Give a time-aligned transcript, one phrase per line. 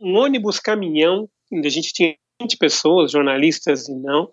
[0.00, 4.32] um ônibus caminhão, onde a gente tinha 20 pessoas, jornalistas e não,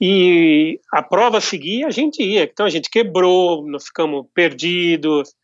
[0.00, 2.44] e a prova seguia, a gente ia.
[2.44, 5.34] Então a gente quebrou, nós ficamos perdidos,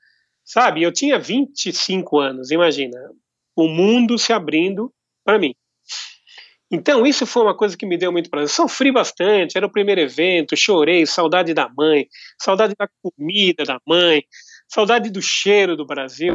[0.44, 0.82] sabe?
[0.82, 2.98] Eu tinha 25 anos, imagina,
[3.54, 4.90] o mundo se abrindo
[5.24, 5.54] para mim.
[6.68, 8.48] Então, isso foi uma coisa que me deu muito prazer.
[8.48, 12.08] Sofri bastante, era o primeiro evento, chorei, saudade da mãe,
[12.40, 14.24] saudade da comida da mãe,
[14.68, 16.34] saudade do cheiro do Brasil.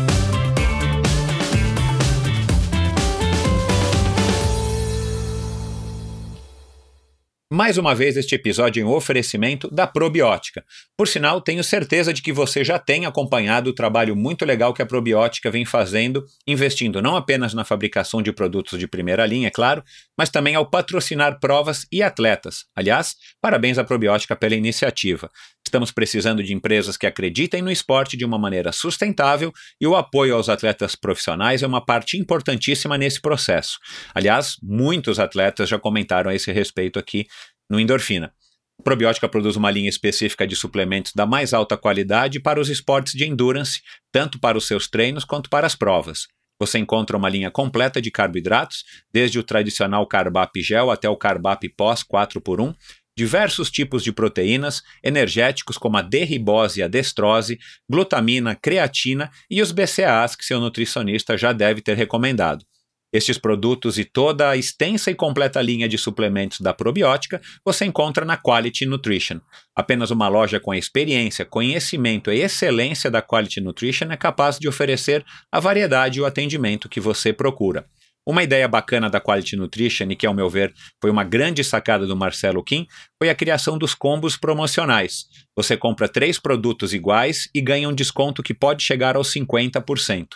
[7.53, 10.63] Mais uma vez, este episódio em oferecimento da Probiótica.
[10.95, 14.81] Por sinal, tenho certeza de que você já tem acompanhado o trabalho muito legal que
[14.81, 19.51] a Probiótica vem fazendo, investindo não apenas na fabricação de produtos de primeira linha, é
[19.51, 19.83] claro,
[20.17, 22.67] mas também ao patrocinar provas e atletas.
[22.73, 25.29] Aliás, parabéns à Probiótica pela iniciativa.
[25.71, 30.35] Estamos precisando de empresas que acreditem no esporte de uma maneira sustentável e o apoio
[30.35, 33.79] aos atletas profissionais é uma parte importantíssima nesse processo.
[34.13, 37.25] Aliás, muitos atletas já comentaram a esse respeito aqui
[37.69, 38.33] no Endorfina.
[38.81, 43.13] A Probiótica produz uma linha específica de suplementos da mais alta qualidade para os esportes
[43.13, 43.79] de endurance,
[44.11, 46.27] tanto para os seus treinos quanto para as provas.
[46.61, 51.67] Você encontra uma linha completa de carboidratos, desde o tradicional Carbap Gel até o Carbap
[51.69, 52.75] Pós 4x1,
[53.17, 57.59] diversos tipos de proteínas, energéticos como a derribose e a destrose,
[57.89, 62.65] glutamina, creatina e os BCAAs que seu nutricionista já deve ter recomendado.
[63.13, 68.23] Estes produtos e toda a extensa e completa linha de suplementos da probiótica você encontra
[68.23, 69.41] na Quality Nutrition.
[69.75, 74.69] Apenas uma loja com a experiência, conhecimento e excelência da Quality Nutrition é capaz de
[74.69, 77.85] oferecer a variedade e o atendimento que você procura.
[78.31, 82.07] Uma ideia bacana da Quality Nutrition, e que, ao meu ver, foi uma grande sacada
[82.07, 82.87] do Marcelo Kim,
[83.19, 85.25] foi a criação dos combos promocionais.
[85.53, 90.27] Você compra três produtos iguais e ganha um desconto que pode chegar aos 50%.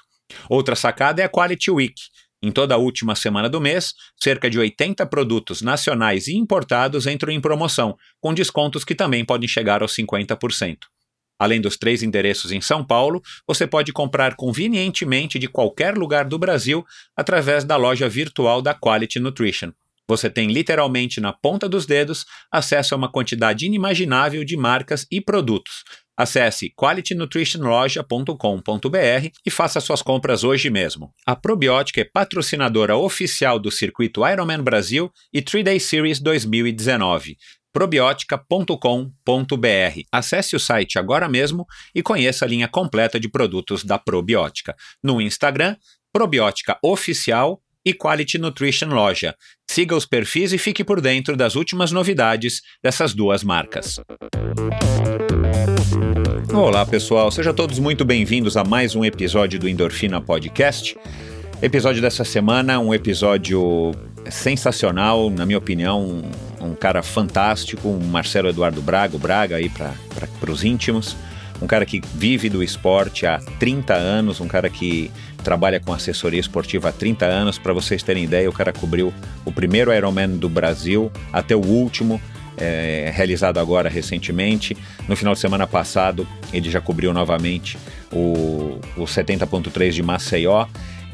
[0.50, 1.96] Outra sacada é a Quality Week.
[2.44, 7.32] Em toda a última semana do mês, cerca de 80 produtos nacionais e importados entram
[7.32, 10.80] em promoção, com descontos que também podem chegar aos 50%.
[11.38, 16.40] Além dos três endereços em São Paulo, você pode comprar convenientemente de qualquer lugar do
[16.40, 16.85] Brasil
[17.16, 19.72] através da loja virtual da Quality Nutrition.
[20.07, 25.19] Você tem literalmente na ponta dos dedos acesso a uma quantidade inimaginável de marcas e
[25.19, 25.84] produtos.
[26.16, 31.12] Acesse qualitynutritionloja.com.br e faça suas compras hoje mesmo.
[31.25, 37.35] A Probiótica é patrocinadora oficial do circuito Ironman Brasil e 3-Day Series 2019
[37.75, 40.02] probiotica.com.br.
[40.09, 44.74] Acesse o site agora mesmo e conheça a linha completa de produtos da Probiótica.
[45.03, 45.75] No Instagram,
[46.14, 49.35] Probiótica Oficial e Quality Nutrition Loja.
[49.69, 54.00] Siga os perfis e fique por dentro das últimas novidades dessas duas marcas.
[56.53, 57.30] Olá, pessoal.
[57.30, 60.97] Sejam todos muito bem-vindos a mais um episódio do Endorfina Podcast.
[61.62, 63.91] Episódio dessa semana, um episódio
[64.30, 66.24] sensacional, na minha opinião,
[66.66, 71.16] um cara fantástico, um Marcelo Eduardo Braga, o Braga aí para os íntimos,
[71.62, 75.12] um cara que vive do esporte há 30 anos, um cara que
[75.44, 77.58] trabalha com assessoria esportiva há 30 anos.
[77.58, 79.14] Para vocês terem ideia, o cara cobriu
[79.46, 82.20] o primeiro Ironman do Brasil até o último,
[82.58, 84.76] é, realizado agora recentemente.
[85.08, 87.78] No final de semana passado, ele já cobriu novamente
[88.12, 90.66] o, o 70.3 de Maceió.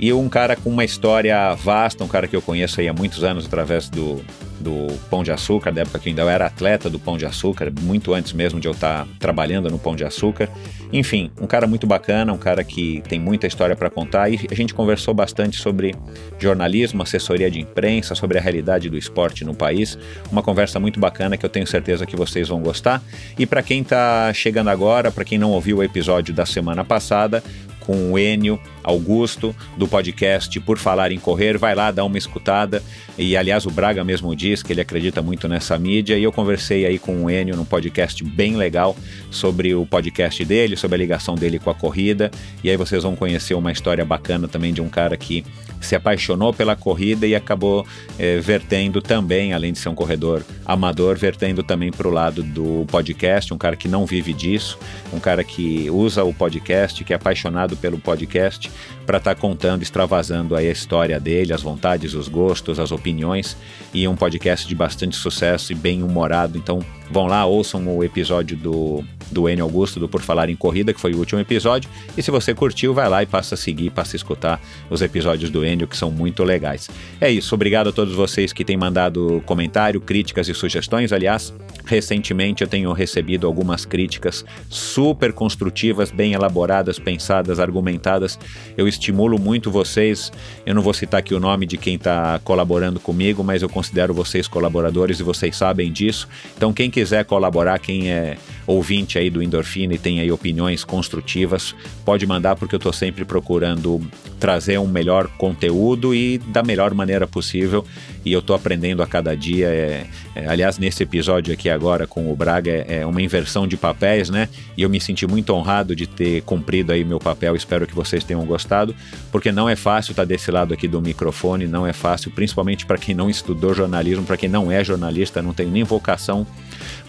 [0.01, 3.23] E um cara com uma história vasta, um cara que eu conheço aí há muitos
[3.23, 4.19] anos através do,
[4.59, 7.71] do Pão de Açúcar, da época que eu ainda era atleta do Pão de Açúcar,
[7.81, 10.50] muito antes mesmo de eu estar trabalhando no Pão de Açúcar.
[10.92, 14.56] Enfim, um cara muito bacana, um cara que tem muita história para contar e a
[14.56, 15.94] gente conversou bastante sobre
[16.39, 20.00] jornalismo, assessoria de imprensa, sobre a realidade do esporte no país.
[20.31, 23.03] Uma conversa muito bacana que eu tenho certeza que vocês vão gostar.
[23.38, 27.44] E para quem está chegando agora, para quem não ouviu o episódio da semana passada,
[27.91, 31.57] com o Enio Augusto, do podcast Por Falar em Correr.
[31.57, 32.81] Vai lá, dá uma escutada.
[33.17, 36.17] E, aliás, o Braga mesmo diz que ele acredita muito nessa mídia.
[36.17, 38.95] E eu conversei aí com o Enio num podcast bem legal
[39.29, 42.31] sobre o podcast dele, sobre a ligação dele com a corrida.
[42.63, 45.43] E aí vocês vão conhecer uma história bacana também de um cara que
[45.81, 47.86] se apaixonou pela corrida e acabou
[48.18, 52.86] é, vertendo também, além de ser um corredor amador, vertendo também para o lado do
[52.89, 54.78] podcast, um cara que não vive disso,
[55.12, 58.72] um cara que usa o podcast, que é apaixonado pelo podcast,
[59.12, 63.58] para estar tá contando, extravasando aí a história dele, as vontades, os gostos, as opiniões,
[63.94, 66.58] e um podcast de bastante sucesso e bem humorado.
[66.58, 66.80] Então
[67.10, 71.02] vão lá, ouçam o episódio do, do Enio Augusto, do Por Falar em Corrida, que
[71.02, 71.90] foi o último episódio.
[72.18, 75.52] E se você curtiu, vai lá e passa a seguir, passa a escutar os episódios
[75.52, 76.90] do Enio, que são muito legais.
[77.19, 81.12] É isso, obrigado a todos vocês que têm mandado comentário, críticas e sugestões.
[81.12, 81.54] Aliás,
[81.86, 88.39] recentemente eu tenho recebido algumas críticas super construtivas, bem elaboradas, pensadas, argumentadas.
[88.78, 90.31] Eu estimulo muito vocês.
[90.66, 94.13] Eu não vou citar aqui o nome de quem está colaborando comigo, mas eu considero
[94.13, 96.28] vocês colaboradores e vocês sabem disso.
[96.56, 101.75] Então, quem quiser colaborar, quem é ouvinte aí do Endorfina e tem aí opiniões construtivas,
[102.06, 104.01] pode mandar porque eu estou sempre procurando
[104.39, 107.86] trazer um melhor conteúdo e da melhor maneira possível.
[108.24, 109.68] E eu estou aprendendo a cada dia.
[109.68, 110.06] É,
[110.36, 114.29] é, aliás, nesse episódio aqui agora com o Braga é, é, uma inversão de papéis,
[114.29, 114.50] né?
[114.77, 117.56] E eu me senti muito honrado de ter cumprido aí meu papel.
[117.56, 118.95] Espero que vocês tenham gostado,
[119.31, 122.85] porque não é fácil estar tá desse lado aqui do microfone, não é fácil, principalmente
[122.85, 126.45] para quem não estudou jornalismo, para quem não é jornalista, não tem nem vocação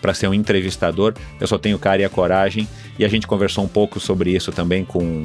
[0.00, 1.14] para ser um entrevistador.
[1.40, 2.68] Eu só tenho cara e a coragem.
[2.98, 5.24] E a gente conversou um pouco sobre isso também com,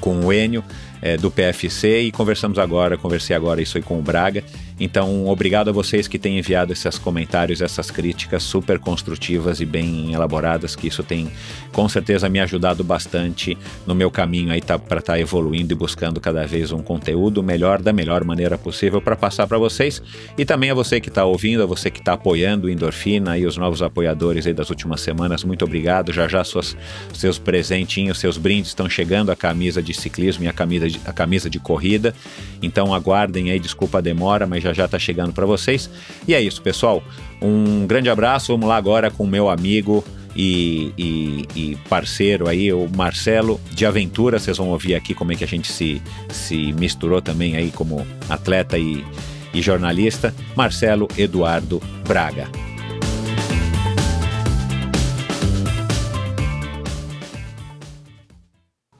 [0.00, 0.62] com o Enio
[1.02, 4.44] é, do PFC e conversamos agora, conversei agora isso aí com o Braga.
[4.80, 10.14] Então, obrigado a vocês que têm enviado esses comentários, essas críticas super construtivas e bem
[10.14, 11.30] elaboradas, que isso tem
[11.70, 15.76] com certeza me ajudado bastante no meu caminho aí tá, para estar tá evoluindo e
[15.76, 20.02] buscando cada vez um conteúdo melhor, da melhor maneira possível para passar para vocês.
[20.38, 23.44] E também a você que está ouvindo, a você que está apoiando o Endorfina e
[23.44, 26.10] os novos apoiadores aí das últimas semanas, muito obrigado.
[26.10, 26.74] Já já suas,
[27.12, 31.12] seus presentinhos, seus brindes estão chegando, a camisa de ciclismo e a camisa de, a
[31.12, 32.14] camisa de corrida.
[32.62, 35.90] Então aguardem aí, desculpa a demora, mas já já está chegando para vocês.
[36.26, 37.02] E é isso, pessoal.
[37.40, 38.52] Um grande abraço.
[38.52, 44.38] Vamos lá agora com meu amigo e, e, e, parceiro aí, o Marcelo de Aventura.
[44.38, 46.00] Vocês vão ouvir aqui como é que a gente se,
[46.30, 49.04] se misturou também aí como atleta e,
[49.52, 50.34] e jornalista.
[50.56, 52.69] Marcelo Eduardo Braga.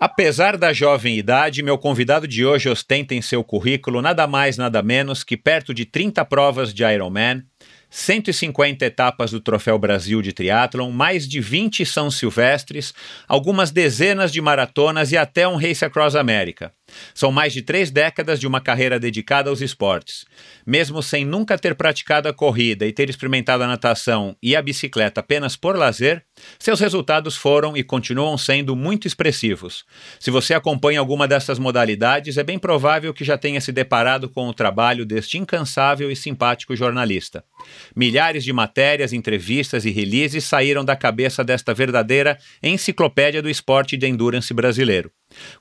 [0.01, 4.83] Apesar da jovem idade, meu convidado de hoje ostenta em seu currículo nada mais, nada
[4.83, 7.43] menos que perto de 30 provas de Ironman,
[7.91, 12.95] 150 etapas do Troféu Brasil de Triathlon, mais de 20 São Silvestres,
[13.29, 16.73] algumas dezenas de maratonas e até um Race Across America.
[17.15, 20.25] São mais de três décadas de uma carreira dedicada aos esportes.
[20.67, 25.21] Mesmo sem nunca ter praticado a corrida e ter experimentado a natação e a bicicleta
[25.21, 26.25] apenas por lazer,
[26.59, 29.85] seus resultados foram e continuam sendo muito expressivos.
[30.19, 34.49] Se você acompanha alguma dessas modalidades, é bem provável que já tenha se deparado com
[34.49, 37.45] o trabalho deste incansável e simpático jornalista.
[37.95, 44.07] Milhares de matérias, entrevistas e releases saíram da cabeça desta verdadeira enciclopédia do esporte de
[44.07, 45.11] endurance brasileiro.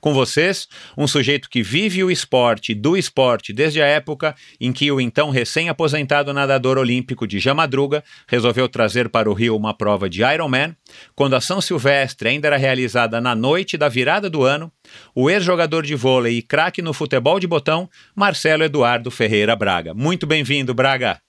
[0.00, 4.90] Com vocês, um sujeito que vive o esporte do esporte desde a época em que
[4.90, 10.22] o então recém-aposentado nadador olímpico de Jamadruga resolveu trazer para o Rio uma prova de
[10.22, 10.76] Ironman,
[11.14, 14.72] quando a São Silvestre ainda era realizada na noite da virada do ano,
[15.14, 19.94] o ex-jogador de vôlei e craque no futebol de botão, Marcelo Eduardo Ferreira Braga.
[19.94, 21.20] Muito bem-vindo, Braga.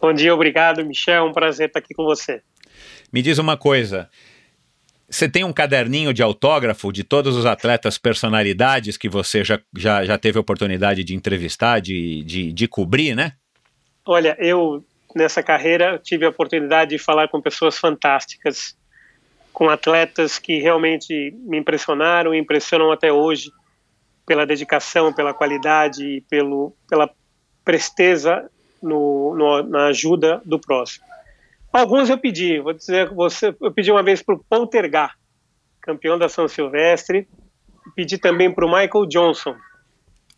[0.00, 1.24] Bom dia, obrigado, Michel.
[1.24, 2.42] É um prazer estar aqui com você.
[3.12, 4.10] Me diz uma coisa.
[5.08, 10.04] Você tem um caderninho de autógrafo de todos os atletas personalidades que você já, já,
[10.04, 13.32] já teve oportunidade de entrevistar, de, de, de cobrir, né?
[14.04, 14.84] Olha, eu
[15.14, 18.76] nessa carreira tive a oportunidade de falar com pessoas fantásticas,
[19.52, 23.52] com atletas que realmente me impressionaram e impressionam até hoje
[24.26, 27.08] pela dedicação, pela qualidade, pelo, pela
[27.64, 28.50] presteza
[28.82, 31.04] no, no, na ajuda do próximo.
[31.74, 35.18] Alguns eu pedi, vou dizer você, eu pedi uma vez para o Poltergar,
[35.80, 37.28] campeão da São Silvestre,
[37.96, 39.56] pedi também para o Michael Johnson,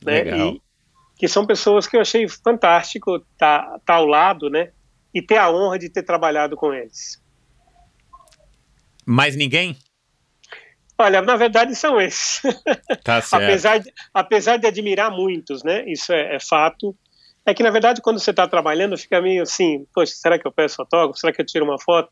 [0.02, 0.26] né?
[0.34, 0.62] E,
[1.18, 4.72] que são pessoas que eu achei fantástico estar tá, tá ao lado, né?
[5.12, 7.22] E ter a honra de ter trabalhado com eles.
[9.04, 9.76] Mais ninguém?
[10.96, 12.40] Olha, na verdade são esses.
[13.04, 13.42] Tá certo.
[13.42, 15.84] apesar, de, apesar de admirar muitos, né?
[15.86, 16.96] Isso é, é fato.
[17.46, 20.52] É que, na verdade, quando você está trabalhando, fica meio assim, poxa, será que eu
[20.52, 21.18] peço autógrafo?
[21.18, 22.10] Será que eu tiro uma foto?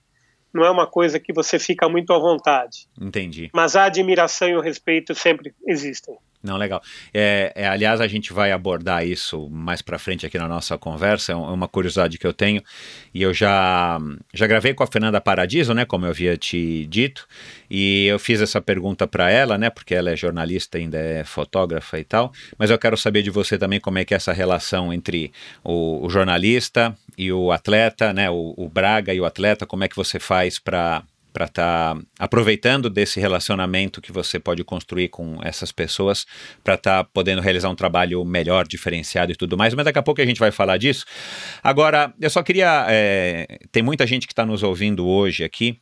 [0.54, 2.86] não é uma coisa que você fica muito à vontade.
[2.98, 3.50] Entendi.
[3.52, 6.16] Mas a admiração e o respeito sempre existem.
[6.44, 6.82] Não, legal.
[7.12, 11.32] É, é, aliás, a gente vai abordar isso mais para frente aqui na nossa conversa.
[11.32, 12.62] É, é uma curiosidade que eu tenho.
[13.14, 13.98] E eu já,
[14.34, 15.86] já gravei com a Fernanda Paradiso, né?
[15.86, 17.26] Como eu havia te dito.
[17.70, 19.70] E eu fiz essa pergunta para ela, né?
[19.70, 22.30] Porque ela é jornalista, ainda é fotógrafa e tal.
[22.58, 25.32] Mas eu quero saber de você também como é que é essa relação entre
[25.64, 28.28] o, o jornalista e o atleta, né?
[28.30, 29.64] O, o Braga e o atleta.
[29.64, 31.02] Como é que você faz para
[31.34, 36.24] para estar tá aproveitando desse relacionamento que você pode construir com essas pessoas
[36.62, 39.74] para estar tá podendo realizar um trabalho melhor, diferenciado e tudo mais.
[39.74, 41.04] Mas daqui a pouco a gente vai falar disso.
[41.62, 42.86] Agora, eu só queria.
[42.88, 45.76] É, tem muita gente que está nos ouvindo hoje aqui.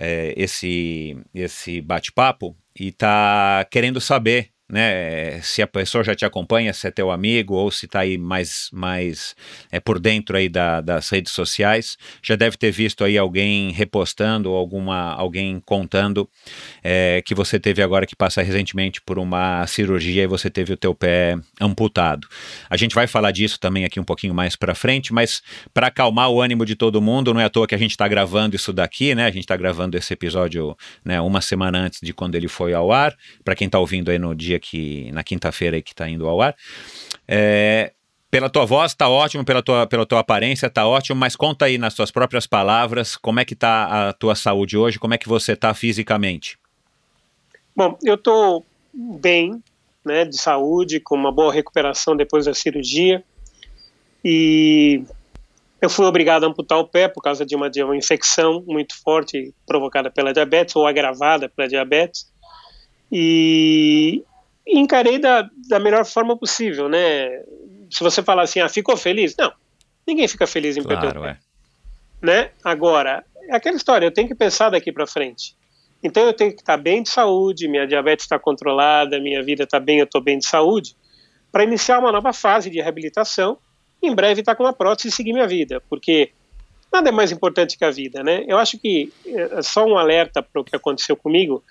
[0.00, 5.40] É, esse, esse bate-papo e está querendo saber né?
[5.40, 8.68] Se a pessoa já te acompanha, se é teu amigo ou se está aí mais,
[8.72, 9.34] mais
[9.70, 14.50] é por dentro aí da, das redes sociais, já deve ter visto aí alguém repostando
[14.50, 16.28] ou alguma, alguém contando
[16.82, 20.76] é, que você teve agora que passar recentemente por uma cirurgia e você teve o
[20.76, 22.28] teu pé amputado.
[22.68, 26.30] A gente vai falar disso também aqui um pouquinho mais para frente, mas para acalmar
[26.30, 28.72] o ânimo de todo mundo, não é à toa que a gente está gravando isso
[28.72, 29.24] daqui, né?
[29.24, 32.92] A gente está gravando esse episódio né, uma semana antes de quando ele foi ao
[32.92, 33.16] ar.
[33.44, 36.56] Para quem está ouvindo aí no dia que na quinta-feira que está indo ao ar.
[37.26, 37.92] É,
[38.30, 41.78] pela tua voz tá ótimo, pela tua, pela tua aparência tá ótimo, mas conta aí
[41.78, 45.28] nas tuas próprias palavras como é que tá a tua saúde hoje, como é que
[45.28, 46.58] você tá fisicamente.
[47.74, 49.62] Bom, eu tô bem,
[50.04, 53.22] né, de saúde, com uma boa recuperação depois da cirurgia
[54.24, 55.04] e
[55.80, 59.00] eu fui obrigado a amputar o pé por causa de uma, de uma infecção muito
[59.00, 62.30] forte provocada pela diabetes ou agravada pela diabetes
[63.10, 64.24] e
[64.68, 67.42] encarei da, da melhor forma possível, né?
[67.90, 69.34] Se você falar assim, ah, ficou feliz?
[69.36, 69.52] Não,
[70.06, 71.30] ninguém fica feliz em claro, perder o pé.
[71.30, 72.26] É.
[72.26, 72.50] Né?
[72.62, 75.56] Agora, é aquela história, eu tenho que pensar daqui para frente.
[76.02, 79.80] Então eu tenho que estar bem de saúde, minha diabetes está controlada, minha vida está
[79.80, 80.94] bem, eu estou bem de saúde,
[81.50, 83.58] para iniciar uma nova fase de reabilitação,
[84.02, 86.30] em breve estar tá com uma prótese e seguir minha vida, porque
[86.92, 88.44] nada é mais importante que a vida, né?
[88.46, 91.64] Eu acho que é só um alerta para o que aconteceu comigo,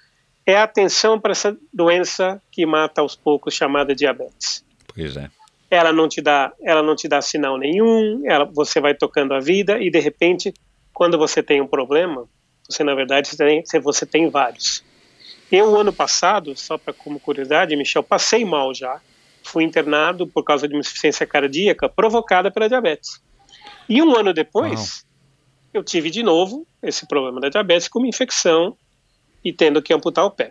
[0.48, 4.64] é a atenção para essa doença que mata aos poucos, chamada diabetes.
[4.96, 5.30] Pois é.
[5.70, 9.42] Ela não te dá, ela não te dá sinal nenhum, ela, você vai tocando a
[9.42, 10.54] vida e de repente,
[10.94, 12.26] quando você tem um problema,
[12.68, 14.82] você na verdade você tem, você tem vários.
[15.52, 19.02] Eu ano passado, só para como curiosidade, Michel, passei mal já.
[19.44, 23.22] Fui internado por causa de uma insuficiência cardíaca provocada pela diabetes.
[23.90, 25.74] E um ano depois, Uau.
[25.74, 28.78] eu tive de novo esse problema da diabetes com uma infecção
[29.48, 30.50] e tendo que amputar o pé.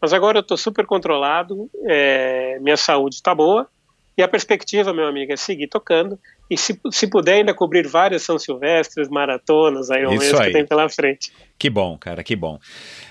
[0.00, 3.68] Mas agora eu estou super controlado, é, minha saúde está boa
[4.16, 6.18] e a perspectiva, meu amigo, é seguir tocando
[6.48, 11.32] e se, se puder ainda cobrir várias São Silvestres, maratonas, mês que tem pela frente.
[11.58, 12.60] Que bom, cara, que bom.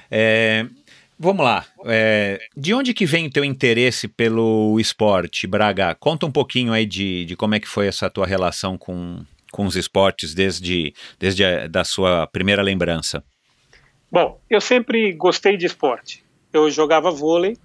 [0.09, 0.65] É,
[1.19, 5.93] vamos lá, é, de onde que vem o teu interesse pelo esporte, Braga?
[5.95, 9.65] Conta um pouquinho aí de, de como é que foi essa tua relação com, com
[9.65, 13.23] os esportes desde, desde a da sua primeira lembrança.
[14.13, 16.23] Bom, eu sempre gostei de esporte.
[16.53, 17.57] Eu jogava vôlei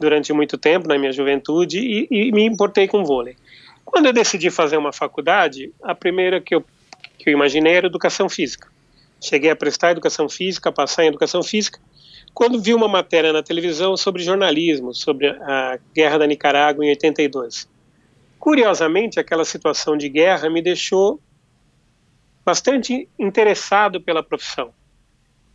[0.00, 3.36] durante muito tempo na minha juventude e, e me importei com vôlei.
[3.84, 6.64] Quando eu decidi fazer uma faculdade, a primeira que eu,
[7.16, 8.66] que eu imaginei era educação física.
[9.22, 11.78] Cheguei a prestar educação física, passar em educação física,
[12.34, 17.68] quando vi uma matéria na televisão sobre jornalismo, sobre a guerra da Nicarágua em 82.
[18.40, 21.20] Curiosamente, aquela situação de guerra me deixou
[22.44, 24.72] bastante interessado pela profissão.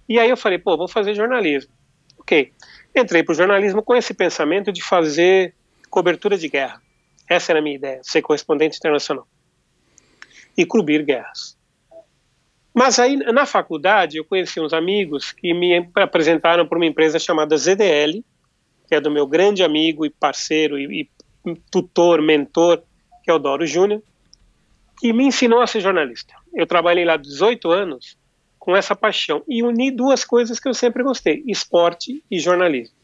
[0.07, 1.73] E aí eu falei, pô, vou fazer jornalismo.
[2.17, 2.51] Ok.
[2.95, 5.53] Entrei para o jornalismo com esse pensamento de fazer
[5.89, 6.81] cobertura de guerra.
[7.29, 9.27] Essa era a minha ideia, ser correspondente internacional.
[10.57, 11.57] E cobrir guerras.
[12.73, 17.55] Mas aí, na faculdade, eu conheci uns amigos que me apresentaram para uma empresa chamada
[17.55, 18.23] ZDL,
[18.87, 21.09] que é do meu grande amigo e parceiro e,
[21.45, 22.83] e tutor, mentor,
[23.23, 24.03] que é o Doro Júnior,
[24.99, 26.35] que me ensinou a ser jornalista.
[26.53, 28.17] Eu trabalhei lá 18 anos
[28.65, 32.95] com essa paixão e uni duas coisas que eu sempre gostei: esporte e jornalismo.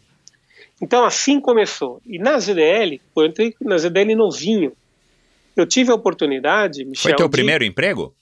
[0.82, 2.02] Então assim começou.
[2.04, 4.74] E na ZDL, eu entrei na ZDL novinho.
[5.56, 6.84] Eu tive a oportunidade.
[6.84, 7.32] Michel, foi teu de...
[7.32, 8.16] primeiro emprego?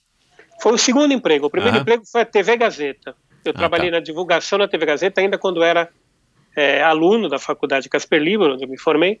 [0.60, 1.46] Foi o segundo emprego.
[1.46, 3.16] O primeiro emprego foi a TV Gazeta.
[3.42, 3.96] Eu ah, trabalhei tá.
[3.96, 5.88] na divulgação da TV Gazeta ainda quando era
[6.54, 9.18] é, aluno da faculdade Casper Libero, onde eu me formei.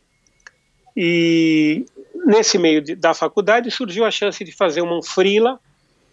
[0.94, 1.86] E
[2.26, 5.58] nesse meio de, da faculdade surgiu a chance de fazer uma frila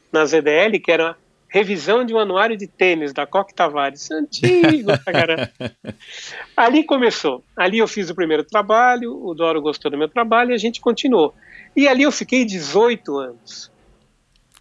[0.10, 1.18] na ZDL, que era
[1.48, 5.52] revisão de um anuário de tênis da Coque Tavares, antigo cara.
[6.56, 7.44] Ali começou.
[7.56, 10.82] Ali eu fiz o primeiro trabalho, o Doro gostou do meu trabalho e a gente
[10.82, 11.34] continuou.
[11.76, 13.72] E ali eu fiquei 18 anos.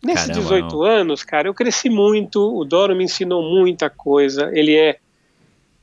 [0.02, 0.82] Nesses Caramba, 18 não.
[0.82, 4.50] anos, cara, eu cresci muito, o Doro me ensinou muita coisa.
[4.52, 4.98] Ele é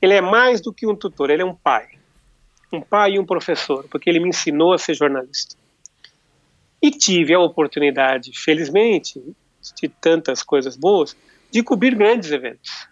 [0.00, 1.88] ele é mais do que um tutor, ele é um pai.
[2.70, 5.56] Um pai e um professor, porque ele me ensinou a ser jornalista.
[6.82, 9.18] E tive a oportunidade, felizmente,
[9.72, 11.16] de tantas coisas boas,
[11.50, 12.88] de cobrir grandes eventos.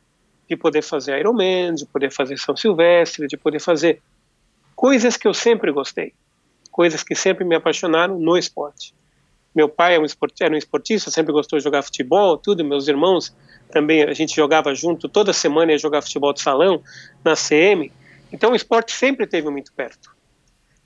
[0.49, 4.01] De poder fazer Ironman, de poder fazer São Silvestre, de poder fazer
[4.75, 6.13] coisas que eu sempre gostei.
[6.71, 8.95] Coisas que sempre me apaixonaram no esporte.
[9.55, 9.99] Meu pai é
[10.41, 12.65] era um esportista, sempre gostou de jogar futebol, tudo.
[12.65, 13.35] Meus irmãos
[13.71, 16.83] também, a gente jogava junto, toda semana ia jogar futebol de salão
[17.25, 17.93] na CM.
[18.33, 20.11] Então o esporte sempre esteve muito perto.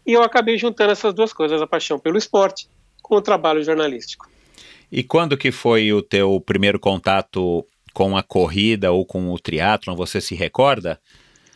[0.04, 2.68] E eu acabei juntando essas duas coisas, a paixão pelo esporte
[3.02, 4.28] com o trabalho jornalístico.
[4.90, 9.96] E quando que foi o teu primeiro contato com a corrida ou com o triatlon?
[9.96, 11.00] Você se recorda?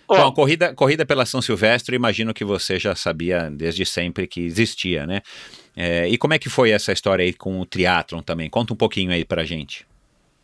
[0.09, 4.27] Ó, Bom, a corrida, corrida pela São Silvestre, imagino que você já sabia desde sempre
[4.27, 5.23] que existia, né?
[5.77, 8.51] É, e como é que foi essa história aí com o triatlon também?
[8.51, 9.87] Conta um pouquinho aí pra gente.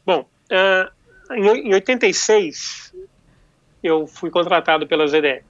[0.04, 0.90] Bom, ah,
[1.32, 2.94] em, em 86
[3.82, 5.42] eu fui contratado pela ZDL.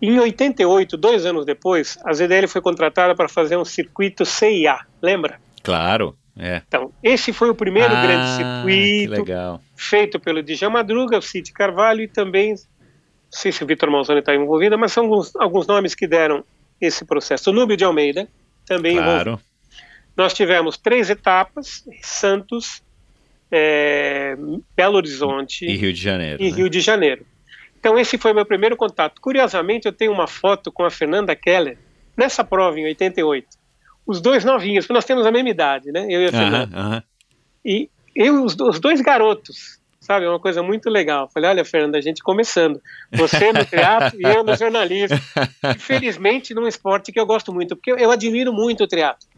[0.00, 5.40] Em 88, dois anos depois, a ZDL foi contratada para fazer um circuito CIA, lembra?
[5.68, 6.62] Claro, é.
[6.66, 12.00] Então, esse foi o primeiro Ah, grande circuito feito pelo Djalma Madruga, o Cid Carvalho
[12.00, 12.58] e também, não
[13.28, 16.42] sei se o Vitor Malzone está envolvido, mas são alguns, alguns nomes que deram
[16.80, 17.50] esse processo.
[17.50, 18.28] O Núbio de Almeida
[18.64, 19.24] também envolvido.
[19.24, 19.40] Claro.
[20.16, 22.82] Nós tivemos três etapas: Santos,
[23.50, 24.36] é,
[24.76, 26.42] Belo Horizonte E Rio de Janeiro.
[26.42, 26.56] e né?
[26.56, 27.26] Rio de Janeiro.
[27.78, 29.20] Então esse foi meu primeiro contato.
[29.20, 31.76] Curiosamente, eu tenho uma foto com a Fernanda Keller
[32.16, 33.46] nessa prova em 88.
[34.08, 36.06] Os dois novinhos, porque nós temos a mesma idade, né?
[36.08, 37.04] Eu e a Fernanda.
[37.62, 40.24] E eu os, os dois garotos, sabe?
[40.24, 41.28] É uma coisa muito legal.
[41.28, 42.80] Falei, olha, Fernanda, a gente começando.
[43.12, 45.18] Você no teatro e eu no jornalismo.
[45.62, 49.28] E, felizmente, num esporte que eu gosto muito, porque eu, eu admiro muito o teatro.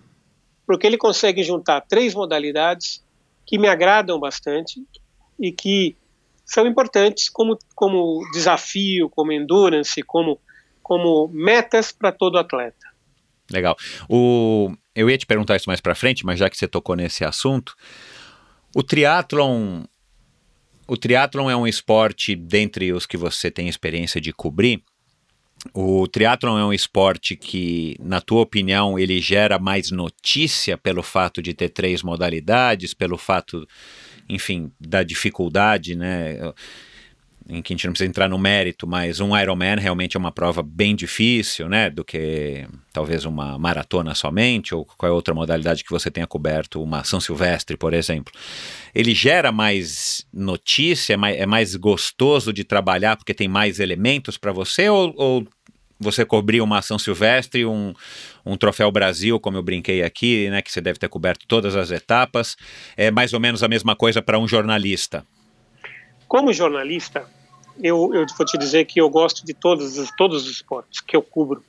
[0.64, 3.04] Porque ele consegue juntar três modalidades
[3.44, 4.80] que me agradam bastante
[5.36, 5.96] e que
[6.44, 10.38] são importantes como, como desafio, como endurance, como,
[10.80, 12.89] como metas para todo atleta.
[13.50, 13.76] Legal.
[14.08, 17.24] O, eu ia te perguntar isso mais pra frente, mas já que você tocou nesse
[17.24, 17.74] assunto,
[18.74, 19.84] o triatlon,
[20.86, 24.82] o triatlon é um esporte dentre os que você tem experiência de cobrir.
[25.74, 31.42] O triatlon é um esporte que, na tua opinião, ele gera mais notícia pelo fato
[31.42, 33.68] de ter três modalidades, pelo fato,
[34.26, 36.38] enfim, da dificuldade, né?
[37.50, 40.30] Em que a gente não precisa entrar no mérito, mas um Ironman realmente é uma
[40.30, 45.90] prova bem difícil, né, do que talvez uma maratona somente, ou qualquer outra modalidade que
[45.90, 48.32] você tenha coberto, uma São Silvestre, por exemplo.
[48.94, 54.38] Ele gera mais notícia, é mais, é mais gostoso de trabalhar porque tem mais elementos
[54.38, 55.46] para você, ou, ou
[55.98, 57.92] você cobrir uma São Silvestre, um,
[58.46, 61.90] um Troféu Brasil, como eu brinquei aqui, né, que você deve ter coberto todas as
[61.90, 62.56] etapas,
[62.96, 65.26] é mais ou menos a mesma coisa para um jornalista.
[66.28, 67.28] Como jornalista,
[67.82, 71.16] eu, eu vou te dizer que eu gosto de todos, os- todos os esportes que
[71.16, 71.62] eu cubro.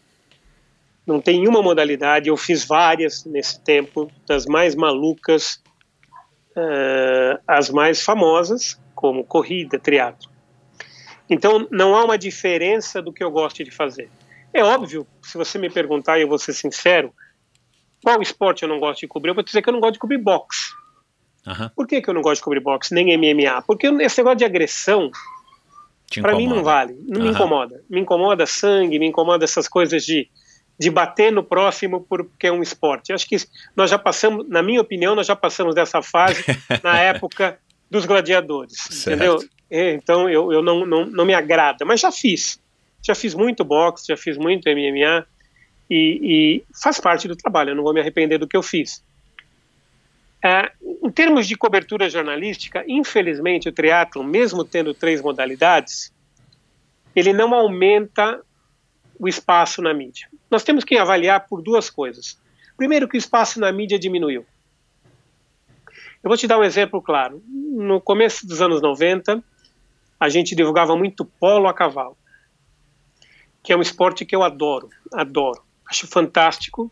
[1.06, 5.60] Não tem uma modalidade, eu fiz várias nesse tempo, das mais malucas
[6.56, 10.30] eh, às mais famosas, como corrida, triatlo.
[11.30, 14.10] Então, não há uma diferença do que eu gosto de fazer.
[14.54, 17.13] É óbvio, se você me perguntar, e eu vou ser sincero,
[18.04, 19.93] qual esporte eu não gosto de cobrir, eu vou te dizer que eu não gosto
[19.93, 20.71] de cobrir boxe.
[21.47, 23.62] Aham, Por que, que eu não gosto de cobrir boxe, nem MMA?
[23.62, 25.10] Porque esse negócio de agressão,
[26.19, 27.36] para mim não vale, não me Aham.
[27.36, 27.82] incomoda.
[27.89, 30.28] Me incomoda sangue, me incomoda essas coisas de,
[30.80, 33.13] de bater no próximo porque é um esporte.
[33.13, 33.38] Acho que
[33.78, 36.43] nós já passamos, na minha opinião, nós já passamos dessa fase
[36.84, 37.58] na época
[37.89, 39.08] dos gladiadores, Certo.
[39.08, 39.38] entendeu?
[39.69, 42.60] É, Então eu, eu não, não, não me agrada, mas já fiz.
[43.06, 45.26] Já fiz muito boxe, já fiz muito MMA
[45.89, 49.04] e, e faz parte do trabalho, eu não vou me arrepender do que eu fiz.
[50.43, 50.71] É,
[51.04, 56.12] em termos de cobertura jornalística, infelizmente o triatlo, mesmo tendo três modalidades,
[57.15, 58.41] ele não aumenta
[59.19, 60.27] o espaço na mídia.
[60.49, 62.39] Nós temos que avaliar por duas coisas.
[62.75, 64.45] Primeiro, que o espaço na mídia diminuiu.
[66.23, 67.43] Eu vou te dar um exemplo claro.
[67.47, 69.43] No começo dos anos 90,
[70.19, 72.17] a gente divulgava muito polo a cavalo,
[73.63, 75.62] que é um esporte que eu adoro, adoro.
[75.88, 76.91] Acho fantástico.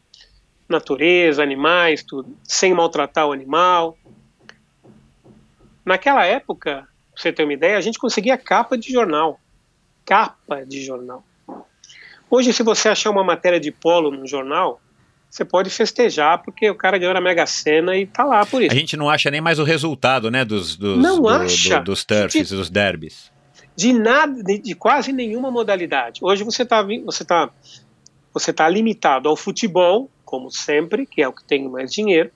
[0.70, 3.98] Natureza, animais, tudo, sem maltratar o animal.
[5.86, 9.40] Naquela época, pra você ter uma ideia, a gente conseguia capa de jornal.
[10.06, 11.24] Capa de jornal.
[12.30, 14.80] Hoje, se você achar uma matéria de polo no jornal,
[15.30, 18.72] você pode festejar porque o cara ganhou na Mega Sena e tá lá por isso.
[18.72, 21.80] A gente não acha nem mais o resultado, né, dos, dos, Não do- acha.
[21.80, 23.32] do- dos turfs, Gente- dos derbys.
[23.76, 26.20] de nada, de, de quase nenhuma modalidade.
[26.24, 27.50] Hoje você está você tá,
[28.34, 32.30] você tá limitado ao futebol, como sempre, que é o que tem mais dinheiro,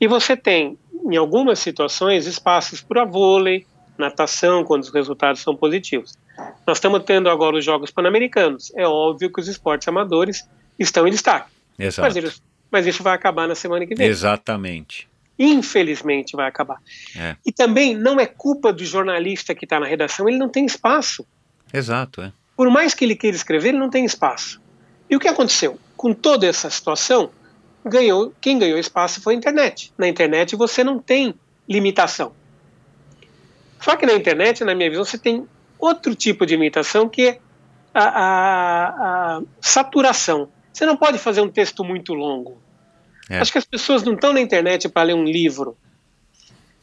[0.00, 3.66] E você tem, em algumas situações, espaços para vôlei,
[3.98, 6.16] natação, quando os resultados são positivos.
[6.64, 8.72] Nós estamos tendo agora os Jogos Pan-Americanos.
[8.76, 11.50] É óbvio que os esportes amadores estão em destaque.
[11.76, 12.06] Exato.
[12.06, 14.06] Mas, eles, mas isso vai acabar na semana que vem.
[14.06, 15.08] Exatamente.
[15.36, 16.78] Infelizmente vai acabar.
[17.16, 17.34] É.
[17.44, 21.26] E também não é culpa do jornalista que está na redação, ele não tem espaço.
[21.74, 22.32] Exato, é.
[22.56, 24.59] Por mais que ele queira escrever, ele não tem espaço.
[25.10, 25.76] E o que aconteceu?
[25.96, 27.30] Com toda essa situação,
[27.84, 29.92] ganhou, quem ganhou espaço foi a internet.
[29.98, 31.34] Na internet você não tem
[31.68, 32.32] limitação.
[33.80, 37.38] Só que na internet, na minha visão, você tem outro tipo de limitação que é
[37.92, 40.48] a, a, a saturação.
[40.72, 42.60] Você não pode fazer um texto muito longo.
[43.28, 43.38] É.
[43.38, 45.76] Acho que as pessoas não estão na internet para ler um livro.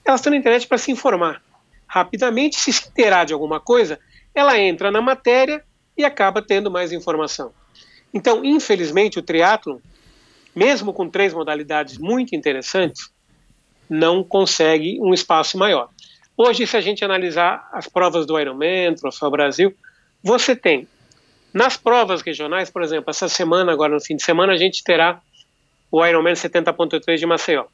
[0.03, 1.41] Elas estão na internet para se informar.
[1.85, 3.99] Rapidamente, se se inteirar de alguma coisa,
[4.33, 5.63] ela entra na matéria
[5.97, 7.53] e acaba tendo mais informação.
[8.13, 9.81] Então, infelizmente, o triatlo,
[10.55, 13.11] mesmo com três modalidades muito interessantes,
[13.89, 15.89] não consegue um espaço maior.
[16.35, 19.75] Hoje, se a gente analisar as provas do Ironman, Troféu Brasil,
[20.23, 20.87] você tem
[21.53, 25.21] nas provas regionais, por exemplo, essa semana, agora no fim de semana, a gente terá
[25.91, 27.65] o Ironman 70.3 de Maceió.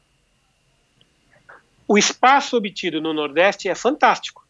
[1.86, 4.46] O espaço obtido no Nordeste é fantástico.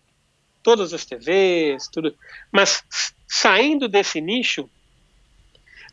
[0.63, 2.15] Todas as TVs, tudo.
[2.53, 2.85] Mas
[3.27, 4.71] saindo desse nicho,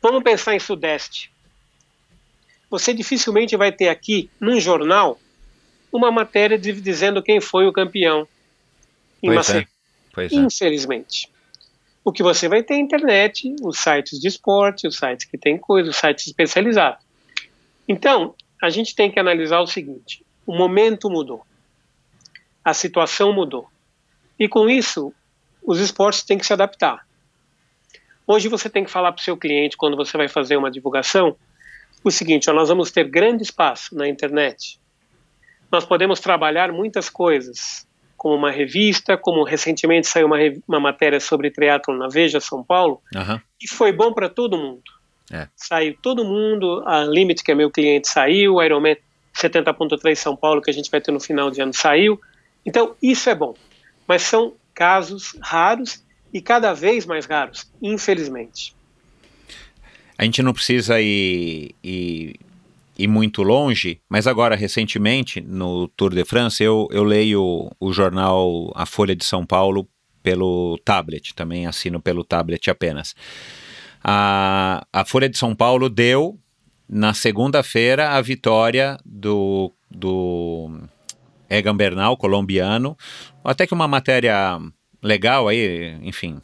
[0.01, 1.31] vamos pensar em Sudeste.
[2.69, 5.19] Você dificilmente vai ter aqui, num jornal,
[5.91, 8.27] uma matéria de, dizendo quem foi o campeão
[9.21, 9.67] em Pois é.
[10.13, 10.35] Pois é.
[10.35, 11.29] Infelizmente.
[12.03, 15.37] O que você vai ter é a internet, os sites de esporte, os sites que
[15.37, 17.03] tem coisa, os sites especializados.
[17.87, 21.45] Então, a gente tem que analisar o seguinte: o momento mudou,
[22.65, 23.67] a situação mudou.
[24.39, 25.13] E com isso,
[25.61, 27.05] os esportes têm que se adaptar.
[28.31, 31.35] Hoje você tem que falar para o seu cliente, quando você vai fazer uma divulgação,
[32.01, 34.79] o seguinte: ó, nós vamos ter grande espaço na internet.
[35.69, 41.51] Nós podemos trabalhar muitas coisas, como uma revista, como recentemente saiu uma, uma matéria sobre
[41.51, 43.41] triatlon na Veja São Paulo, Aham.
[43.61, 44.83] e foi bom para todo mundo.
[45.29, 45.49] É.
[45.53, 48.95] Saiu todo mundo, a Limit, que é meu cliente, saiu, o Ironman
[49.35, 52.17] 70.3 São Paulo, que a gente vai ter no final de ano, saiu.
[52.65, 53.53] Então, isso é bom.
[54.07, 56.01] Mas são casos raros
[56.33, 58.75] e cada vez mais raros, infelizmente.
[60.17, 62.39] A gente não precisa ir, ir,
[62.97, 68.71] ir muito longe, mas agora, recentemente, no Tour de France, eu, eu leio o jornal
[68.75, 69.87] A Folha de São Paulo
[70.21, 73.15] pelo tablet, também assino pelo tablet apenas.
[74.03, 76.39] A, a Folha de São Paulo deu,
[76.87, 80.69] na segunda-feira, a vitória do, do
[81.49, 82.95] Egan Bernal, colombiano,
[83.43, 84.59] até que uma matéria
[85.01, 86.41] legal aí, enfim,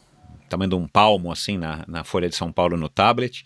[0.50, 3.44] tamanho de um palmo assim na, na Folha de São Paulo no tablet,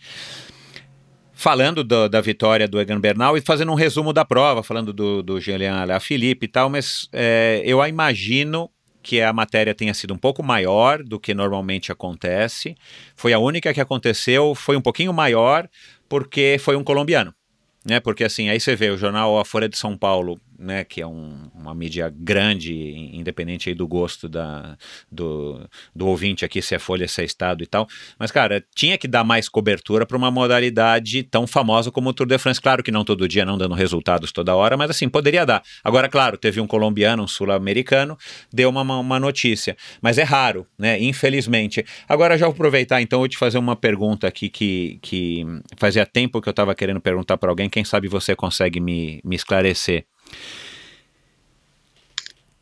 [1.32, 5.22] falando do- da vitória do Egan Bernal e fazendo um resumo da prova, falando do,
[5.22, 8.70] do Julian Alaphilippe e tal, mas é, eu imagino
[9.02, 12.76] que a matéria tenha sido um pouco maior do que normalmente acontece.
[13.16, 15.68] Foi a única que aconteceu, foi um pouquinho maior
[16.08, 17.34] porque foi um colombiano.
[17.84, 21.00] Né, porque assim, aí você vê o jornal A Folha de São Paulo, né, que
[21.00, 22.72] é um- uma mídia grande,
[23.12, 24.76] independente aí do gosto da,
[25.10, 27.86] do, do ouvinte aqui, se é Folha, se é Estado e tal.
[28.18, 32.26] Mas, cara, tinha que dar mais cobertura para uma modalidade tão famosa como o Tour
[32.26, 32.60] de France.
[32.60, 35.62] Claro que não todo dia, não dando resultados toda hora, mas assim, poderia dar.
[35.82, 38.16] Agora, claro, teve um colombiano, um sul-americano,
[38.52, 39.76] deu uma, uma notícia.
[40.00, 41.00] Mas é raro, né?
[41.02, 41.84] Infelizmente.
[42.08, 45.44] Agora, já vou aproveitar, então, eu te fazer uma pergunta aqui que, que
[45.76, 47.68] fazia tempo que eu estava querendo perguntar para alguém.
[47.68, 50.06] Quem sabe você consegue me, me esclarecer.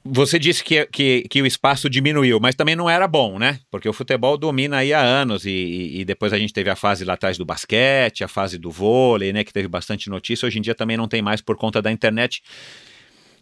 [0.02, 3.61] Você disse que, que, que o espaço diminuiu, mas também não era bom, né?
[3.70, 6.74] Porque o futebol domina aí há anos e, e- e depois a gente teve a
[6.76, 9.44] fase lá atrás do basquete, a fase do vôlei, né?
[9.44, 10.46] Que teve bastante notícia.
[10.46, 12.42] Hoje em dia também não tem mais por conta da internet.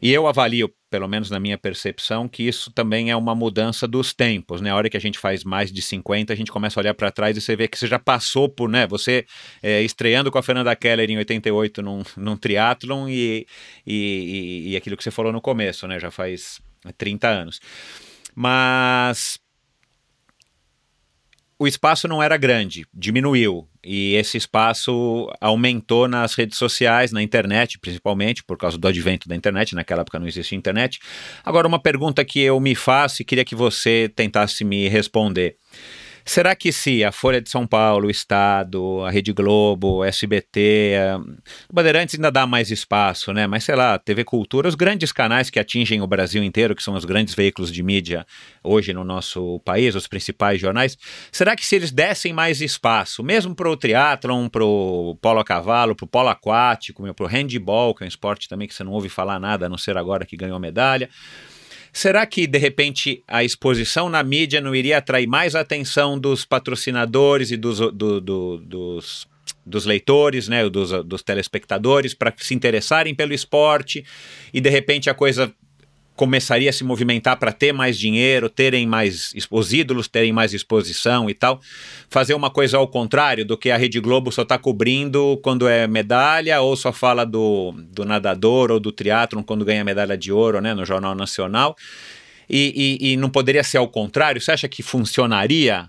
[0.00, 4.14] E eu avalio, pelo menos na minha percepção, que isso também é uma mudança dos
[4.14, 4.70] tempos, né?
[4.70, 7.10] A hora que a gente faz mais de 50, a gente começa a olhar para
[7.10, 8.86] trás e você vê que você já passou por, né?
[8.86, 9.26] Você
[9.62, 13.46] é, estreando com a Fernanda Keller em 88 num, num triatlon e,
[13.86, 15.98] e, e, e aquilo que você falou no começo, né?
[15.98, 16.60] Já faz
[16.96, 17.60] 30 anos.
[18.34, 19.40] Mas
[21.58, 23.68] o espaço não era grande, diminuiu.
[23.82, 29.34] E esse espaço aumentou nas redes sociais, na internet, principalmente, por causa do advento da
[29.34, 29.74] internet.
[29.74, 31.00] Naquela época não existia internet.
[31.44, 35.56] Agora, uma pergunta que eu me faço e queria que você tentasse me responder.
[36.28, 41.18] Será que se a Folha de São Paulo, o Estado, a Rede Globo, SBT, a
[41.72, 43.46] Bandeirantes ainda dá mais espaço, né?
[43.46, 46.92] Mas sei lá, TV Cultura, os grandes canais que atingem o Brasil inteiro, que são
[46.92, 48.26] os grandes veículos de mídia
[48.62, 50.98] hoje no nosso país, os principais jornais,
[51.32, 55.44] será que se eles dessem mais espaço, mesmo para o triatlon, para o polo a
[55.44, 58.84] cavalo, para o polo aquático, para o handball, que é um esporte também que você
[58.84, 61.08] não ouve falar nada, a não ser agora que ganhou medalha,
[61.98, 66.44] Será que, de repente, a exposição na mídia não iria atrair mais a atenção dos
[66.44, 69.26] patrocinadores e dos, do, do, dos,
[69.66, 74.04] dos leitores, né, dos, dos telespectadores, para se interessarem pelo esporte?
[74.54, 75.52] E, de repente, a coisa
[76.18, 81.30] começaria a se movimentar para ter mais dinheiro, terem mais os ídolos terem mais exposição
[81.30, 81.60] e tal,
[82.10, 85.86] fazer uma coisa ao contrário do que a Rede Globo só está cobrindo quando é
[85.86, 90.60] medalha ou só fala do, do nadador ou do triatlon quando ganha medalha de ouro,
[90.60, 91.76] né, no Jornal Nacional.
[92.50, 94.40] E, e, e não poderia ser ao contrário?
[94.40, 95.88] Você acha que funcionaria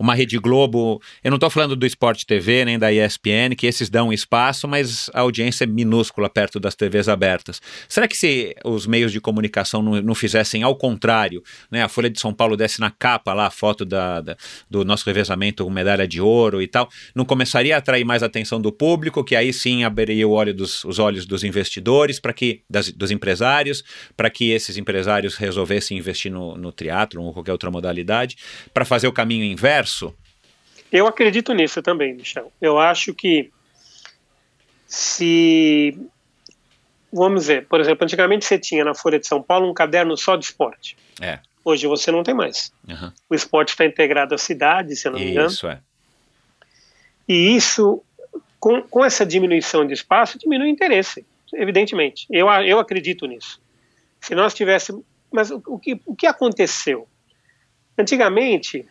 [0.00, 1.00] uma Rede Globo.
[1.22, 5.10] Eu não estou falando do Esporte TV nem da ESPN, que esses dão espaço, mas
[5.12, 7.60] a audiência é minúscula perto das TVs abertas.
[7.86, 11.82] Será que se os meios de comunicação não, não fizessem ao contrário, né?
[11.82, 14.36] A Folha de São Paulo desse na capa lá a foto da, da,
[14.70, 18.58] do nosso revezamento com medalha de ouro e tal, não começaria a atrair mais atenção
[18.58, 22.62] do público, que aí sim abriria o olho dos, os olhos dos investidores, para que
[22.70, 23.84] das, dos empresários,
[24.16, 28.36] para que esses empresários resolvessem investir no, no teatro ou qualquer outra modalidade,
[28.72, 29.89] para fazer o caminho inverso
[30.92, 32.52] eu acredito nisso também, Michel.
[32.60, 33.50] Eu acho que
[34.86, 35.96] se.
[37.12, 40.36] Vamos ver, por exemplo, antigamente você tinha na Folha de São Paulo um caderno só
[40.36, 40.96] de esporte.
[41.20, 41.40] É.
[41.64, 42.72] Hoje você não tem mais.
[42.88, 43.12] Uhum.
[43.28, 45.48] O esporte está integrado à cidade, se eu não me engano.
[45.48, 45.80] Isso é.
[47.28, 48.02] E isso,
[48.58, 52.26] com, com essa diminuição de espaço, diminui o interesse, evidentemente.
[52.30, 53.60] Eu, eu acredito nisso.
[54.20, 55.04] Se nós tivéssemos.
[55.32, 57.06] Mas o, o, que, o que aconteceu?
[57.96, 58.86] Antigamente,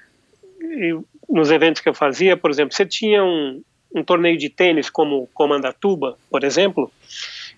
[1.30, 3.62] nos eventos que eu fazia, por exemplo, você tinha um,
[3.94, 6.92] um torneio de tênis como Comandatuba, por exemplo,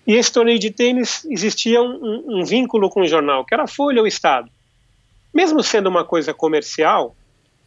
[0.06, 3.68] e esse torneio de tênis existia um, um, vínculo com o jornal, que era a
[3.68, 4.50] Folha ou o Estado.
[5.32, 7.16] Mesmo sendo uma coisa comercial,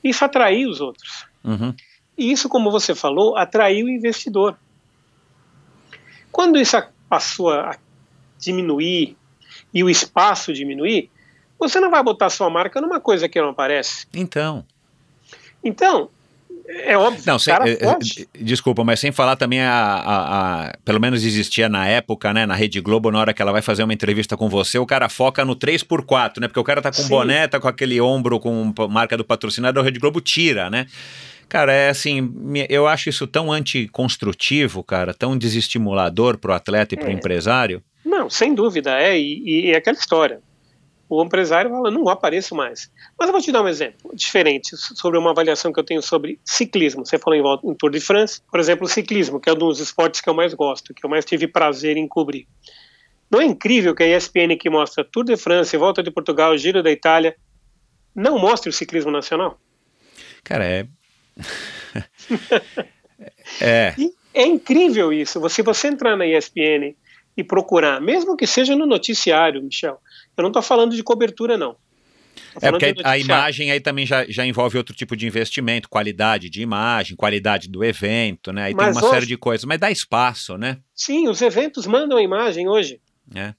[0.04, 1.26] isso atraía os outros.
[1.44, 1.74] Uhum.
[2.18, 4.58] E isso, como você falou, atraiu o investidor.
[6.32, 6.78] Quando isso
[7.10, 7.78] passou a
[8.38, 9.16] diminuir
[9.74, 11.10] e o espaço diminuir,
[11.58, 14.06] você não vai botar sua marca numa coisa que não aparece.
[14.14, 14.66] Então.
[15.66, 16.10] Então,
[16.68, 17.24] é óbvio.
[17.26, 17.98] Não, sem, é, é
[18.40, 22.46] desculpa, mas sem falar também a, a, a, Pelo menos existia na época, né?
[22.46, 25.10] Na Rede Globo, na hora que ela vai fazer uma entrevista com você, o cara
[25.10, 26.48] foca no 3x4, né?
[26.48, 27.10] Porque o cara tá com Sim.
[27.10, 30.86] boné, tá com aquele ombro com marca do patrocinador, a Rede Globo tira, né?
[31.48, 32.34] Cara, é assim,
[32.70, 37.14] eu acho isso tão anticonstrutivo, cara, tão desestimulador pro atleta e pro é.
[37.14, 37.84] empresário.
[38.04, 40.40] Não, sem dúvida, é, e, e é aquela história
[41.08, 42.92] o empresário fala, não apareço mais.
[43.18, 46.40] Mas eu vou te dar um exemplo diferente sobre uma avaliação que eu tenho sobre
[46.44, 47.06] ciclismo.
[47.06, 49.58] Você falou em, volta, em Tour de France, por exemplo, o ciclismo, que é um
[49.58, 52.48] dos esportes que eu mais gosto, que eu mais tive prazer em cobrir.
[53.30, 56.82] Não é incrível que a ESPN que mostra Tour de France, Volta de Portugal, Giro
[56.82, 57.36] da Itália,
[58.16, 59.60] não mostre o ciclismo nacional?
[60.44, 60.88] Cara, é...
[63.62, 63.94] é...
[64.34, 65.48] é incrível isso.
[65.50, 66.96] Se você entrar na ESPN
[67.38, 70.00] e procurar, mesmo que seja no noticiário, Michel,
[70.38, 71.76] eu não estou falando de cobertura, não.
[72.62, 76.62] É porque a imagem aí também já, já envolve outro tipo de investimento, qualidade de
[76.62, 78.66] imagem, qualidade do evento, né?
[78.66, 80.78] Aí mas tem uma hoje, série de coisas, mas dá espaço, né?
[80.94, 83.00] Sim, os eventos mandam a imagem hoje.
[83.36, 83.54] É.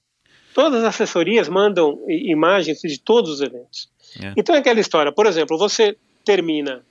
[0.53, 3.89] Todas as assessorias mandam imagens de todos os eventos.
[4.21, 4.33] É.
[4.35, 6.83] Então é aquela história, por exemplo, você termina.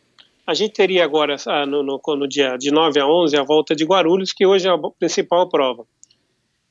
[0.46, 3.74] A gente teria agora, ah, no, no, no dia de 9 a 11, a volta
[3.74, 5.84] de Guarulhos, que hoje é a principal prova.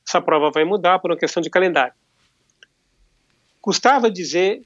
[0.06, 1.92] Essa prova vai mudar por uma questão de calendário.
[3.66, 4.62] Custava dizer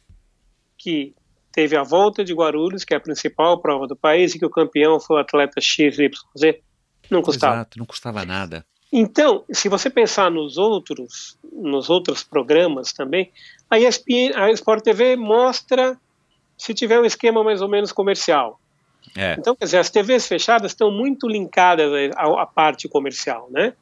[0.77, 1.15] que
[1.51, 4.51] teve a volta de Guarulhos, que é a principal prova do país, e que o
[4.51, 6.11] campeão foi o atleta XYZ?
[7.11, 7.55] Não custava.
[7.55, 8.63] Exato, não custava nada.
[8.93, 13.33] Então, se você pensar nos outros, nos outros programas também,
[13.71, 15.99] a ESPN, a Sport TV mostra
[16.59, 18.61] se tiver um esquema mais ou menos comercial.
[19.17, 19.33] É.
[19.39, 23.73] Então, quer dizer, as TVs fechadas estão muito linkadas à, à parte comercial, né?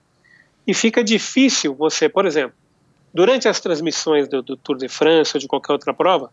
[0.64, 2.54] E fica difícil você, por exemplo,
[3.12, 6.31] Durante as transmissões do, do Tour de France ou de qualquer outra prova,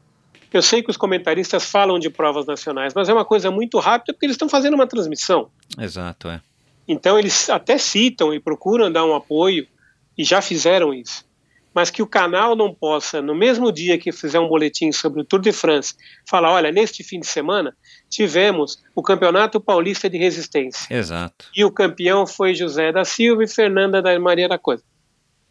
[0.54, 4.14] eu sei que os comentaristas falam de provas nacionais, mas é uma coisa muito rápida
[4.14, 5.50] porque eles estão fazendo uma transmissão.
[5.78, 6.42] Exato, é.
[6.88, 9.68] Então eles até citam e procuram dar um apoio
[10.18, 11.26] e já fizeram isso.
[11.74, 15.26] Mas que o canal não possa, no mesmo dia que fizer um boletim sobre o
[15.26, 15.94] Tour de France,
[16.26, 17.76] falar: olha, neste fim de semana
[18.10, 20.88] tivemos o Campeonato Paulista de Resistência.
[20.90, 21.48] Exato.
[21.54, 24.84] E o campeão foi José da Silva e Fernanda da Maria da Coisa.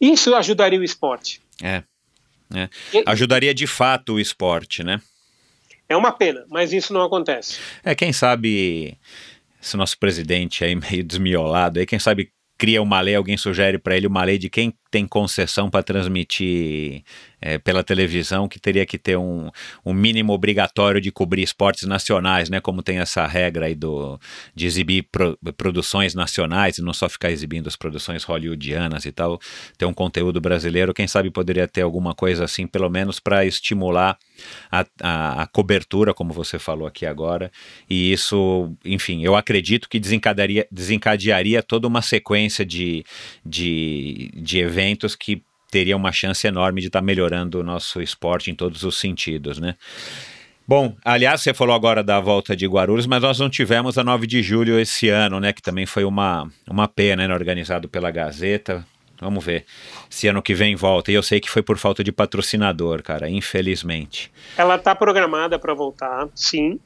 [0.01, 1.41] Isso ajudaria o esporte.
[1.63, 1.83] É.
[2.55, 2.69] é.
[3.07, 5.01] Ajudaria de fato o esporte, né?
[5.89, 7.59] É uma pena, mas isso não acontece.
[7.85, 8.97] É, quem sabe,
[9.63, 13.97] esse nosso presidente aí meio desmiolado, aí quem sabe cria uma lei, alguém sugere para
[13.97, 17.03] ele uma lei de quem tem concessão para transmitir
[17.45, 19.51] é, pela televisão, que teria que ter um,
[19.85, 22.61] um mínimo obrigatório de cobrir esportes nacionais, né?
[22.61, 24.19] Como tem essa regra aí do,
[24.55, 29.39] de exibir pro, produções nacionais e não só ficar exibindo as produções hollywoodianas e tal,
[29.77, 34.19] ter um conteúdo brasileiro, quem sabe poderia ter alguma coisa assim, pelo menos para estimular
[34.73, 37.53] a, a, a, cobertura, como você falou aqui agora,
[37.91, 43.05] e isso, enfim, eu acredito que desencadearia, desencadearia toda uma sequência de,
[43.45, 45.43] de, de eventos eventos que
[45.75, 49.59] teria uma chance enorme de estar tá melhorando o nosso esporte em todos os sentidos,
[49.59, 49.75] né?
[50.69, 54.25] Bom, aliás, você falou agora da volta de Guarulhos, mas nós não tivemos a 9
[54.25, 55.53] de julho esse ano, né?
[55.53, 57.35] Que também foi uma, uma pena, né?
[57.35, 58.87] Organizado pela Gazeta.
[59.21, 59.65] Vamos ver
[60.09, 61.11] se ano que vem volta.
[61.11, 64.31] E eu sei que foi por falta de patrocinador, cara, infelizmente.
[64.57, 66.79] Ela está programada para voltar, sim.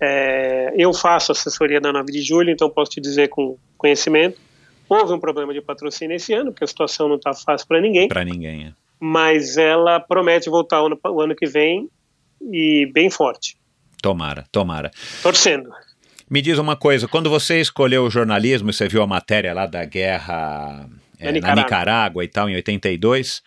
[0.00, 4.47] É, eu faço assessoria da 9 de julho, então posso te dizer com conhecimento.
[4.88, 8.08] Houve um problema de patrocínio esse ano, porque a situação não está fácil para ninguém.
[8.08, 8.72] Para ninguém, é.
[8.98, 11.88] Mas ela promete voltar o ano, o ano que vem
[12.40, 13.56] e bem forte.
[14.02, 14.90] Tomara, tomara.
[15.22, 15.70] Torcendo.
[16.30, 19.84] Me diz uma coisa, quando você escolheu o jornalismo, você viu a matéria lá da
[19.84, 21.40] guerra é, Nicarágua.
[21.40, 23.42] na Nicarágua e tal, em 82,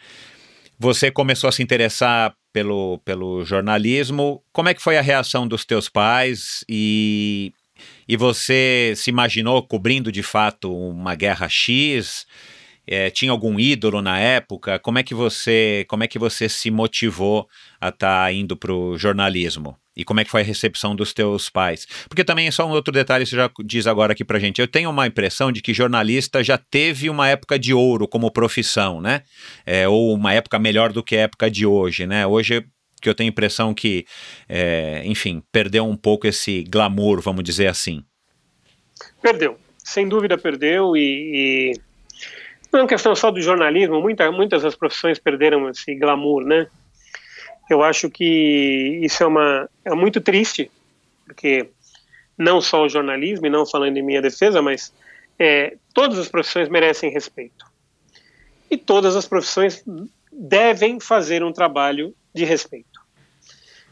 [0.80, 4.44] você começou a se interessar pelo, pelo jornalismo.
[4.52, 7.54] Como é que foi a reação dos teus pais e
[8.08, 12.26] e você se imaginou cobrindo de fato uma guerra X?
[12.86, 14.80] É, tinha algum ídolo na época?
[14.80, 17.48] Como é que você, como é que você se motivou
[17.80, 19.78] a estar tá indo para o jornalismo?
[19.96, 21.86] E como é que foi a recepção dos teus pais?
[22.08, 24.60] Porque também é só um outro detalhe, você já diz agora aqui pra gente.
[24.60, 29.02] Eu tenho uma impressão de que jornalista já teve uma época de ouro como profissão,
[29.02, 29.22] né?
[29.66, 32.26] É, ou uma época melhor do que a época de hoje, né?
[32.26, 32.66] Hoje
[33.02, 34.06] que eu tenho a impressão que,
[34.48, 38.04] é, enfim, perdeu um pouco esse glamour, vamos dizer assim.
[39.22, 41.80] Perdeu, sem dúvida perdeu e, e
[42.72, 46.68] não é uma questão só do jornalismo, muita, muitas das profissões perderam esse glamour, né?
[47.70, 50.70] Eu acho que isso é, uma, é muito triste,
[51.26, 51.70] porque
[52.38, 54.94] não só o jornalismo, e não falando em minha defesa, mas
[55.40, 57.66] é, todas as profissões merecem respeito.
[58.70, 59.84] E todas as profissões
[60.32, 62.91] devem fazer um trabalho de respeito.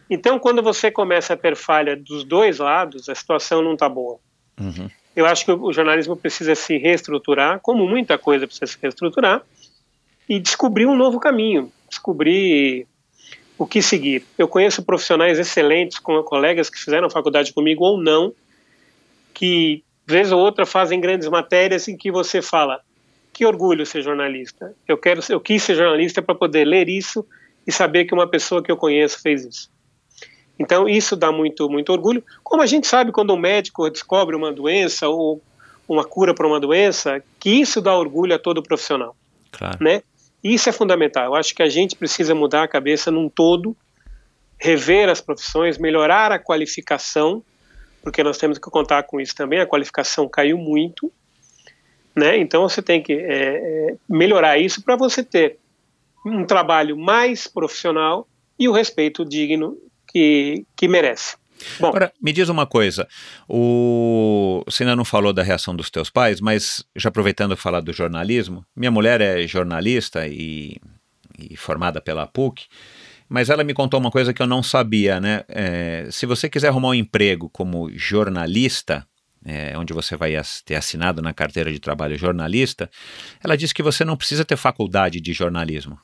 [0.09, 4.19] Então, quando você começa a ter falha dos dois lados, a situação não está boa.
[4.59, 4.89] Uhum.
[5.15, 9.43] Eu acho que o jornalismo precisa se reestruturar, como muita coisa precisa se reestruturar,
[10.27, 12.87] e descobrir um novo caminho, descobrir
[13.57, 14.25] o que seguir.
[14.37, 18.33] Eu conheço profissionais excelentes, com colegas que fizeram faculdade comigo ou não,
[19.33, 22.81] que vez ou outra fazem grandes matérias em que você fala:
[23.33, 24.73] que orgulho ser jornalista.
[24.87, 27.25] Eu quero, eu quis ser jornalista para poder ler isso
[27.65, 29.69] e saber que uma pessoa que eu conheço fez isso.
[30.59, 32.21] Então, isso dá muito, muito orgulho.
[32.43, 35.41] Como a gente sabe quando um médico descobre uma doença ou
[35.87, 39.15] uma cura para uma doença, que isso dá orgulho a todo profissional.
[39.51, 39.77] Claro.
[39.81, 40.03] Né?
[40.43, 41.25] Isso é fundamental.
[41.25, 43.75] Eu acho que a gente precisa mudar a cabeça num todo,
[44.59, 47.41] rever as profissões, melhorar a qualificação,
[48.03, 49.59] porque nós temos que contar com isso também.
[49.59, 51.11] A qualificação caiu muito,
[52.15, 52.37] né?
[52.37, 53.17] Então você tem que é,
[53.91, 55.57] é melhorar isso para você ter
[56.25, 59.77] um trabalho mais profissional e o respeito digno
[60.11, 61.37] que, que merece.
[61.79, 63.07] Bom, Agora, me diz uma coisa,
[63.47, 64.63] o...
[64.65, 68.65] você ainda não falou da reação dos teus pais, mas já aproveitando falar do jornalismo,
[68.75, 70.77] minha mulher é jornalista e,
[71.37, 72.65] e formada pela PUC,
[73.27, 75.43] mas ela me contou uma coisa que eu não sabia, né?
[75.47, 79.05] É, se você quiser arrumar um emprego como jornalista,
[79.45, 80.33] é, onde você vai
[80.65, 82.89] ter assinado na carteira de trabalho jornalista,
[83.43, 85.99] ela disse que você não precisa ter faculdade de jornalismo.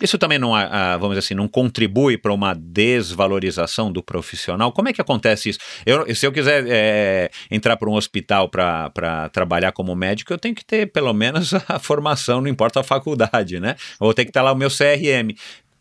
[0.00, 0.50] Isso também não,
[0.98, 4.72] vamos dizer assim, não contribui para uma desvalorização do profissional?
[4.72, 5.58] Como é que acontece isso?
[5.86, 10.54] Eu, se eu quiser é, entrar para um hospital para trabalhar como médico, eu tenho
[10.54, 13.76] que ter pelo menos a formação, não importa a faculdade, né?
[14.00, 15.34] Ou tem que estar lá o meu CRM.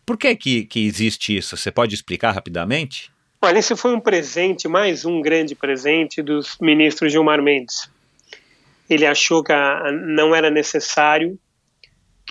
[0.06, 1.56] Por que, que, que existe isso?
[1.56, 3.12] Você pode explicar rapidamente?
[3.42, 7.90] Olha, esse foi um presente, mais um grande presente dos ministros Gilmar Mendes.
[8.90, 11.38] Ele achou que a, não era necessário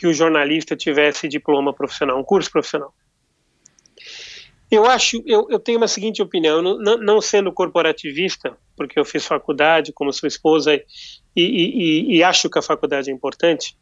[0.02, 2.92] que o jornalista tivesse diploma profissional, um curso profissional.
[4.68, 9.24] Eu acho, eu, eu tenho uma seguinte opinião, não, não, sendo corporativista, porque eu fiz
[9.24, 10.82] faculdade como sua esposa e,
[11.36, 13.76] e, e acho que a faculdade é importante,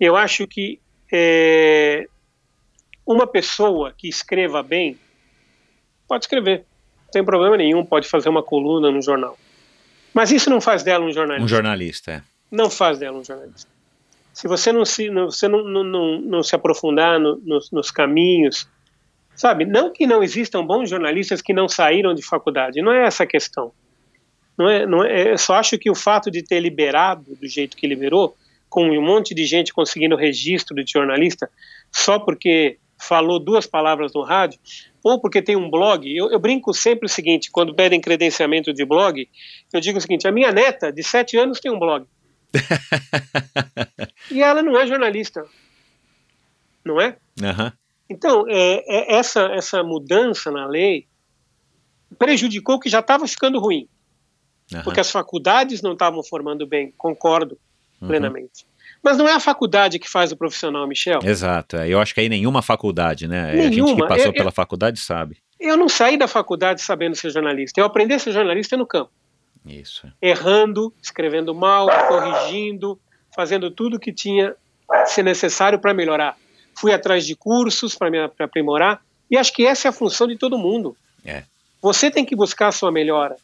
[0.00, 0.80] eu acho que
[1.12, 2.06] é,
[3.06, 4.98] uma pessoa que escreva bem
[6.08, 6.64] pode escrever,
[7.04, 9.38] não tem problema nenhum, pode fazer uma coluna no jornal.
[10.14, 11.44] Mas isso não faz dela um jornalista.
[11.44, 12.22] Um jornalista, é.
[12.50, 13.77] Não faz dela um jornalista
[14.38, 17.90] se você não se, não, você não, não, não, não se aprofundar no, nos, nos,
[17.90, 18.68] caminhos
[19.34, 23.22] Sabe, não que não existam bons jornalistas que não saíram de faculdade, não é essa
[23.22, 23.72] a questão.
[24.56, 27.76] Não é, não é, eu só acho que o fato de ter liberado do jeito
[27.76, 28.36] que liberou,
[28.68, 31.48] com um monte de gente conseguindo registro de jornalista,
[31.92, 34.58] só porque falou duas palavras no rádio,
[35.04, 36.04] ou porque tem um blog.
[36.16, 39.28] Eu, eu, brinco sempre o seguinte: quando pedem credenciamento de blog,
[39.72, 42.04] eu digo o seguinte: a minha neta, de sete anos, tem um blog.
[44.30, 45.44] e ela não é jornalista.
[46.84, 47.16] Não é?
[47.40, 47.72] Uhum.
[48.08, 51.06] Então, é, é, essa, essa mudança na lei
[52.18, 53.86] prejudicou o que já estava ficando ruim.
[54.72, 54.82] Uhum.
[54.82, 57.58] Porque as faculdades não estavam formando bem, concordo
[58.00, 58.08] uhum.
[58.08, 58.66] plenamente.
[59.02, 61.20] Mas não é a faculdade que faz o profissional, Michel.
[61.22, 61.76] Exato.
[61.76, 61.88] É.
[61.88, 63.52] Eu acho que aí nenhuma faculdade, né?
[63.52, 63.68] Nenhuma.
[63.68, 65.36] A gente que passou eu, pela eu, faculdade sabe.
[65.60, 67.80] Eu não saí da faculdade sabendo ser jornalista.
[67.80, 69.10] Eu aprendi a ser jornalista no campo.
[69.68, 70.10] Isso.
[70.20, 72.98] Errando, escrevendo mal, corrigindo,
[73.34, 74.54] fazendo tudo que tinha
[75.06, 76.36] ser necessário para melhorar.
[76.74, 79.02] Fui atrás de cursos para me aprimorar.
[79.30, 80.96] E acho que essa é a função de todo mundo.
[81.24, 81.44] É.
[81.82, 83.36] Você tem que buscar a sua melhora.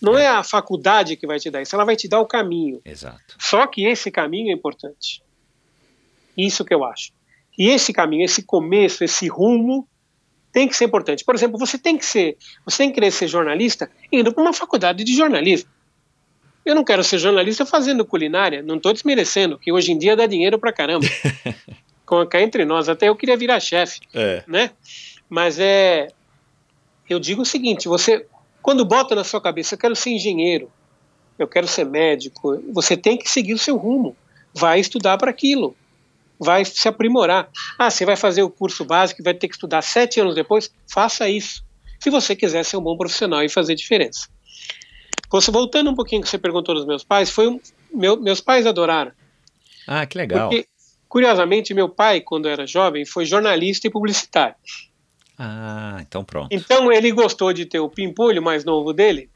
[0.00, 2.80] Não é a faculdade que vai te dar isso, ela vai te dar o caminho.
[2.84, 3.36] Exato.
[3.38, 5.22] Só que esse caminho é importante.
[6.36, 7.12] Isso que eu acho.
[7.58, 9.86] E esse caminho, esse começo, esse rumo
[10.52, 11.24] tem que ser importante.
[11.24, 14.52] Por exemplo, você tem que ser, você tem que querer ser jornalista indo para uma
[14.52, 15.70] faculdade de jornalismo.
[16.64, 20.26] Eu não quero ser jornalista fazendo culinária, não estou desmerecendo, que hoje em dia dá
[20.26, 21.06] dinheiro para caramba.
[22.28, 24.42] Cá entre nós, até eu queria virar chefe, é.
[24.46, 24.72] né?
[25.28, 26.08] Mas é,
[27.08, 28.26] eu digo o seguinte: você
[28.60, 30.70] quando bota na sua cabeça, eu quero ser engenheiro,
[31.38, 34.16] eu quero ser médico, você tem que seguir o seu rumo.
[34.52, 35.76] Vai estudar para aquilo.
[36.40, 37.50] Vai se aprimorar.
[37.78, 40.72] Ah, você vai fazer o curso básico e vai ter que estudar sete anos depois?
[40.90, 41.62] Faça isso.
[42.00, 44.26] Se você quiser ser um bom profissional e fazer diferença.
[45.30, 47.60] Você voltando um pouquinho que você perguntou dos meus pais, foi um,
[47.92, 49.12] meu, meus pais adoraram.
[49.86, 50.48] Ah, que legal.
[50.48, 50.66] Porque,
[51.08, 54.56] curiosamente, meu pai, quando era jovem, foi jornalista e publicitário.
[55.38, 56.48] Ah, então pronto.
[56.50, 59.30] Então ele gostou de ter o pimpolho mais novo dele,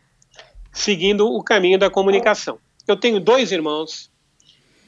[0.72, 2.59] seguindo o caminho da comunicação.
[2.86, 4.11] Eu tenho dois irmãos,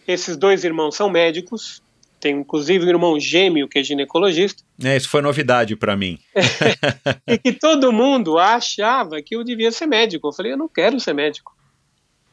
[0.07, 1.83] esses dois irmãos são médicos,
[2.27, 4.62] tenho inclusive um irmão gêmeo que é ginecologista.
[4.83, 6.18] É, isso foi novidade para mim.
[7.27, 10.27] e que todo mundo achava que eu devia ser médico.
[10.27, 11.57] Eu falei, eu não quero ser médico.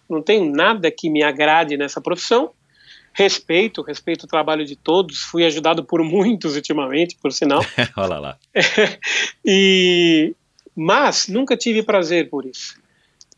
[0.10, 2.52] Não tenho nada que me agrade nessa profissão
[3.16, 7.64] respeito, respeito o trabalho de todos, fui ajudado por muitos ultimamente, por sinal.
[7.96, 8.38] Olha lá.
[9.46, 10.36] e,
[10.76, 12.76] mas nunca tive prazer por isso.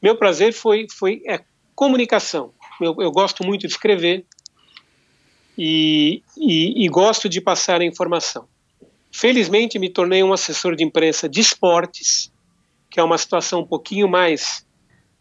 [0.01, 1.41] Meu prazer foi, foi é,
[1.75, 2.53] comunicação.
[2.79, 4.25] Eu, eu gosto muito de escrever
[5.57, 8.47] e, e, e gosto de passar a informação.
[9.11, 12.31] Felizmente me tornei um assessor de imprensa de esportes,
[12.89, 14.65] que é uma situação um pouquinho mais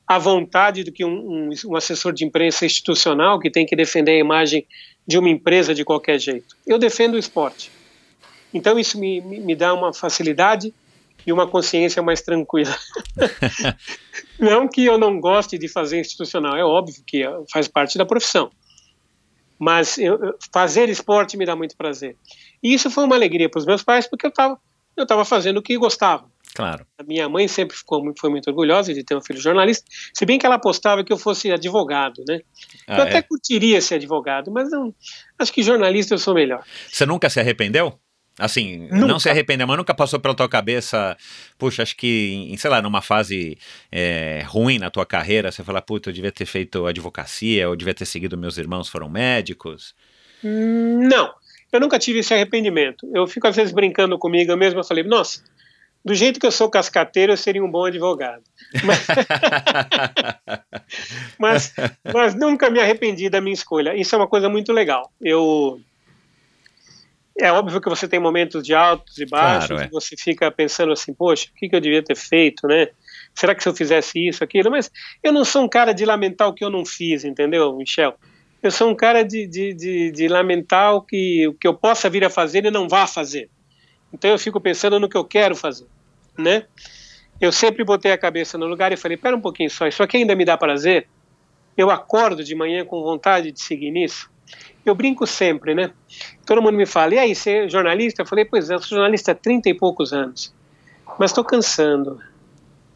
[0.06, 4.12] à vontade do que um, um, um, assessor de imprensa institucional que tem que defender
[4.12, 4.66] a imagem
[5.06, 6.56] de uma empresa de qualquer jeito.
[6.66, 7.70] Eu defendo o esporte.
[8.52, 10.74] Então isso me, me, me dá uma facilidade
[11.26, 12.76] e uma consciência mais tranquila.
[14.38, 18.50] não que eu não goste de fazer institucional, é óbvio que faz parte da profissão.
[19.58, 20.18] Mas eu,
[20.52, 22.16] fazer esporte me dá muito prazer.
[22.62, 24.58] E isso foi uma alegria para os meus pais, porque eu estava
[24.96, 26.24] eu tava fazendo o que gostava.
[26.54, 26.86] Claro.
[26.96, 29.84] A minha mãe sempre ficou, foi muito orgulhosa de ter um filho jornalista,
[30.14, 32.40] se bem que ela apostava que eu fosse advogado, né?
[32.86, 33.22] Ah, eu até é?
[33.22, 34.94] curtiria ser advogado, mas não,
[35.36, 36.64] acho que jornalista eu sou melhor.
[36.88, 37.98] Você nunca se arrependeu?
[38.38, 39.06] Assim, nunca.
[39.06, 41.16] não se arrependeu, mas nunca passou pela tua cabeça,
[41.56, 43.56] puxa, acho que, em, sei lá, numa fase
[43.92, 47.94] é, ruim na tua carreira, você fala, puta, eu devia ter feito advocacia, eu devia
[47.94, 49.94] ter seguido meus irmãos, foram médicos?
[50.42, 51.32] Não,
[51.72, 53.08] eu nunca tive esse arrependimento.
[53.14, 55.40] Eu fico às vezes brincando comigo, eu mesmo eu falei, nossa,
[56.04, 58.42] do jeito que eu sou cascateiro, eu seria um bom advogado.
[61.38, 61.74] Mas, mas,
[62.12, 63.96] mas, nunca me arrependi da minha escolha.
[63.96, 65.10] Isso é uma coisa muito legal.
[65.20, 65.80] Eu
[67.38, 69.88] é óbvio que você tem momentos de altos e baixos, claro, é.
[69.88, 72.88] você fica pensando assim, poxa, o que, que eu devia ter feito, né?
[73.34, 74.70] Será que se eu fizesse isso, aquilo?
[74.70, 74.90] Mas
[75.22, 78.14] eu não sou um cara de lamentar o que eu não fiz, entendeu, Michel?
[78.62, 82.08] Eu sou um cara de, de, de, de lamentar o que, o que eu possa
[82.08, 83.50] vir a fazer e não vá fazer.
[84.12, 85.86] Então eu fico pensando no que eu quero fazer,
[86.38, 86.66] né?
[87.40, 90.18] Eu sempre botei a cabeça no lugar e falei, pera um pouquinho só, isso aqui
[90.18, 91.08] ainda me dá prazer?
[91.76, 94.30] Eu acordo de manhã com vontade de seguir nisso?
[94.84, 95.90] Eu brinco sempre, né?
[96.44, 98.22] Todo mundo me fala, e aí, você é jornalista?
[98.22, 100.54] Eu falei, pois é, eu sou jornalista há 30 e poucos anos,
[101.18, 102.20] mas estou cansando.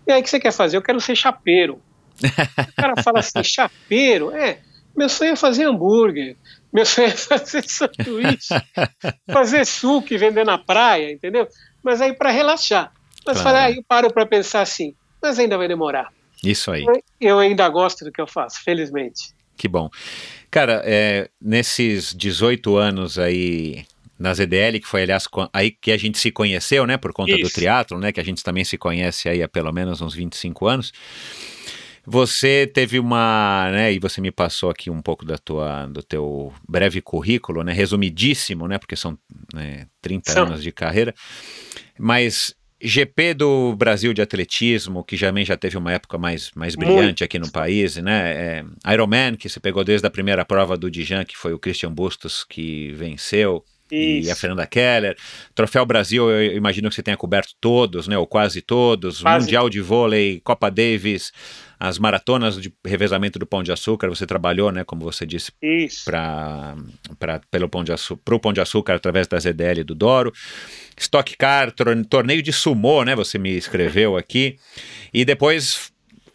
[0.06, 0.76] E aí, o que você quer fazer?
[0.76, 1.80] Eu quero ser chapeiro.
[2.22, 4.30] O cara fala assim, chapeiro?
[4.30, 4.58] É,
[4.96, 6.36] meu sonho é fazer hambúrguer,
[6.72, 8.54] meu sonho é fazer sanduíche,
[9.30, 11.46] fazer suco e vender na praia, entendeu?
[11.82, 12.92] Mas aí para relaxar.
[13.26, 13.56] Mas claro.
[13.58, 16.12] aí eu paro para pensar assim, mas ainda vai demorar.
[16.42, 16.84] Isso aí.
[17.20, 19.34] Eu ainda gosto do que eu faço, felizmente.
[19.58, 19.90] Que bom.
[20.50, 23.84] Cara, é, nesses 18 anos aí
[24.18, 27.42] na ZDL, que foi, aliás, aí que a gente se conheceu, né, por conta Isso.
[27.42, 30.66] do triatlo, né, que a gente também se conhece aí há pelo menos uns 25
[30.66, 30.92] anos.
[32.04, 36.52] Você teve uma, né, e você me passou aqui um pouco da tua, do teu
[36.66, 39.16] breve currículo, né, resumidíssimo, né, porque são
[39.54, 40.46] né, 30 são.
[40.46, 41.14] anos de carreira,
[41.98, 47.02] mas GP do Brasil de atletismo, que também já teve uma época mais, mais brilhante
[47.02, 47.24] Muito.
[47.24, 48.64] aqui no país, né?
[48.84, 51.92] É, Ironman, que você pegou desde a primeira prova do Dijan, que foi o Christian
[51.92, 53.64] Bustos que venceu.
[53.90, 54.28] Isso.
[54.28, 55.16] E a Fernanda Keller.
[55.54, 58.18] Troféu Brasil, eu imagino que você tenha coberto todos, né?
[58.18, 59.22] Ou quase todos.
[59.22, 59.46] Quase.
[59.46, 61.32] Mundial de vôlei, Copa Davis,
[61.80, 64.84] as maratonas de revezamento do Pão de Açúcar, você trabalhou, né?
[64.84, 65.52] Como você disse,
[66.04, 66.74] para
[67.50, 70.32] pelo Pão de Açúcar, pro Pão de Açúcar através da ZDL do Doro.
[70.96, 73.14] Stock Car, torneio de sumô, né?
[73.14, 74.56] Você me escreveu aqui.
[75.14, 75.92] E depois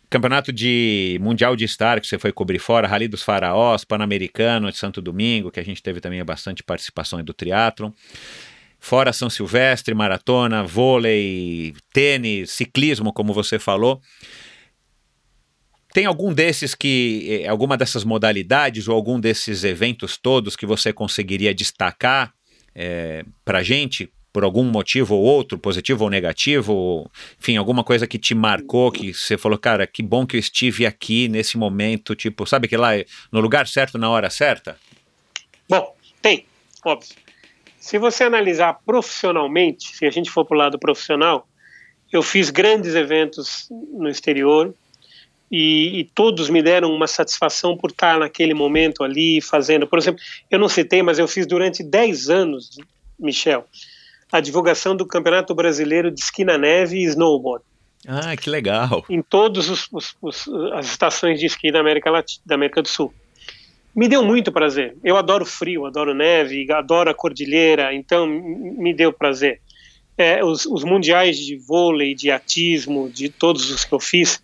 [0.10, 4.78] Campeonato de Mundial de Star, que você foi cobrir fora, Rally dos Faraós, Pan-Americano de
[4.78, 7.91] Santo Domingo, que a gente teve também bastante participação do triatlon.
[8.80, 14.00] Fora São Silvestre, maratona, vôlei, tênis, ciclismo, como você falou.
[15.94, 20.91] Tem algum desses que, eh, alguma dessas modalidades ou algum desses eventos todos que você
[20.91, 22.34] conseguiria destacar
[22.76, 27.08] é, eh, para gente por algum motivo ou outro, positivo ou negativo,
[27.39, 30.88] enfim, alguma coisa que te marcou, que você falou, cara, que bom que eu estive
[30.88, 32.94] aqui nesse momento, tipo, sabe que lá
[33.32, 34.76] no lugar certo, na hora certa?
[35.70, 36.48] Bom, tem,
[36.84, 37.12] óbvio.
[37.78, 41.48] Se você analisar profissionalmente, se a gente for para o lado profissional,
[42.12, 44.74] eu fiz grandes eventos no exterior
[45.56, 49.86] e, e, todos me deram uma satisfação por estar naquele momento ali fazendo.
[49.86, 52.72] Por exemplo, eu não citei, mas eu fiz durante 10 anos,
[53.20, 53.64] Michel,
[54.32, 57.64] a divulgação do Campeonato Brasileiro de Esqui na Neve e Snowboard.
[58.08, 59.06] Ah, que legal!
[59.08, 59.70] Em todas
[60.74, 63.14] as estações de esqui da América, Latina, da América do Sul.
[63.95, 64.97] Me deu muito prazer.
[65.04, 69.62] Eu adoro frio, adoro neve, adoro a cordilheira, então me deu prazer.
[70.18, 74.41] É, os, os mundiais de vôlei, de atismo, de todos os que eu fiz,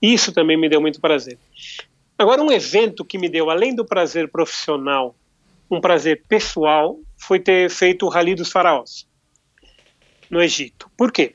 [0.00, 1.38] isso também me deu muito prazer.
[2.16, 5.14] Agora, um evento que me deu, além do prazer profissional,
[5.70, 9.06] um prazer pessoal, foi ter feito o Rally dos Faraós
[10.30, 10.90] no Egito.
[10.96, 11.34] Por quê?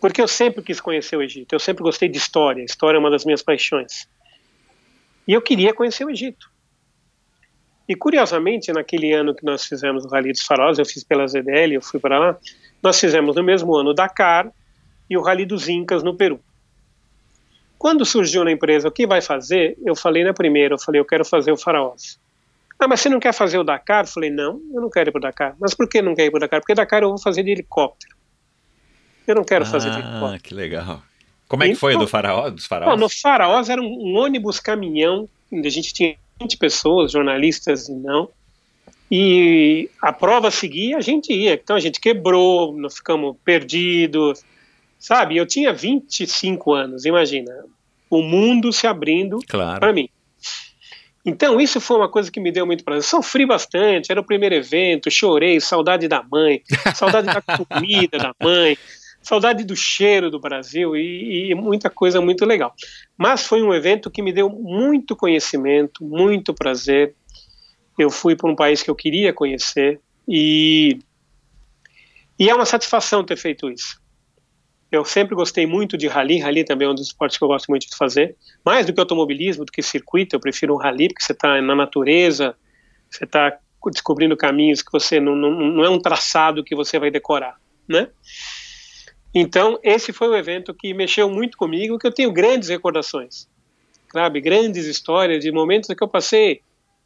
[0.00, 3.10] Porque eu sempre quis conhecer o Egito, eu sempre gostei de história, história é uma
[3.10, 4.08] das minhas paixões.
[5.26, 6.50] E eu queria conhecer o Egito.
[7.88, 11.74] E curiosamente, naquele ano que nós fizemos o Rally dos Faróis, eu fiz pela ZDL,
[11.74, 12.38] eu fui para lá,
[12.82, 14.50] nós fizemos no mesmo ano Dakar
[15.08, 16.40] e o Rally dos Incas no Peru.
[17.84, 21.04] Quando surgiu na empresa o que vai fazer, eu falei na primeira, eu falei, eu
[21.04, 22.18] quero fazer o Faraós.
[22.78, 24.04] Ah, mas você não quer fazer o Dakar?
[24.04, 25.54] Eu falei, não, eu não quero ir para o Dakar.
[25.60, 26.60] Mas por que não quer ir para o Dakar?
[26.60, 28.16] Porque Dakar eu vou fazer de helicóptero.
[29.26, 31.02] Eu não quero ah, fazer Ah, que legal.
[31.46, 32.90] Como é que foi do faraó, dos faraós?
[32.90, 37.90] Não, no Faraós era um, um ônibus caminhão, onde a gente tinha 20 pessoas, jornalistas
[37.90, 38.30] e não.
[39.10, 41.52] E a prova seguia, a gente ia.
[41.52, 44.42] Então a gente quebrou, nós ficamos perdidos,
[44.98, 45.36] sabe?
[45.36, 47.52] Eu tinha 25 anos, imagina.
[48.14, 49.80] O mundo se abrindo claro.
[49.80, 50.08] para mim.
[51.26, 53.02] Então, isso foi uma coisa que me deu muito prazer.
[53.02, 56.62] Sofri bastante, era o primeiro evento, chorei, saudade da mãe,
[56.94, 58.76] saudade da comida da mãe,
[59.22, 62.74] saudade do cheiro do Brasil e, e, muita coisa muito legal.
[63.16, 67.14] Mas foi um evento que me deu muito conhecimento, muito prazer.
[67.98, 69.98] Eu fui para um país que eu queria conhecer
[70.28, 70.98] e,
[72.38, 74.03] e é uma satisfação ter feito isso.
[74.94, 77.66] Eu sempre gostei muito de rally, rally também é um dos esportes que eu gosto
[77.68, 78.36] muito de fazer.
[78.64, 81.74] Mais do que automobilismo, do que circuito, eu prefiro um rally porque você está na
[81.74, 82.54] natureza,
[83.10, 83.58] você está
[83.90, 87.56] descobrindo caminhos que você não, não, não é um traçado que você vai decorar,
[87.88, 88.08] né?
[89.34, 93.48] Então, esse foi um evento que mexeu muito comigo, que eu tenho grandes recordações,
[94.12, 94.40] sabe?
[94.40, 96.62] Grandes histórias de momentos que eu passei,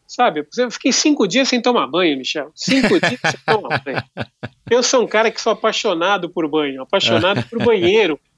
[0.09, 0.47] sabe?
[0.57, 2.51] Eu fiquei cinco dias sem tomar banho, Michel.
[2.55, 4.03] Cinco dias sem tomar banho.
[4.71, 8.19] Eu sou um cara que sou apaixonado por banho, apaixonado por banheiro.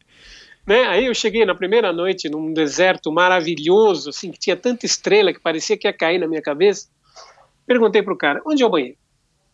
[0.66, 0.86] Né?
[0.86, 5.40] Aí eu cheguei na primeira noite num deserto maravilhoso, assim, que tinha tanta estrela que
[5.40, 6.86] parecia que ia cair na minha cabeça.
[7.66, 8.96] Perguntei pro cara, onde é o banheiro?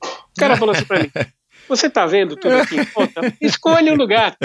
[0.02, 1.10] O cara falou assim para mim,
[1.68, 3.20] você está vendo tudo aqui em volta?
[3.40, 4.36] Escolha o lugar.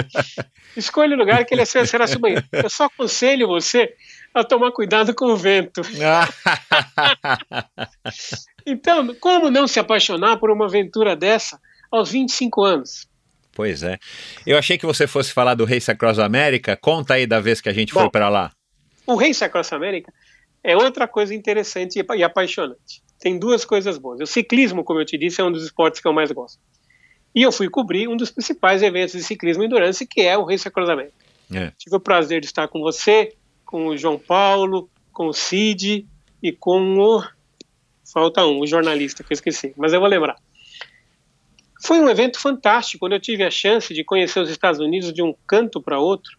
[0.76, 2.44] Escolha o lugar que ele será seu banheiro.
[2.52, 3.94] Eu só aconselho você
[4.34, 5.82] a tomar cuidado com o vento.
[8.66, 11.60] então, como não se apaixonar por uma aventura dessa
[11.90, 13.08] aos 25 anos?
[13.54, 13.98] Pois é.
[14.46, 16.76] Eu achei que você fosse falar do Race Across America.
[16.76, 18.50] Conta aí da vez que a gente Bom, foi para lá.
[19.06, 20.12] O Race Across America
[20.64, 23.02] é outra coisa interessante e apaixonante.
[23.18, 24.20] Tem duas coisas boas.
[24.20, 26.58] O ciclismo, como eu te disse, é um dos esportes que eu mais gosto.
[27.34, 30.44] E eu fui cobrir um dos principais eventos de ciclismo e endurance, que é o
[30.44, 31.14] Race America.
[31.52, 31.72] É.
[31.78, 36.06] Tive o prazer de estar com você, com o João Paulo, com o Cid
[36.42, 37.22] e com o.
[38.12, 40.36] Falta um, o jornalista que eu esqueci, mas eu vou lembrar.
[41.82, 45.22] Foi um evento fantástico, quando eu tive a chance de conhecer os Estados Unidos de
[45.22, 46.38] um canto para outro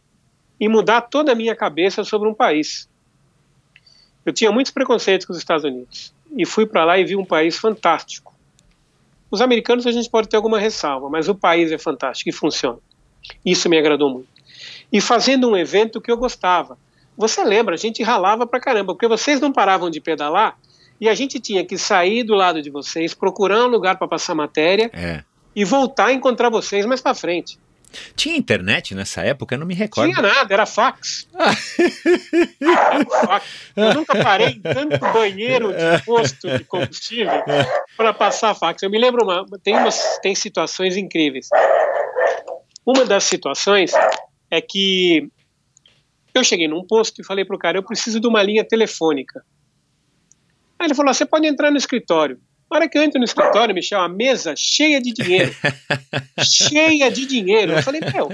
[0.59, 2.87] e mudar toda a minha cabeça sobre um país.
[4.25, 7.25] Eu tinha muitos preconceitos com os Estados Unidos e fui para lá e vi um
[7.25, 8.32] país fantástico.
[9.33, 12.77] Os americanos a gente pode ter alguma ressalva, mas o país é fantástico e funciona.
[13.43, 14.27] Isso me agradou muito.
[14.91, 16.77] E fazendo um evento que eu gostava.
[17.17, 20.55] Você lembra, a gente ralava pra caramba, porque vocês não paravam de pedalar
[21.01, 24.35] e a gente tinha que sair do lado de vocês, procurar um lugar para passar
[24.35, 25.23] matéria É.
[25.55, 27.57] e voltar a encontrar vocês mais para frente.
[28.15, 29.55] Tinha internet nessa época?
[29.55, 30.11] Eu não me recordo.
[30.11, 31.27] Tinha nada, era fax.
[31.33, 33.45] Era fax.
[33.75, 37.43] Eu nunca parei em tanto banheiro de posto de combustível
[37.95, 38.81] para passar fax.
[38.83, 41.47] Eu me lembro, uma, tem, umas, tem situações incríveis.
[42.85, 43.91] Uma das situações
[44.51, 45.29] é que
[46.33, 49.43] eu cheguei num posto e falei pro cara, eu preciso de uma linha telefônica.
[50.79, 52.39] Aí ele falou, você pode entrar no escritório.
[52.73, 55.55] Na hora que eu entro no escritório, Michel, a mesa cheia de dinheiro.
[56.41, 57.73] cheia de dinheiro.
[57.73, 58.29] Eu falei, meu,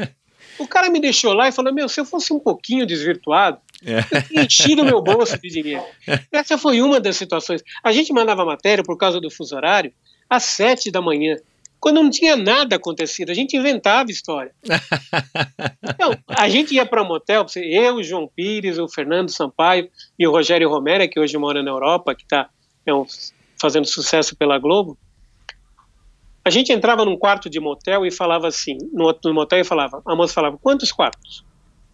[0.57, 4.21] o cara me deixou lá e falou, meu, se eu fosse um pouquinho desvirtuado, eu
[4.23, 5.83] tinha enchido meu bolso de dinheiro.
[6.31, 7.61] Essa foi uma das situações.
[7.83, 9.91] A gente mandava matéria por causa do fuso horário
[10.29, 11.35] às sete da manhã,
[11.77, 13.31] quando não tinha nada acontecido.
[13.31, 14.53] A gente inventava história.
[15.83, 20.25] Então, a gente ia para um motel, eu, o João Pires, o Fernando Sampaio e
[20.25, 22.49] o Rogério Romero, que hoje mora na Europa, que está
[22.85, 23.05] é um,
[23.59, 24.97] fazendo sucesso pela Globo.
[26.43, 30.01] A gente entrava num quarto de motel e falava assim, no, no motel e falava,
[30.05, 31.43] a moça falava, quantos quartos?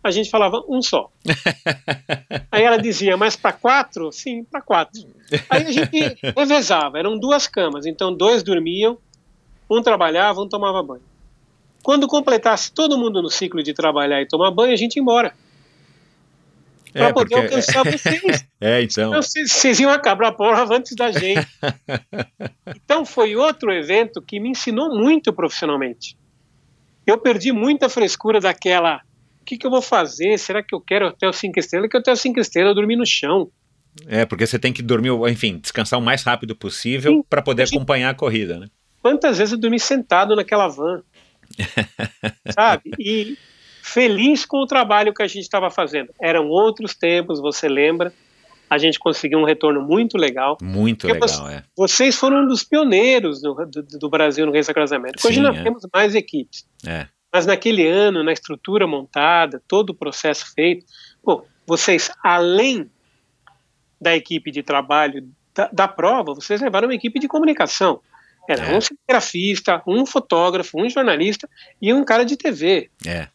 [0.03, 1.09] A gente falava, um só.
[2.51, 4.11] Aí ela dizia, mas para quatro?
[4.11, 5.01] Sim, para quatro.
[5.49, 8.99] Aí a gente revezava, eram duas camas, então dois dormiam,
[9.69, 11.01] um trabalhava, um tomava banho.
[11.81, 15.33] Quando completasse todo mundo no ciclo de trabalhar e tomar banho, a gente ia embora.
[16.95, 18.47] Para É, poder porque- alcançar vocês.
[18.61, 19.09] É, então.
[19.09, 21.45] Então, Vocês vocês iam acabar a prova antes da gente.
[22.85, 26.17] Então foi outro evento que me ensinou muito profissionalmente.
[27.05, 29.01] Eu perdi muita frescura daquela.
[29.41, 30.37] O que, que eu vou fazer?
[30.39, 31.89] Será que eu quero hotel 5 estrelas?
[31.89, 33.51] Que hotel 5 estrelas eu dormi no chão.
[34.07, 37.75] É, porque você tem que dormir, enfim, descansar o mais rápido possível para poder Gente-
[37.77, 38.67] acompanhar a corrida, né?
[39.01, 41.03] Quantas vezes eu dormi sentado naquela van?
[42.53, 42.91] Sabe?
[42.99, 43.37] E
[43.85, 46.11] feliz com o trabalho que a gente estava fazendo.
[46.19, 48.11] Eram outros tempos, você lembra?
[48.67, 50.57] A gente conseguiu um retorno muito legal.
[50.59, 51.63] Muito legal, é.
[51.77, 55.27] Vocês foram um dos pioneiros do, do, do Brasil no América.
[55.27, 55.63] Hoje Sim, nós é.
[55.63, 56.65] temos mais equipes.
[56.85, 57.07] É.
[57.31, 60.83] Mas naquele ano, na estrutura montada, todo o processo feito,
[61.23, 62.89] pô, vocês, além
[64.01, 68.01] da equipe de trabalho da, da prova, vocês levaram uma equipe de comunicação.
[68.49, 68.75] Era É.
[68.75, 71.47] um cinegrafista, um fotógrafo, um jornalista
[71.79, 72.89] e um cara de TV.
[73.05, 73.27] É.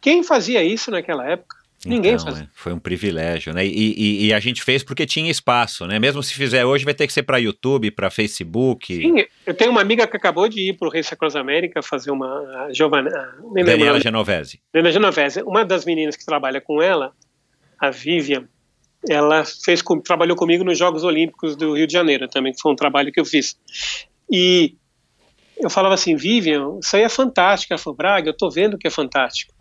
[0.00, 1.56] Quem fazia isso naquela época?
[1.84, 2.44] Ninguém Então, fazia.
[2.44, 3.64] é, foi um privilégio, né?
[3.64, 5.98] E, e- e a gente fez porque tinha espaço, né?
[5.98, 8.94] Mesmo se fizer hoje, vai ter que ser para YouTube, para Facebook.
[8.96, 12.10] Sim, eu tenho uma amiga que acabou de ir para o Reis Sacros América fazer
[12.10, 12.26] uma.
[12.66, 14.60] A Giovana, a- nem lembro o Daniela Genovese.
[14.74, 17.12] Genovese, uma das meninas que trabalha com ela,
[17.78, 18.48] a Vivian,
[19.08, 22.76] ela fez trabalhou comigo nos Jogos Olímpicos do Rio de Janeiro também, que foi um
[22.76, 23.56] trabalho que eu fiz.
[24.32, 24.74] E
[25.58, 27.72] eu falava assim, Vivian, isso aí é fantástico.
[27.72, 29.54] Ela falou, Braga, eu tô vendo que é fantástico.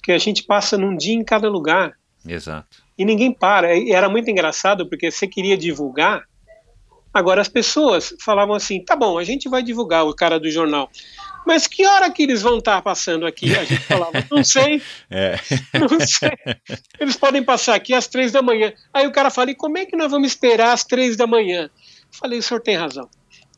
[0.00, 1.92] Porque a gente passa num dia em cada lugar
[2.26, 2.82] Exato.
[2.96, 3.76] e ninguém para.
[3.76, 6.22] E era muito engraçado porque você queria divulgar.
[7.12, 10.88] Agora as pessoas falavam assim: tá bom, a gente vai divulgar o cara do jornal.
[11.46, 13.56] Mas que hora que eles vão estar passando aqui?
[13.56, 14.80] A gente falava, não sei,
[15.10, 15.36] É.
[15.78, 16.30] não sei.
[17.00, 18.72] Eles podem passar aqui às três da manhã.
[18.92, 21.62] Aí o cara fala, e como é que nós vamos esperar às três da manhã?
[21.64, 21.70] Eu
[22.12, 23.08] falei, o senhor tem razão.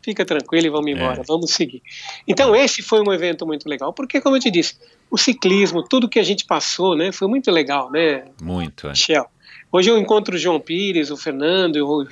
[0.02, 1.24] Fica tranquilo e vamos embora, É.
[1.26, 1.82] vamos seguir.
[2.26, 4.76] Então esse foi um evento muito legal, porque como eu te disse,
[5.12, 8.90] o ciclismo, tudo que a gente passou, né, foi muito legal, né, Muito, é.
[8.90, 9.26] Michel?
[9.70, 12.06] Hoje eu encontro o João Pires, o Fernando e o Ro-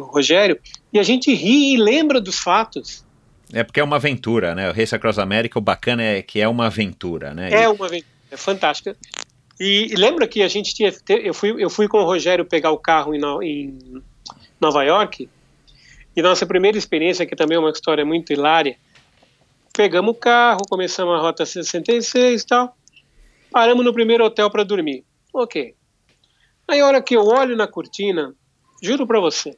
[0.00, 0.58] o Rogério,
[0.92, 3.04] e a gente ri e lembra dos fatos.
[3.52, 4.68] É porque é uma aventura, né?
[4.70, 7.50] O Race Across America, o bacana é que é uma aventura, né?
[7.52, 8.96] É uma aventura é fantástica.
[9.60, 10.92] E, e lembra que a gente tinha.
[11.08, 14.02] Eu fui, eu fui com o Rogério pegar o carro em, em
[14.60, 15.28] Nova York,
[16.16, 18.76] e nossa primeira experiência, que também é uma história muito hilária,
[19.76, 22.74] pegamos o carro, começamos a rota 66 e tal,
[23.50, 25.04] paramos no primeiro hotel para dormir.
[25.32, 25.74] Ok.
[26.66, 28.34] Aí a hora que eu olho na cortina,
[28.82, 29.54] juro para você,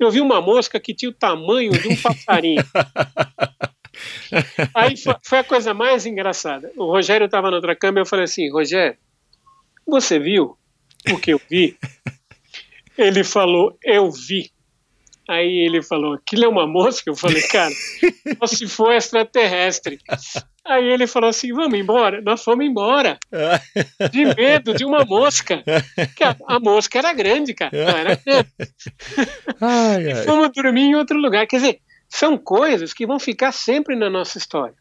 [0.00, 2.62] eu vi uma mosca que tinha o tamanho de um passarinho.
[4.74, 6.72] Aí foi, foi a coisa mais engraçada.
[6.76, 8.98] O Rogério estava na outra cama e eu falei assim: Rogério,
[9.86, 10.56] você viu
[11.12, 11.78] o que eu vi?
[12.98, 14.50] Ele falou: Eu vi.
[15.30, 17.08] Aí ele falou: Aquilo é uma mosca?
[17.08, 17.72] Eu falei: Cara,
[18.40, 20.00] só se for extraterrestre.
[20.66, 22.20] Aí ele falou assim: Vamos embora.
[22.20, 23.16] Nós fomos embora.
[24.10, 25.62] De medo de uma mosca.
[26.20, 27.70] A, a mosca era grande, cara.
[27.72, 28.48] Não era grande.
[29.60, 30.24] Ai, ai.
[30.24, 31.46] Fomos dormir em outro lugar.
[31.46, 34.74] Quer dizer, são coisas que vão ficar sempre na nossa história,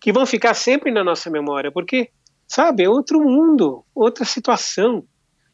[0.00, 2.08] que vão ficar sempre na nossa memória, porque,
[2.48, 5.04] sabe, é outro mundo, outra situação.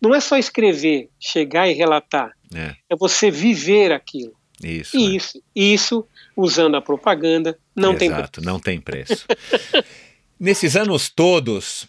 [0.00, 2.74] Não é só escrever, chegar e relatar, É.
[2.90, 4.32] é você viver aquilo.
[4.62, 4.96] Isso.
[4.96, 5.16] E né?
[5.16, 8.20] isso, isso usando a propaganda, não tem preço.
[8.22, 9.26] Exato, não tem preço.
[10.38, 11.88] Nesses anos todos,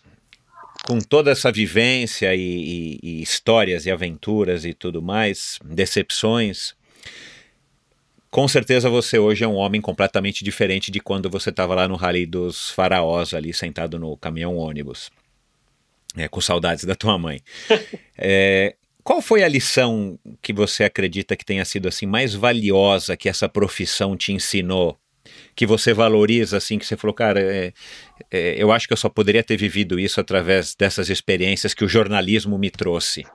[0.86, 6.74] com toda essa vivência e, e- e histórias e aventuras e tudo mais, decepções,
[8.32, 11.96] com certeza você hoje é um homem completamente diferente de quando você estava lá no
[11.96, 15.10] Rally dos Faraós, ali sentado no caminhão ônibus,
[16.18, 17.42] É, com saudades da tua mãe.
[18.22, 18.76] É,
[19.10, 23.50] qual foi a lição que você acredita que tenha sido assim mais valiosa que essa
[23.50, 25.00] profissão te ensinou?
[25.56, 27.74] Que você valoriza, assim, que você falou, cara, é,
[28.30, 31.88] é, eu acho que eu só poderia ter vivido isso através dessas experiências que o
[31.88, 33.26] jornalismo me trouxe.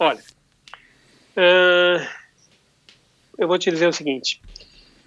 [0.00, 0.20] Olha,
[1.36, 2.08] ah,
[3.38, 4.42] eu vou te dizer o seguinte: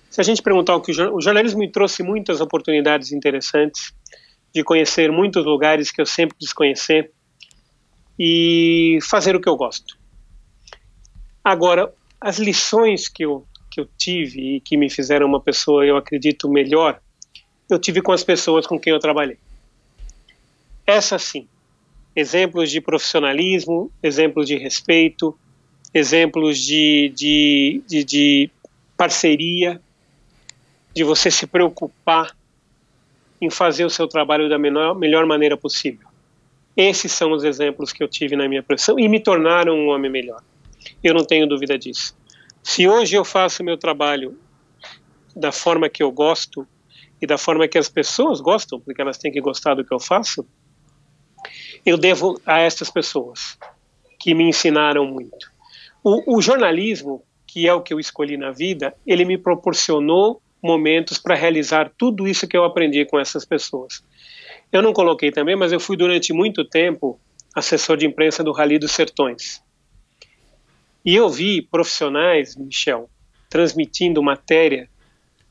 [0.09, 3.93] se a gente perguntar o que o, jor- o jornalismo me trouxe muitas oportunidades interessantes
[4.55, 7.11] de conhecer muitos lugares que eu sempre quis conhecer
[8.17, 9.97] e fazer o que eu gosto.
[11.43, 15.97] Agora, as lições que eu, que eu tive e que me fizeram uma pessoa, eu
[15.97, 16.99] acredito, melhor,
[17.69, 19.37] eu tive com as pessoas com quem eu trabalhei.
[20.85, 21.47] Essa sim
[22.17, 25.37] exemplos de profissionalismo, exemplos de respeito,
[25.93, 28.49] exemplos de, de, de, de
[28.97, 29.79] parceria,
[30.95, 32.35] de você se preocupar
[33.39, 36.06] em fazer o seu trabalho da menor, melhor maneira possível.
[36.77, 40.11] Esses são os exemplos que eu tive na minha profissão e me tornaram um homem
[40.11, 40.43] melhor.
[41.03, 42.15] Eu não tenho dúvida disso.
[42.61, 44.37] Se hoje eu faço meu trabalho
[45.35, 46.67] da forma que eu gosto
[47.19, 49.99] e da forma que as pessoas gostam, porque elas têm que gostar do que eu
[49.99, 50.45] faço,
[51.83, 53.57] eu devo a estas pessoas
[54.19, 55.51] que me ensinaram muito.
[56.03, 61.17] O, o, jornalismo, que é o que eu escolhi na vida, ele me proporcionou momentos
[61.17, 64.03] para realizar tudo isso que eu aprendi com essas pessoas.
[64.71, 67.19] Eu não coloquei também, mas eu fui durante muito tempo
[67.55, 69.61] assessor de imprensa do Rally dos Sertões.
[71.03, 73.09] E eu vi profissionais, Michel,
[73.49, 74.89] transmitindo matéria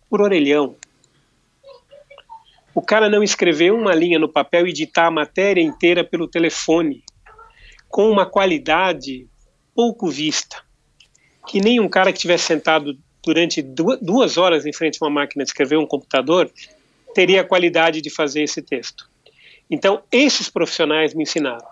[0.09, 0.77] por orelhão,
[2.77, 7.03] o cara não escrever uma linha no papel e editar a matéria inteira pelo telefone,
[7.89, 9.27] com uma qualidade
[9.75, 10.63] pouco vista,
[11.49, 15.43] que nem um cara que tivesse sentado durante duas horas em frente a uma máquina
[15.43, 16.51] de escrever um computador
[17.17, 19.09] teria a qualidade de fazer esse texto.
[19.71, 21.67] Então, esses profissionais me ensinaram.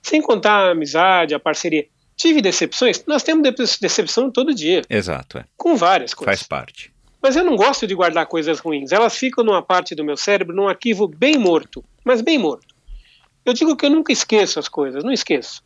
[0.00, 1.86] Sem contar a amizade, a parceria.
[2.16, 3.04] Tive decepções?
[3.06, 3.42] Nós temos
[3.78, 4.80] decepção todo dia.
[4.88, 5.36] Exato.
[5.36, 5.44] É.
[5.54, 6.38] Com várias coisas.
[6.38, 6.94] Faz parte.
[7.22, 8.90] Mas eu não gosto de guardar coisas ruins.
[8.90, 12.74] Elas ficam numa parte do meu cérebro, num arquivo bem morto, mas bem morto.
[13.44, 15.62] Eu digo que eu nunca esqueço as coisas, não esqueço.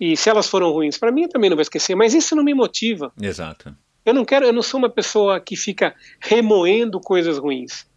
[0.00, 1.94] E se elas foram ruins para mim, eu também não vou esquecer.
[1.94, 3.12] Mas isso não me motiva.
[3.20, 3.76] Exato.
[4.02, 7.89] Eu não quero, eu não sou uma pessoa que fica remoendo coisas ruins.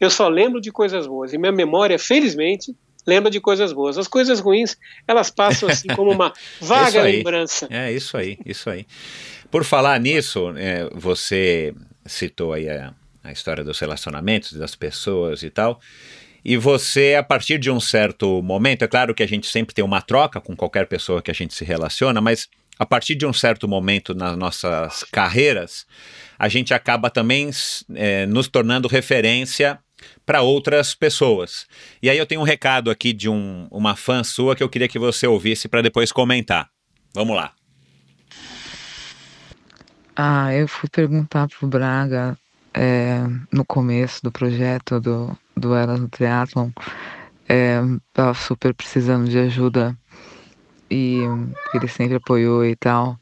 [0.00, 1.32] Eu só lembro de coisas boas.
[1.32, 2.74] E minha memória, felizmente,
[3.06, 3.96] lembra de coisas boas.
[3.96, 4.76] As coisas ruins,
[5.06, 7.66] elas passam assim como uma vaga lembrança.
[7.70, 8.86] É isso aí, isso aí.
[9.50, 11.72] Por falar nisso, é, você
[12.04, 12.92] citou aí a,
[13.22, 15.80] a, história dos relacionamentos, das pessoas e tal.
[16.44, 19.84] E você, a partir de um certo momento, é claro que a gente sempre tem
[19.84, 23.32] uma troca com qualquer pessoa que a gente se relaciona, mas a partir de um
[23.32, 25.86] certo momento nas nossas carreiras,
[26.38, 27.50] a gente acaba também
[27.94, 29.78] é, nos tornando referência
[30.24, 31.66] para outras pessoas.
[32.02, 34.88] E aí eu tenho um recado aqui de um, uma fã sua que eu queria
[34.88, 36.68] que você ouvisse para depois comentar.
[37.14, 37.52] Vamos lá.
[40.14, 42.38] Ah, eu fui perguntar pro Braga
[42.72, 46.70] é, no começo do projeto do, do Elas no Triathlon.
[47.48, 47.80] É,
[48.12, 49.96] tava super precisando de ajuda
[50.90, 51.20] e
[51.74, 53.18] ele sempre apoiou e tal.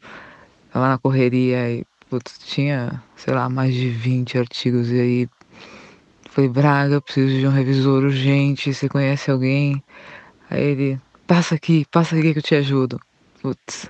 [0.73, 5.29] Tava na correria e putz, tinha, sei lá, mais de 20 artigos e aí
[6.35, 9.83] falei, Braga, preciso de um revisor urgente, você conhece alguém?
[10.51, 13.01] Aí ele, passa aqui, passa aqui que eu te ajudo.
[13.41, 13.89] Putz,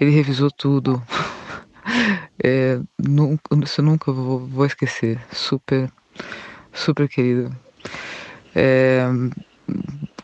[0.00, 1.02] ele revisou tudo.
[2.42, 5.18] É, nunca, isso nunca vou, vou esquecer.
[5.32, 5.90] Super,
[6.72, 7.54] super querido.
[8.54, 9.06] É,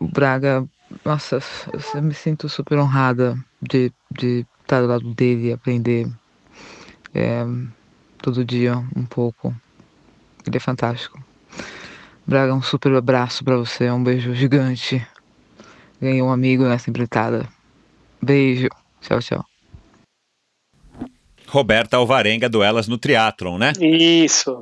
[0.00, 0.66] Braga,
[1.04, 1.38] nossa,
[1.94, 6.10] eu me sinto super honrada de, de estar do lado dele e aprender
[7.14, 7.44] é,
[8.18, 9.54] todo dia um pouco.
[10.46, 11.22] Ele é fantástico.
[12.26, 15.04] Braga, um super abraço para você, um beijo gigante.
[16.00, 17.48] Ganhei um amigo nessa empreitada.
[18.22, 18.68] Beijo.
[19.00, 19.44] Tchau, tchau.
[21.46, 23.72] Roberta Alvarenga do Elas no Triatlon, né?
[23.80, 24.60] Isso.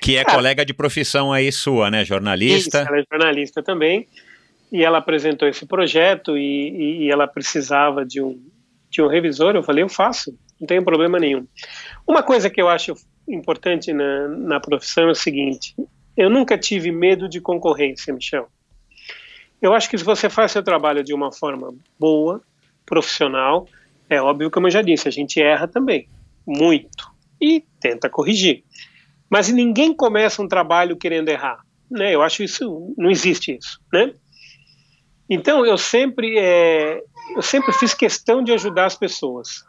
[0.00, 2.04] Que é ah, colega de profissão aí sua, né?
[2.04, 2.78] Jornalista.
[2.78, 4.08] Isso, ela é jornalista também.
[4.72, 8.40] E ela apresentou esse projeto e, e, ela precisava de um,
[8.90, 9.54] de um revisor.
[9.54, 11.46] Eu falei, eu faço, não tenho problema nenhum.
[12.06, 12.94] Uma coisa que eu acho
[13.28, 15.74] importante na, na profissão é o seguinte:
[16.16, 18.48] eu nunca tive medo de concorrência, Michel.
[19.60, 22.42] Eu acho que se você faz seu trabalho de uma forma boa,
[22.84, 23.66] profissional,
[24.08, 26.08] é óbvio, como eu já disse, a gente erra também,
[26.46, 27.10] muito,
[27.40, 28.62] e tenta corrigir.
[29.28, 32.14] Mas ninguém começa um trabalho querendo errar, né?
[32.14, 34.12] Eu acho isso, não existe isso, né?
[35.28, 37.02] Então eu sempre, é,
[37.34, 39.64] eu sempre fiz questão de ajudar as pessoas,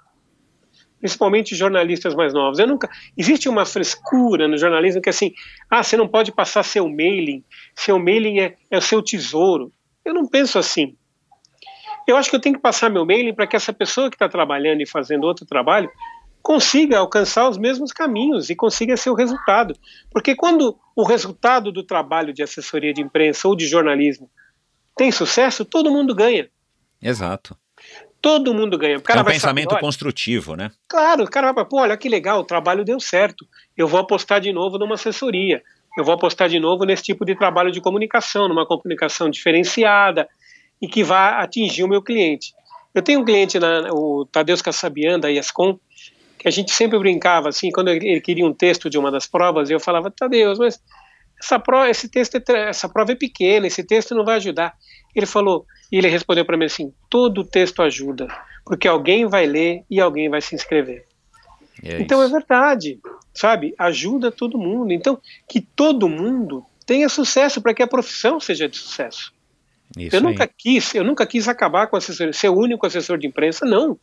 [1.00, 2.60] principalmente jornalistas mais novos.
[2.60, 5.34] Eu nunca existe uma frescura no jornalismo que assim,
[5.70, 7.44] ah, você não pode passar seu mailing,
[7.76, 9.72] seu mailing é, é o seu tesouro.
[10.04, 10.96] Eu não penso assim.
[12.08, 14.30] Eu acho que eu tenho que passar meu mailing para que essa pessoa que está
[14.30, 15.90] trabalhando e fazendo outro trabalho
[16.42, 19.76] consiga alcançar os mesmos caminhos e consiga seu resultado.
[20.12, 24.30] Porque quando o resultado do trabalho de assessoria de imprensa ou de jornalismo
[24.96, 26.48] tem sucesso, todo mundo ganha.
[27.02, 27.58] Exato.
[28.26, 28.98] Todo mundo ganha.
[28.98, 30.72] O cara é um pensamento saber, construtivo, né?
[30.88, 33.46] Claro, o cara vai, pô, olha que legal, o trabalho deu certo.
[33.78, 35.62] Eu vou apostar de novo numa assessoria
[35.96, 40.28] eu vou apostar de novo nesse tipo de trabalho de comunicação, numa comunicação diferenciada
[40.82, 42.54] e que vá atingir o meu cliente.
[42.94, 45.80] Eu tenho um cliente, na, o Tadeusz Kassabian, da IASCOM,
[46.38, 49.70] que a gente sempre brincava assim, quando ele queria um texto de uma das provas,
[49.70, 50.82] eu falava, Tadeusz, mas
[51.42, 54.74] essa prova, esse texto, é, essa prova é pequena, esse texto não vai ajudar.
[55.16, 58.28] Ele falou, e ele respondeu para mim assim, todo texto ajuda,
[58.66, 61.06] porque alguém vai ler e alguém vai se inscrever.
[61.84, 63.00] É então é verdade,
[63.34, 63.74] sabe?
[63.78, 64.92] Ajuda todo mundo.
[64.92, 69.34] Então, que todo mundo tenha sucesso para que a profissão seja de sucesso.
[69.98, 70.26] Isso eu aí.
[70.26, 74.00] nunca quis, eu nunca quis acabar com assessor, ser o único assessor de imprensa, não.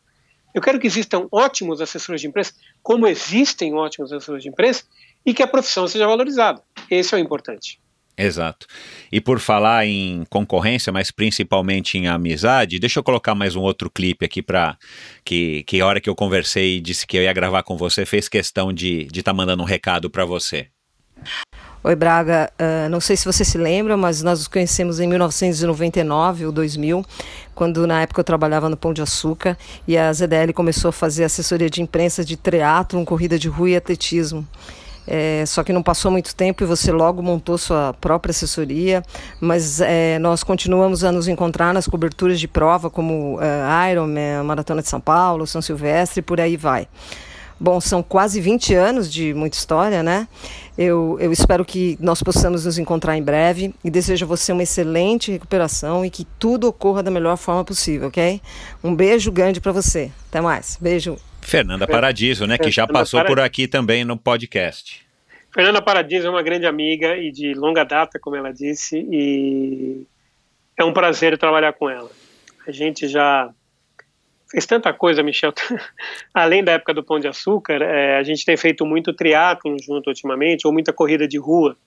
[0.53, 4.83] Eu quero que existam ótimos assessores de imprensa, como existem ótimos assessores de imprensa,
[5.25, 6.61] e que a profissão seja valorizada.
[6.89, 7.79] Esse é o importante.
[8.17, 8.67] Exato.
[9.11, 13.89] E por falar em concorrência, mas principalmente em amizade, deixa eu colocar mais um outro
[13.89, 14.77] clipe aqui para
[15.25, 18.29] que que hora que eu conversei e disse que eu ia gravar com você, fez
[18.29, 20.67] questão de estar de tá mandando um recado para você.
[21.83, 22.49] Oi, Braga.
[22.53, 27.03] Uh, não sei se você se lembra, mas nós nos conhecemos em 1999 ou 2000,
[27.53, 31.25] quando na época eu trabalhava no Pão de Açúcar e a ZDL começou a fazer
[31.25, 34.47] assessoria de imprensa de triatlo, corrida de rua e atletismo.
[35.07, 39.03] É, só que não passou muito tempo e você logo montou sua própria assessoria,
[39.39, 44.81] mas é, nós continuamos a nos encontrar nas coberturas de prova, como é, Ironman, Maratona
[44.81, 46.87] de São Paulo, São Silvestre por aí vai.
[47.59, 50.27] Bom, são quase 20 anos de muita história, né?
[50.77, 54.63] Eu, eu espero que nós possamos nos encontrar em breve e desejo a você uma
[54.63, 58.41] excelente recuperação e que tudo ocorra da melhor forma possível, ok?
[58.83, 60.11] Um beijo grande para você.
[60.29, 60.77] Até mais.
[60.81, 61.17] Beijo.
[61.43, 65.05] Fernanda Paradiso, né, que já passou por aqui também no podcast.
[65.53, 70.07] Fernanda Paradiso é uma grande amiga e de longa data, como ela disse, e
[70.77, 72.09] é um prazer trabalhar com ela.
[72.67, 73.53] A gente já
[74.49, 75.53] fez tanta coisa, Michel.
[76.33, 80.07] Além da época do Pão de Açúcar, é, a gente tem feito muito triatlo junto
[80.07, 81.77] ultimamente, ou muita corrida de rua.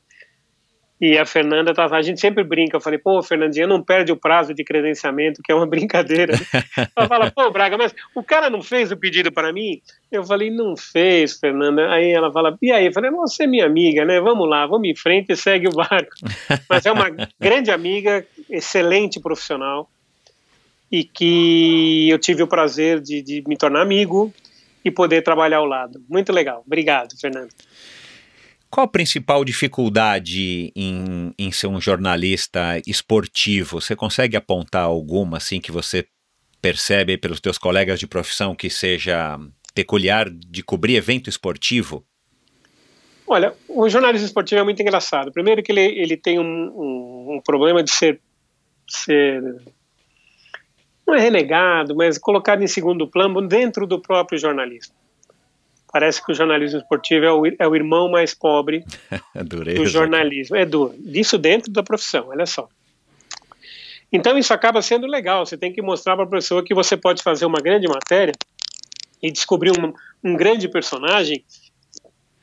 [0.99, 4.17] E a Fernanda tava, a gente sempre brinca, eu falei, pô, Fernandinha, não perde o
[4.17, 6.33] prazo de credenciamento, que é uma brincadeira.
[6.97, 9.83] Ela fala, pô, Braga, mas o cara não fez o pedido para mim?
[10.11, 11.91] Eu falei, não fez, Fernanda.
[11.91, 12.87] Aí ela fala, e aí?
[12.87, 14.21] Eu falei, você é minha amiga, né?
[14.21, 16.13] Vamos lá, vamos em frente e segue o barco.
[16.69, 19.91] mas é uma grande amiga, excelente profissional,
[20.91, 24.33] e que eu tive o prazer de, de me tornar amigo
[24.83, 26.01] e poder trabalhar ao lado.
[26.09, 26.63] Muito legal.
[26.65, 27.49] Obrigado, Fernanda.
[28.77, 33.81] Qual a principal dificuldade em, em ser um jornalista esportivo?
[33.81, 36.07] Você consegue apontar alguma assim que você
[36.61, 39.41] percebe pelos teus colegas de profissão que seja
[39.75, 42.05] peculiar de cobrir evento esportivo?
[43.27, 45.33] Olha, o jornalismo esportivo é muito engraçado.
[45.33, 48.21] Primeiro que ele, ele tem um, um, um problema de ser,
[48.87, 49.43] ser
[51.07, 54.95] não é renegado, mas colocado em segundo plano dentro do próprio jornalismo.
[55.97, 58.85] Parece que o jornalismo esportivo é o, é o irmão mais pobre
[59.35, 60.55] do jornalismo.
[60.55, 60.95] É duro.
[60.99, 62.69] Disso dentro da profissão, olha só.
[64.13, 65.47] Então isso acaba sendo legal.
[65.47, 68.35] Você tem que mostrar para a pessoa que você pode fazer uma grande matéria
[69.23, 71.43] e descobrir um, um grande personagem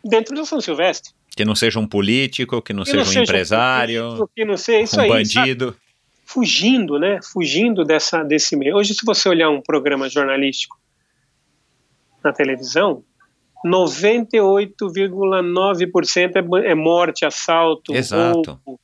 [0.03, 1.13] dentro do São Silvestre.
[1.35, 4.31] Que não seja um político, que não, que seja, não um seja empresário, um político,
[4.35, 5.65] que não seja isso um aí, bandido.
[5.65, 5.77] Sabe?
[6.25, 7.19] Fugindo, né?
[7.21, 8.77] Fugindo dessa, desse meio.
[8.77, 10.75] Hoje, se você olhar um programa jornalístico
[12.23, 13.03] na televisão,
[13.65, 16.39] 98,9% é,
[16.71, 18.59] é morte, assalto, Exato.
[18.65, 18.81] roubo.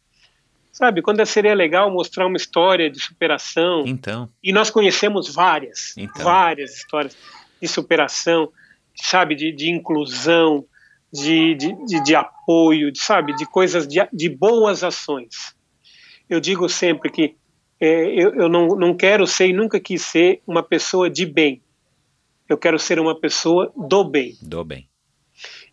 [0.72, 3.84] Sabe, quando seria legal mostrar uma história de superação.
[3.86, 4.30] Então.
[4.42, 6.24] E nós conhecemos várias, então.
[6.24, 7.18] várias histórias
[7.62, 8.50] de superação,
[8.96, 10.64] sabe, de, de inclusão,
[11.12, 15.54] de, de, de, de apoio, de, sabe, de coisas, de, de boas ações.
[16.30, 17.36] Eu digo sempre que
[17.80, 21.62] é, eu, eu não, não quero ser e nunca quis ser uma pessoa de bem
[22.50, 24.36] eu quero ser uma pessoa do bem.
[24.42, 24.90] Do bem.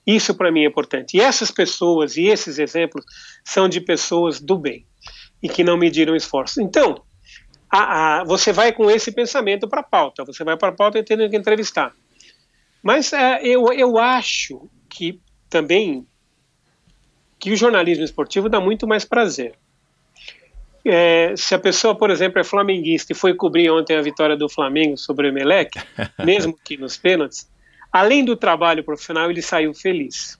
[0.07, 1.17] Isso para mim é importante.
[1.17, 3.05] E essas pessoas e esses exemplos
[3.45, 4.87] são de pessoas do bem
[5.43, 6.61] e que não mediram esforço.
[6.61, 7.03] Então,
[7.69, 11.03] a, a, você vai com esse pensamento para a pauta, você vai para a pauta
[11.03, 11.93] tendo que entrevistar.
[12.83, 16.07] Mas é, eu, eu acho que também
[17.39, 19.59] que o jornalismo esportivo dá muito mais prazer.
[20.89, 24.49] É, se a pessoa, por exemplo, é flamenguista e foi cobrir ontem a vitória do
[24.49, 25.81] Flamengo sobre o Emelec,
[26.25, 27.51] mesmo que nos pênaltis,
[27.93, 30.39] além do trabalho profissional, ele saiu feliz,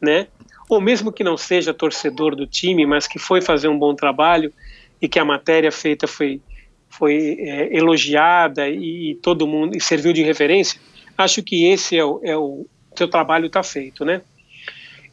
[0.00, 0.28] né?
[0.68, 4.52] Ou mesmo que não seja torcedor do time, mas que foi fazer um bom trabalho
[5.00, 6.40] e que a matéria feita foi
[6.88, 10.78] foi é, elogiada e, e, todo mundo e serviu de referência,
[11.16, 14.20] acho que esse é o, é o seu trabalho está feito, né?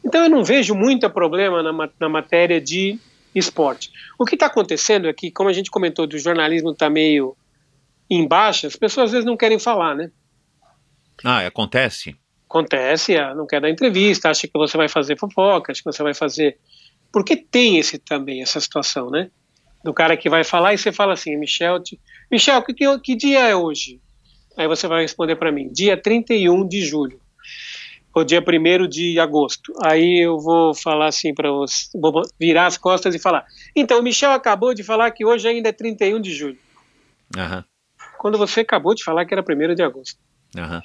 [0.04, 2.98] Então eu não vejo muito problema na, na matéria de
[3.34, 3.90] esporte.
[4.18, 7.36] O que está acontecendo é que, como a gente comentou, do jornalismo está meio
[8.08, 10.10] em baixa, as pessoas às vezes não querem falar, né?
[11.24, 12.16] Ah, acontece?
[12.48, 16.02] Acontece, ah, não quer dar entrevista, acha que você vai fazer fofoca, acha que você
[16.02, 16.58] vai fazer.
[17.12, 19.30] Porque tem esse também, essa situação, né?
[19.84, 22.00] Do cara que vai falar e você fala assim, Michel, te...
[22.30, 24.00] Michel, que, que, que dia é hoje?
[24.56, 27.20] Aí você vai responder para mim, dia 31 de julho
[28.14, 29.72] o dia 1 de agosto.
[29.84, 33.44] Aí eu vou falar assim para você, vou virar as costas e falar.
[33.74, 36.58] Então, o Michel acabou de falar que hoje ainda é 31 de julho.
[37.36, 37.62] Uhum.
[38.18, 40.18] Quando você acabou de falar que era 1 de agosto.
[40.56, 40.80] Uhum.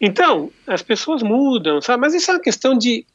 [0.00, 2.00] Então, as pessoas mudam, sabe?
[2.00, 3.06] Mas isso é uma questão de.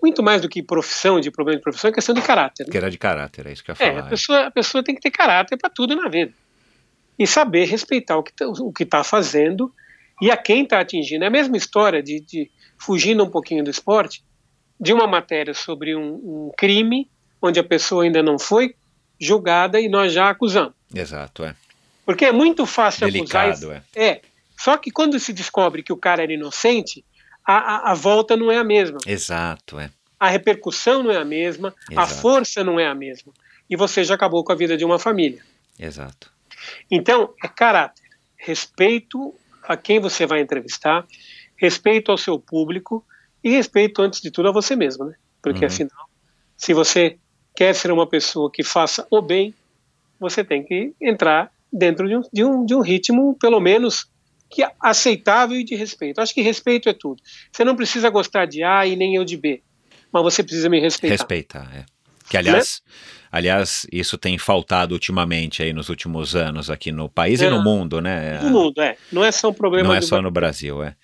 [0.00, 2.64] Muito mais do que profissão, de problema de profissão, é questão de caráter.
[2.64, 2.70] Né?
[2.70, 3.90] Que era de caráter, é isso que eu ia falar.
[3.90, 6.32] É, a pessoa, a pessoa tem que ter caráter para tudo na vida.
[7.18, 9.74] E saber respeitar o que está fazendo
[10.20, 11.24] e a quem está atingindo.
[11.24, 14.22] É a mesma história de, de fugindo um pouquinho do esporte,
[14.80, 17.10] de uma matéria sobre um, um crime
[17.42, 18.74] onde a pessoa ainda não foi
[19.20, 20.74] julgada e nós já acusamos.
[20.94, 21.54] Exato, é.
[22.04, 23.84] Porque é muito fácil Delicado, acusar.
[23.94, 24.06] É.
[24.06, 24.22] é.
[24.56, 27.04] Só que quando se descobre que o cara era inocente,
[27.46, 28.98] a, a, a volta não é a mesma.
[29.06, 29.90] Exato, é.
[30.18, 32.00] A repercussão não é a mesma, Exato.
[32.00, 33.32] a força não é a mesma.
[33.70, 35.42] E você já acabou com a vida de uma família.
[35.78, 36.32] Exato.
[36.90, 38.02] Então, é caráter,
[38.36, 39.34] respeito
[39.68, 41.06] a quem você vai entrevistar,
[41.54, 43.04] respeito ao seu público
[43.44, 45.14] e respeito, antes de tudo, a você mesmo, né?
[45.42, 45.66] Porque, uhum.
[45.66, 46.08] afinal,
[46.56, 47.18] se você
[47.54, 49.54] quer ser uma pessoa que faça o bem,
[50.18, 54.10] você tem que entrar dentro de um, de um, de um ritmo, pelo menos,
[54.48, 56.20] que é aceitável e de respeito.
[56.20, 57.22] Acho que respeito é tudo.
[57.52, 59.62] Você não precisa gostar de A e nem eu de B,
[60.10, 61.14] mas você precisa me respeitar.
[61.14, 61.84] Respeitar, é.
[62.28, 62.92] Que, aliás, né?
[63.30, 67.62] Aliás, isso tem faltado ultimamente aí nos últimos anos aqui no país é, e no
[67.62, 68.40] mundo, né?
[68.42, 68.96] No mundo, é.
[69.12, 70.94] Não é só um problema Não é só no Brasil, é.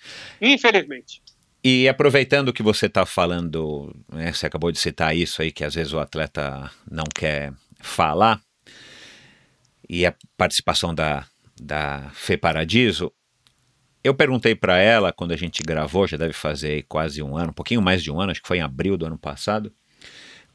[0.41, 1.21] Infelizmente.
[1.63, 5.73] E aproveitando que você está falando, né, você acabou de citar isso aí, que às
[5.73, 8.39] vezes o atleta não quer falar,
[9.89, 11.25] e a participação da,
[11.59, 13.11] da Fê Paradiso,
[14.03, 17.53] eu perguntei para ela, quando a gente gravou, já deve fazer quase um ano, um
[17.53, 19.73] pouquinho mais de um ano, acho que foi em abril do ano passado,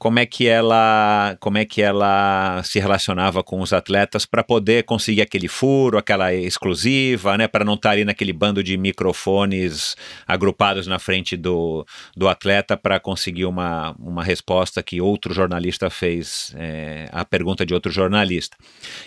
[0.01, 4.85] como é que ela como é que ela se relacionava com os atletas para poder
[4.85, 9.95] conseguir aquele furo, aquela exclusiva, né, para não estar tá ali naquele bando de microfones
[10.27, 11.85] agrupados na frente do,
[12.17, 17.75] do atleta para conseguir uma, uma resposta que outro jornalista fez é, a pergunta de
[17.75, 18.57] outro jornalista.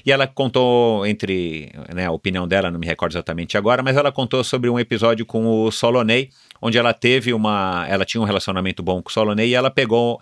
[0.06, 4.12] E ela contou entre né, a opinião dela, não me recordo exatamente agora, mas ela
[4.12, 6.30] contou sobre um episódio com o Solonei,
[6.64, 10.20] onde ela teve uma, ela tinha um relacionamento bom com o Solonei e ela pegou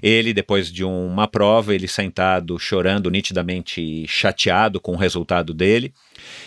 [0.00, 5.92] ele, depois de uma prova, ele sentado, chorando, nitidamente chateado com o resultado dele.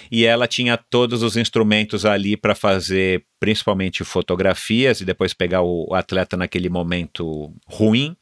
[0.09, 5.93] E ela tinha todos os instrumentos ali para fazer, principalmente fotografias, e depois pegar o
[5.93, 8.15] atleta naquele momento ruim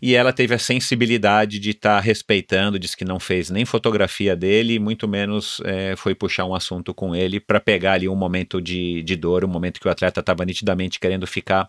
[0.00, 4.36] e ela teve a sensibilidade de estar tá respeitando, disse que não fez nem fotografia
[4.36, 8.60] dele, muito menos é, foi puxar um assunto com ele para pegar ali um momento
[8.60, 11.68] de, de dor, um momento que o atleta estava nitidamente querendo ficar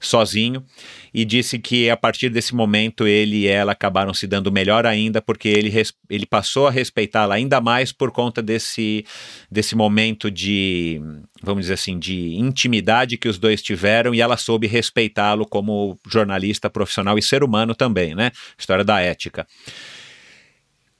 [0.00, 0.64] sozinho
[1.12, 5.20] e disse que a partir desse momento ele e ela acabaram se dando melhor ainda
[5.20, 5.70] porque ele,
[6.08, 9.04] ele passou a respeitá-la ainda mais por conta desse,
[9.50, 11.00] desse momento de,
[11.42, 16.70] vamos dizer assim, de intimidade que os dois tiveram e ela soube respeitá-lo como jornalista
[16.70, 18.32] profissional e ser humano também, né?
[18.58, 19.46] História da ética.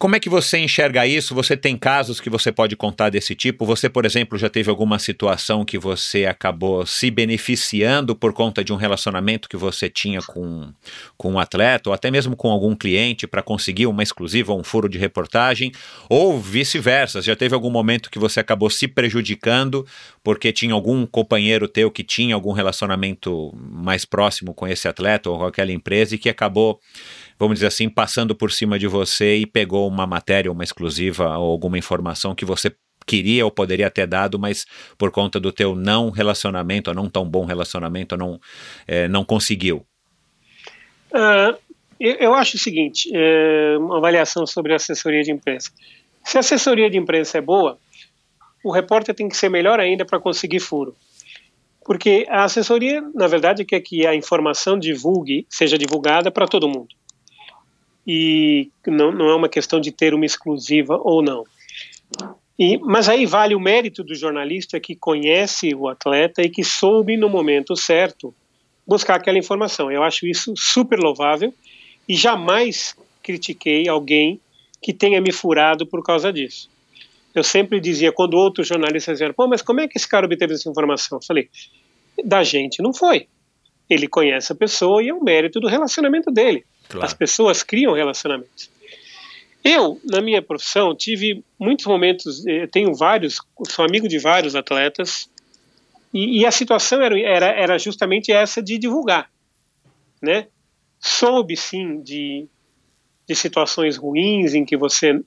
[0.00, 1.34] Como é que você enxerga isso?
[1.34, 3.66] Você tem casos que você pode contar desse tipo?
[3.66, 8.72] Você, por exemplo, já teve alguma situação que você acabou se beneficiando por conta de
[8.72, 10.72] um relacionamento que você tinha com,
[11.18, 14.88] com um atleta, ou até mesmo com algum cliente para conseguir uma exclusiva, um furo
[14.88, 15.70] de reportagem,
[16.08, 17.20] ou vice-versa?
[17.20, 19.86] Já teve algum momento que você acabou se prejudicando
[20.24, 25.40] porque tinha algum companheiro teu que tinha algum relacionamento mais próximo com esse atleta ou
[25.40, 26.80] com aquela empresa e que acabou
[27.40, 31.50] vamos dizer assim, passando por cima de você e pegou uma matéria, uma exclusiva ou
[31.50, 32.70] alguma informação que você
[33.06, 34.66] queria ou poderia ter dado, mas
[34.98, 38.38] por conta do teu não relacionamento, ou não tão bom relacionamento, não,
[38.86, 39.86] é, não conseguiu?
[41.10, 41.56] Uh,
[41.98, 45.72] eu, eu, acho o seguinte, é, uma avaliação sobre a assessoria de imprensa.
[46.22, 47.78] Se a assessoria de imprensa é boa,
[48.62, 50.94] o repórter tem que ser melhor ainda para conseguir furo.
[51.86, 56.99] Porque a assessoria, na verdade, quer que a informação divulgue, seja divulgada para todo mundo.
[58.12, 61.44] E não, não é uma questão de ter uma exclusiva ou não.
[62.58, 67.16] E, mas aí vale o mérito do jornalista que conhece o atleta e que soube
[67.16, 68.34] no momento certo
[68.84, 69.92] buscar aquela informação.
[69.92, 71.54] Eu acho isso super louvável
[72.08, 74.40] e jamais critiquei alguém
[74.82, 76.68] que tenha me furado por causa disso.
[77.32, 80.54] Eu sempre dizia, quando outros jornalistas diziam, pô, mas como é que esse cara obteve
[80.54, 81.18] essa informação?
[81.18, 81.48] Eu falei,
[82.24, 83.28] da gente não foi.
[83.88, 86.64] Ele conhece a pessoa e é o mérito do relacionamento dele.
[86.90, 87.06] Claro.
[87.06, 88.68] As pessoas criam relacionamentos.
[89.62, 93.38] Eu, na minha profissão, tive muitos momentos, eh, tenho vários,
[93.68, 95.30] sou amigo de vários atletas,
[96.12, 99.30] e, e a situação era, era, era justamente essa de divulgar,
[100.20, 100.48] né?
[100.98, 102.48] Soube, sim, de,
[103.28, 105.20] de situações ruins em que você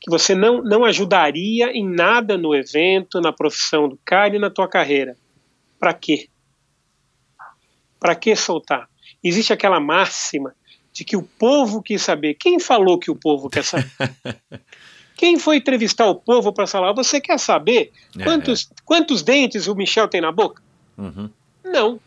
[0.00, 4.50] que você não, não ajudaria em nada no evento, na profissão do cara e na
[4.50, 5.16] tua carreira.
[5.78, 6.28] Para quê?
[8.00, 8.88] Para que soltar?
[9.22, 10.54] Existe aquela máxima
[10.92, 12.34] de que o povo quis saber.
[12.34, 13.90] Quem falou que o povo quer saber?
[15.16, 16.92] Quem foi entrevistar o povo para falar?
[16.94, 18.74] Você quer saber é, quantos, é.
[18.84, 20.62] quantos dentes o Michel tem na boca?
[20.98, 21.30] Uhum.
[21.64, 22.00] Não.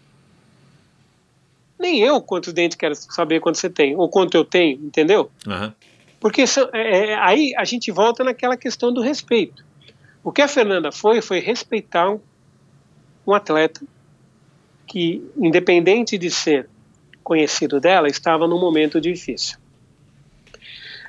[1.80, 5.32] Nem eu quantos dentes quero saber quanto você tem, ou quanto eu tenho, entendeu?
[5.48, 5.72] Uhum.
[6.20, 9.64] Porque é, é, aí a gente volta naquela questão do respeito.
[10.24, 12.20] O que a Fernanda foi, foi respeitar um,
[13.28, 13.82] um atleta
[14.88, 16.68] que, independente de ser
[17.26, 19.58] conhecido dela, estava num momento difícil.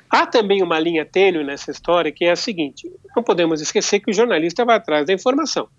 [0.09, 4.09] Há também uma linha tênue nessa história que é a seguinte: não podemos esquecer que
[4.09, 5.69] o jornalista vai atrás da informação.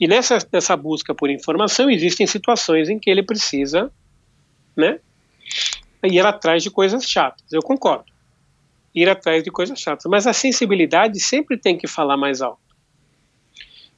[0.00, 3.92] E nessa, nessa busca por informação existem situações em que ele precisa,
[4.74, 4.98] né,
[6.02, 7.52] ir atrás de coisas chatas.
[7.52, 8.10] Eu concordo.
[8.94, 10.06] Ir atrás de coisas chatas.
[10.06, 12.62] Mas a sensibilidade sempre tem que falar mais alto.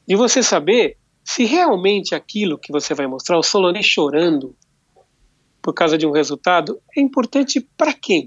[0.08, 4.56] De você saber se realmente aquilo que você vai mostrar, o Solonê chorando
[5.62, 8.26] por causa de um resultado, é importante para quem?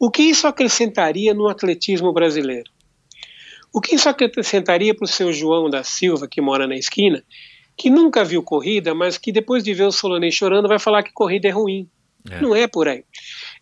[0.00, 2.70] O que isso acrescentaria no atletismo brasileiro?
[3.72, 7.22] O que isso acrescentaria para o seu João da Silva, que mora na esquina,
[7.76, 11.12] que nunca viu corrida, mas que depois de ver o Solonei chorando vai falar que
[11.12, 11.88] corrida é ruim?
[12.30, 12.40] É.
[12.40, 13.04] Não é por aí.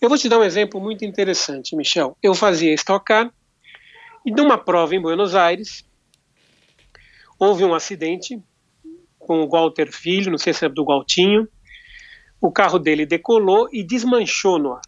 [0.01, 2.17] Eu vou te dar um exemplo muito interessante, Michel.
[2.23, 3.33] Eu fazia Stock Car
[4.25, 5.85] e numa prova em Buenos Aires
[7.39, 8.41] houve um acidente
[9.19, 11.49] com o Walter Filho, não sei se é do Galtinho.
[12.43, 14.83] O carro dele decolou e desmanchou no ar.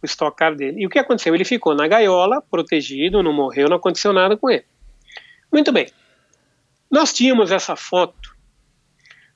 [0.00, 0.80] O Stock Car dele.
[0.80, 1.34] E o que aconteceu?
[1.34, 4.64] Ele ficou na gaiola, protegido, não morreu, não aconteceu nada com ele.
[5.52, 5.88] Muito bem.
[6.88, 8.36] Nós tínhamos essa foto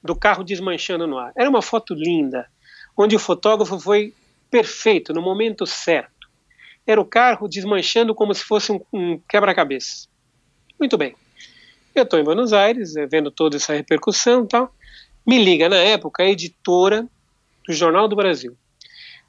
[0.00, 1.32] do carro desmanchando no ar.
[1.36, 2.48] Era uma foto linda,
[2.96, 4.14] onde o fotógrafo foi
[4.48, 6.28] perfeito, no momento certo.
[6.86, 10.06] Era o carro desmanchando como se fosse um, um quebra-cabeça.
[10.78, 11.16] Muito bem.
[11.92, 14.75] Eu estou em Buenos Aires, eh, vendo toda essa repercussão e tal.
[15.26, 17.08] Me liga na época a editora
[17.66, 18.56] do Jornal do Brasil.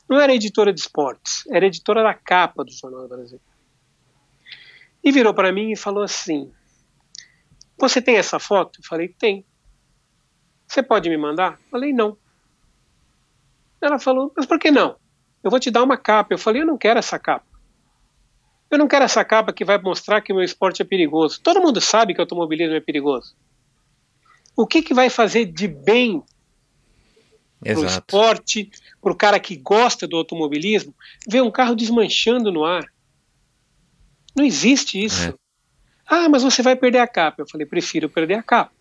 [0.07, 3.41] Não era editora de esportes, era editora da capa do Jornal do Brasil.
[5.03, 6.51] E virou para mim e falou assim:
[7.77, 8.79] Você tem essa foto?
[8.79, 9.45] Eu falei: Tem.
[10.67, 11.53] Você pode me mandar?
[11.53, 12.17] Eu falei: Não.
[13.81, 14.95] Ela falou, mas por que não?
[15.43, 16.33] Eu vou te dar uma capa.
[16.33, 17.45] Eu falei, eu não quero essa capa.
[18.69, 21.39] Eu não quero essa capa que vai mostrar que o meu esporte é perigoso.
[21.41, 23.35] Todo mundo sabe que o automobilismo é perigoso.
[24.57, 26.21] O que, que vai fazer de bem
[27.61, 28.69] para o esporte,
[29.01, 30.93] para o cara que gosta do automobilismo,
[31.27, 32.85] ver um carro desmanchando no ar?
[34.35, 35.29] Não existe isso.
[35.29, 35.33] É.
[36.05, 37.41] Ah, mas você vai perder a capa.
[37.41, 38.73] Eu falei, prefiro perder a capa.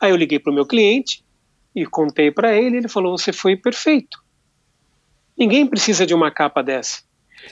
[0.00, 1.24] Aí eu liguei para o meu cliente,
[1.74, 4.22] e contei para ele, ele falou: você foi perfeito.
[5.36, 7.02] Ninguém precisa de uma capa dessa.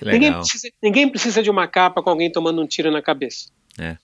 [0.03, 3.51] Ninguém precisa, ninguém precisa de uma capa com alguém tomando um tiro na cabeça.
[3.79, 3.97] É.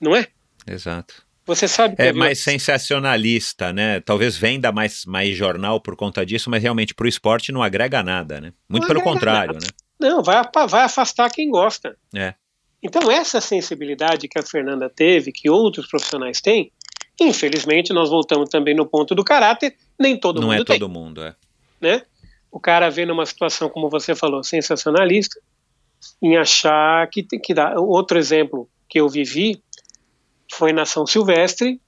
[0.00, 0.28] Não é?
[0.66, 1.26] Exato.
[1.48, 4.00] Você sabe que é mais sensacionalista, né?
[4.00, 8.02] Talvez venda mais, mais jornal por conta disso, mas realmente para o esporte não agrega
[8.02, 8.52] nada, né?
[8.68, 9.66] Muito não pelo contrário, nada.
[9.66, 9.70] né?
[9.98, 11.96] Não, vai, vai afastar quem gosta.
[12.14, 12.34] É.
[12.80, 16.70] Então essa sensibilidade que a Fernanda teve, que outros profissionais têm,
[17.20, 20.78] Infelizmente, nós voltamos também no ponto do caráter, nem todo Não mundo é tem.
[20.78, 21.34] todo mundo, é.
[21.80, 22.02] Né?
[22.50, 25.40] O cara vê numa situação, como você falou, sensacionalista,
[26.22, 27.76] em achar que tem que dar.
[27.76, 29.60] Outro exemplo que eu vivi
[30.52, 31.80] foi na São Silvestre,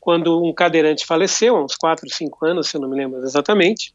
[0.00, 3.92] quando um cadeirante faleceu, há uns 4, 5 anos, se eu não me lembro exatamente.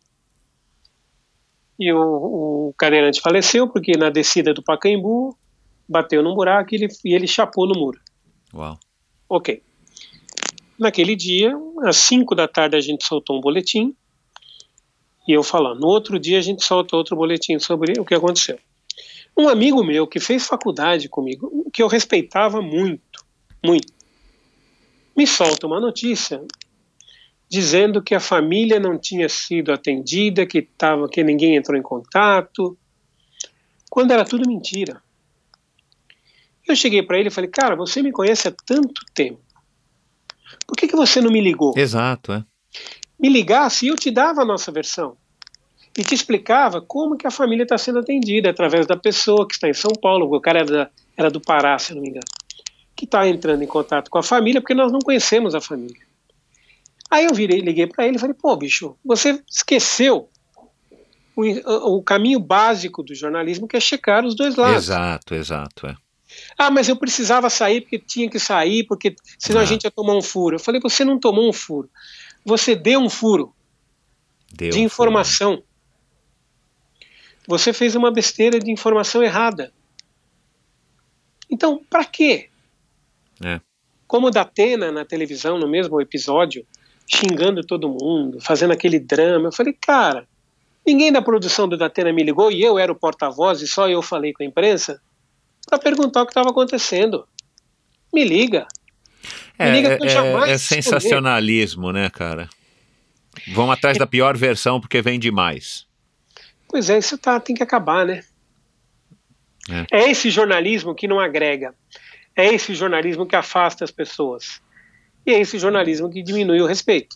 [1.80, 5.38] e o, o cadeirante faleceu porque na descida do Pacaembu
[5.88, 8.00] bateu num buraco e ele, e ele chapou no muro.
[8.54, 8.78] Uau.
[9.28, 9.62] Ok.
[10.78, 11.54] Naquele dia,
[11.84, 13.96] às 5 da tarde, a gente soltou um boletim.
[15.28, 15.80] E eu falando.
[15.80, 18.60] No outro dia, a gente solta outro boletim sobre o que aconteceu.
[19.38, 23.13] Um amigo meu que fez faculdade comigo, que eu respeitava muito,
[23.64, 23.94] muito,
[25.16, 26.44] me solta uma notícia
[27.50, 32.76] dizendo que a família não tinha sido atendida, que, tava, que ninguém entrou em contato,
[33.90, 35.02] quando era tudo mentira.
[36.68, 39.40] Eu cheguei para ele e falei, cara, você me conhece há tanto tempo.
[40.66, 41.74] Por que, que você não me ligou?
[41.78, 42.44] Exato, é.
[43.20, 45.16] Me ligasse e eu te dava a nossa versão.
[45.96, 49.70] E te explicava como que a família está sendo atendida através da pessoa que está
[49.70, 50.34] em São Paulo.
[50.34, 52.26] O cara era, da, era do Pará, se não me engano.
[53.04, 56.00] Que está entrando em contato com a família porque nós não conhecemos a família.
[57.12, 60.30] Aí eu virei, liguei para ele e falei, pô, bicho, você esqueceu
[61.36, 64.86] o, o, caminho básico do jornalismo, que é checar os dois lados.
[64.86, 65.88] Exato, exato.
[65.88, 65.98] É.
[66.58, 69.64] Ah, mas eu precisava sair porque tinha que sair, porque senão ah.
[69.64, 70.56] a gente ia tomar um furo.
[70.56, 71.90] Eu falei, você não tomou um furo.
[72.46, 73.54] Você deu um furo
[74.50, 75.56] deu de informação.
[75.56, 75.68] Furo.
[77.48, 79.74] Você fez uma besteira de informação errada.
[81.50, 82.50] Então, para quê?
[83.44, 83.60] É.
[84.08, 86.66] Como da Atena na televisão, no mesmo episódio,
[87.08, 89.48] xingando todo mundo, fazendo aquele drama.
[89.48, 90.28] Eu falei, cara,
[90.86, 94.02] ninguém da produção do Datena me ligou e eu era o porta-voz e só eu
[94.02, 95.02] falei com a imprensa
[95.68, 97.28] para perguntar o que estava acontecendo.
[98.14, 98.68] Me liga.
[99.58, 102.50] É, me liga que eu é, jamais é, é sensacionalismo, né, cara?
[103.54, 105.88] Vão atrás da pior versão porque vem demais.
[106.68, 108.24] Pois é, isso tá, tem que acabar, né?
[109.70, 110.04] É.
[110.04, 111.74] é esse jornalismo que não agrega.
[112.36, 114.62] É esse jornalismo que afasta as pessoas.
[115.26, 117.16] E é esse jornalismo que diminui o respeito.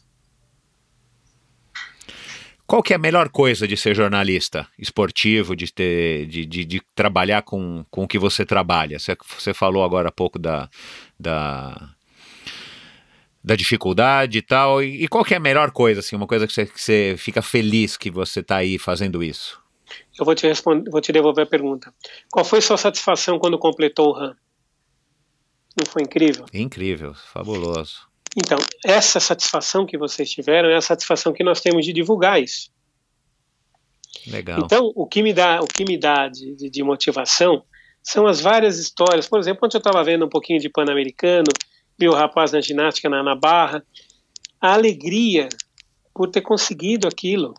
[2.67, 6.81] Qual que é a melhor coisa de ser jornalista esportivo, de, ter, de, de, de
[6.93, 8.99] trabalhar com, com o que você trabalha?
[8.99, 10.69] Você, você falou agora há pouco da,
[11.17, 11.91] da,
[13.41, 14.83] da dificuldade e tal.
[14.83, 17.15] E, e, qual que é a melhor coisa, assim, uma coisa que você, que você
[17.17, 19.61] fica feliz que você está aí fazendo isso?
[20.19, 21.93] Eu vou te responder, vou te devolver a pergunta.
[22.29, 24.35] Qual foi sua satisfação quando completou o RAM?
[25.77, 26.45] Não foi incrível?
[26.53, 28.07] Incrível, fabuloso.
[28.35, 32.69] Então, essa satisfação que vocês tiveram é a satisfação que nós temos de divulgar isso.
[34.25, 34.59] Legal.
[34.63, 37.63] Então, o que me dá, o que me dá de, de, de motivação
[38.03, 39.27] são as várias histórias.
[39.27, 41.51] Por exemplo, quando eu estava vendo um pouquinho de Pan-Americano,
[41.97, 43.83] vi o rapaz na ginástica na, na barra,
[44.61, 45.49] a alegria
[46.13, 47.53] por ter conseguido aquilo,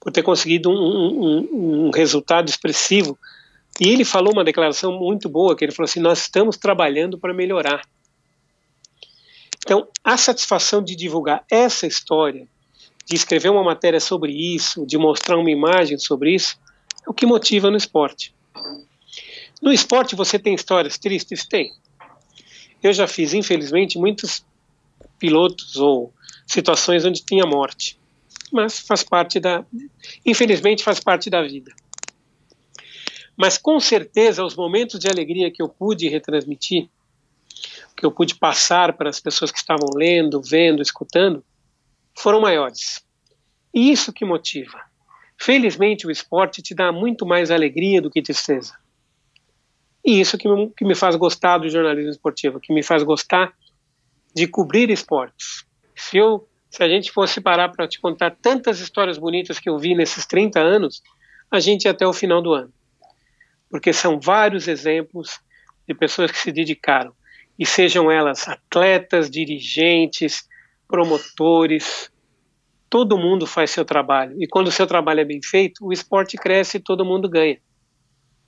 [0.00, 3.18] por ter conseguido um, um, um resultado expressivo
[3.80, 7.32] e ele falou uma declaração muito boa, que ele falou assim: nós estamos trabalhando para
[7.32, 7.82] melhorar.
[9.64, 12.48] Então, a satisfação de divulgar essa história,
[13.06, 16.58] de escrever uma matéria sobre isso, de mostrar uma imagem sobre isso,
[17.06, 18.34] é o que motiva no esporte.
[19.60, 21.46] No esporte você tem histórias tristes?
[21.46, 21.72] Tem.
[22.82, 24.44] Eu já fiz, infelizmente, muitos
[25.18, 26.12] pilotos ou
[26.46, 27.98] situações onde tinha morte.
[28.52, 29.64] Mas faz parte da.
[30.24, 31.72] Infelizmente, faz parte da vida.
[33.38, 36.88] Mas com certeza os momentos de alegria que eu pude retransmitir,
[37.96, 41.44] que eu pude passar para as pessoas que estavam lendo, vendo, escutando,
[42.16, 43.04] foram maiores.
[43.72, 44.80] E isso que motiva.
[45.40, 48.76] Felizmente o esporte te dá muito mais alegria do que tristeza.
[50.04, 53.52] E isso que me, que me faz gostar do jornalismo esportivo, que me faz gostar
[54.34, 55.64] de cobrir esportes.
[55.94, 59.78] Se eu se a gente fosse parar para te contar tantas histórias bonitas que eu
[59.78, 61.02] vi nesses 30 anos,
[61.50, 62.70] a gente ia até o final do ano
[63.70, 65.40] porque são vários exemplos
[65.86, 67.12] de pessoas que se dedicaram,
[67.58, 70.48] e sejam elas atletas, dirigentes,
[70.86, 72.10] promotores,
[72.88, 74.36] todo mundo faz seu trabalho.
[74.40, 77.58] E quando o seu trabalho é bem feito, o esporte cresce e todo mundo ganha,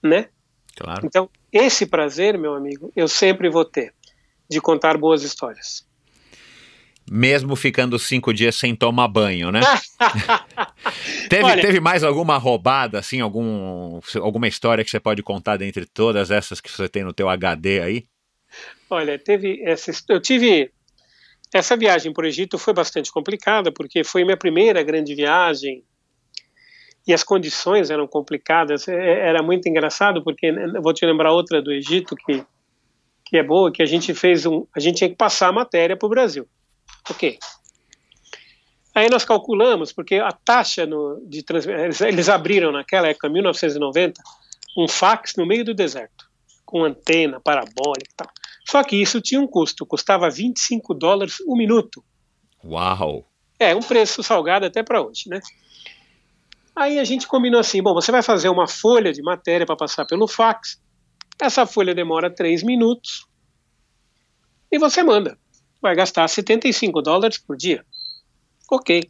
[0.03, 0.29] né?
[0.77, 1.05] Claro.
[1.05, 3.93] Então, esse prazer, meu amigo, eu sempre vou ter
[4.49, 5.90] de contar boas histórias
[7.13, 9.61] mesmo ficando cinco dias sem tomar banho, né?
[11.29, 15.85] teve, Olha, teve mais alguma roubada, assim, algum, alguma história que você pode contar dentre
[15.87, 18.05] todas essas que você tem no teu HD aí?
[18.89, 20.71] Olha, teve essa, eu tive
[21.53, 25.83] essa viagem para o Egito foi bastante complicada porque foi minha primeira grande viagem
[27.05, 28.87] e as condições eram complicadas.
[28.87, 32.45] É, era muito engraçado porque né, vou te lembrar outra do Egito que
[33.25, 35.97] que é boa, que a gente fez um, a gente tinha que passar a matéria
[35.97, 36.49] para o Brasil.
[37.09, 37.39] Ok.
[38.95, 44.21] Aí nós calculamos, porque a taxa no, de transmissão, eles abriram naquela época, 1990,
[44.77, 46.29] um fax no meio do deserto,
[46.65, 48.29] com antena parabólica e tal.
[48.69, 52.05] Só que isso tinha um custo, custava 25 dólares o minuto.
[52.65, 53.27] Uau!
[53.59, 55.41] É, um preço salgado até para hoje, né?
[56.75, 60.05] Aí a gente combinou assim: bom, você vai fazer uma folha de matéria para passar
[60.05, 60.81] pelo fax.
[61.41, 63.27] Essa folha demora três minutos
[64.71, 65.39] e você manda.
[65.81, 67.85] Vai gastar 75 dólares por dia.
[68.71, 69.03] Ok.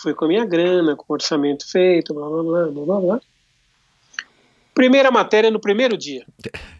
[0.00, 3.00] Fui com a minha grana, com o orçamento feito, blá blá blá blá blá.
[3.00, 3.20] blá.
[4.74, 6.24] Primeira matéria no primeiro dia.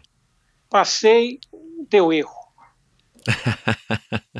[0.69, 1.39] Passei,
[1.89, 2.35] deu erro.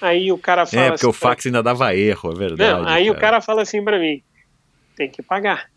[0.00, 2.82] Aí o cara fala É, porque assim, o fax ainda dava erro, é verdade.
[2.82, 4.22] Não, aí o cara fala assim para mim:
[4.94, 5.70] tem que pagar.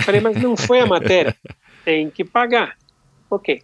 [0.00, 1.36] Falei, mas não foi a matéria.
[1.84, 2.76] Tem que pagar.
[3.30, 3.62] Ok.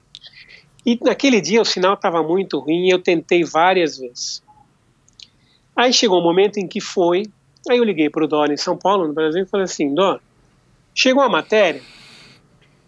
[0.86, 4.40] E naquele dia o sinal estava muito ruim e eu tentei várias vezes.
[5.74, 7.24] Aí chegou um momento em que foi.
[7.68, 10.20] Aí eu liguei para o Dó em São Paulo, no Brasil, e falei assim: Dó,
[10.94, 11.82] chegou a matéria?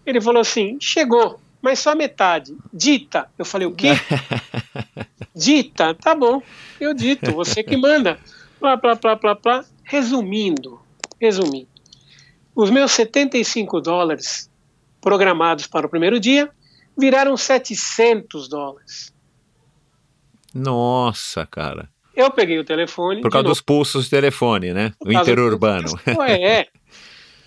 [0.06, 2.56] Ele falou assim: chegou, mas só metade.
[2.72, 3.28] Dita.
[3.36, 3.88] Eu falei: o quê?
[5.34, 6.42] Dita, tá bom,
[6.80, 8.18] eu dito, você que manda.
[8.58, 9.64] Plá, plá, plá, plá, plá.
[9.84, 10.80] Resumindo,
[11.20, 11.68] resumindo,
[12.54, 14.50] os meus 75 dólares
[15.00, 16.50] programados para o primeiro dia
[16.98, 19.14] viraram 700 dólares.
[20.54, 21.88] Nossa, cara.
[22.14, 23.20] Eu peguei o telefone.
[23.20, 24.92] Por causa dos pulsos de telefone, né?
[24.98, 25.88] por O do- interurbano.
[26.16, 26.66] Ué, é.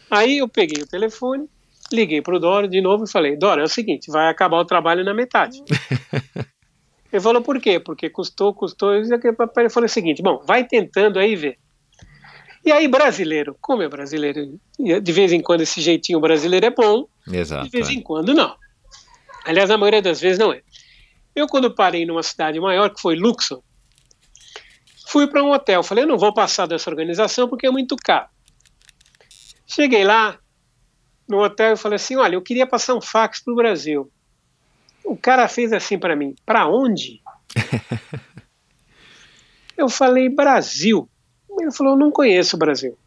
[0.10, 1.48] Aí eu peguei o telefone,
[1.91, 4.65] liguei para o Dora de novo e falei: Dora, é o seguinte, vai acabar o
[4.65, 5.61] trabalho na metade.
[7.11, 7.80] Ele falou: por quê?
[7.80, 8.94] Porque custou, custou.
[8.94, 9.06] Eu
[9.69, 11.57] falei o seguinte: bom, vai tentando aí ver.
[12.64, 17.07] E aí, brasileiro, como é brasileiro, de vez em quando esse jeitinho brasileiro é bom,
[17.28, 17.65] Exato.
[17.65, 17.94] de vez é.
[17.94, 18.56] em quando não.
[19.44, 20.62] Aliás, a maioria das vezes não é.
[21.36, 23.62] Eu, quando parei numa cidade maior, que foi Luxor,
[25.08, 25.84] fui para um hotel.
[25.84, 28.28] Falei, eu não vou passar dessa organização porque é muito caro.
[29.66, 30.38] Cheguei lá
[31.28, 34.12] no hotel e falei assim: olha, eu queria passar um fax para o Brasil.
[35.04, 37.22] O cara fez assim para mim: para onde?
[39.78, 41.10] eu falei: Brasil.
[41.58, 42.98] Ele falou: não conheço o Brasil.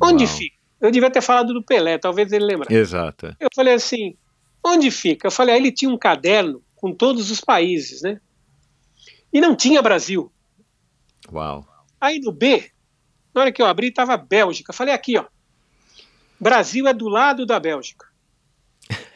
[0.00, 0.34] Onde Uau.
[0.34, 0.56] fica?
[0.80, 2.74] Eu devia ter falado do Pelé, talvez ele lembrasse.
[2.74, 3.36] Exato.
[3.38, 4.16] Eu falei assim,
[4.64, 5.26] onde fica?
[5.26, 8.20] Eu falei, aí ele tinha um caderno com todos os países, né?
[9.32, 10.32] E não tinha Brasil.
[11.32, 11.66] Uau.
[12.00, 12.70] Aí no B,
[13.34, 14.72] na hora que eu abri, estava Bélgica.
[14.72, 15.24] Eu falei, aqui, ó.
[16.38, 18.06] Brasil é do lado da Bélgica.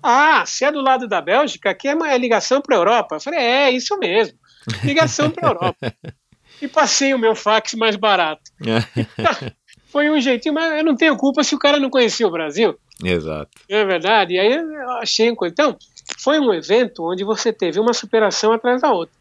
[0.00, 3.16] Ah, se é do lado da Bélgica, aqui é uma ligação para a Europa.
[3.16, 4.38] Eu falei, é, isso mesmo.
[4.84, 5.92] Ligação para a Europa.
[6.60, 8.42] E passei o meu fax mais barato.
[9.86, 12.76] Foi um jeitinho, mas eu não tenho culpa se o cara não conhecia o Brasil.
[13.02, 13.50] Exato.
[13.68, 14.34] É verdade.
[14.34, 15.28] E aí eu achei.
[15.28, 15.76] Então,
[16.18, 19.14] foi um evento onde você teve uma superação atrás da outra.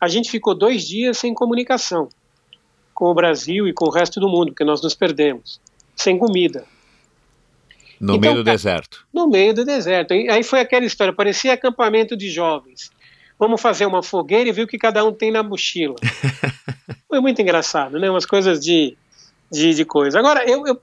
[0.00, 2.08] A gente ficou dois dias sem comunicação
[2.94, 5.60] com o Brasil e com o resto do mundo, porque nós nos perdemos.
[5.96, 6.64] Sem comida,
[8.00, 9.04] No Então, meio do cara, deserto.
[9.12, 10.14] no meio do deserto.
[10.14, 12.90] E aí foi aquela história, parecia acampamento de jovens.
[13.38, 15.96] Vamos fazer uma fogueira e ver o que cada um tem na mochila.
[17.08, 18.08] foi muito engraçado, né?
[18.10, 18.96] Umas coisas de,
[19.50, 20.18] de, de coisa.
[20.18, 20.80] Agora, eu, eu,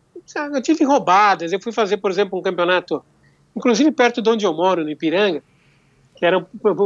[0.53, 1.51] eu tive roubadas.
[1.51, 3.03] Eu fui fazer, por exemplo, um campeonato,
[3.55, 5.43] inclusive perto de onde eu moro, no Ipiranga,
[6.15, 6.37] que era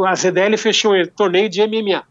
[0.08, 2.04] a ZDL fechou um torneio de MMA.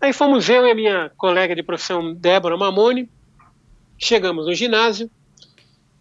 [0.00, 3.08] Aí fomos eu e a minha colega de profissão, Débora Mamone,
[3.98, 5.10] chegamos no ginásio,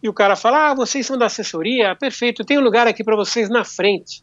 [0.02, 1.96] e o cara fala: Ah, vocês são da assessoria?
[1.96, 4.22] Perfeito, tem um lugar aqui para vocês na frente.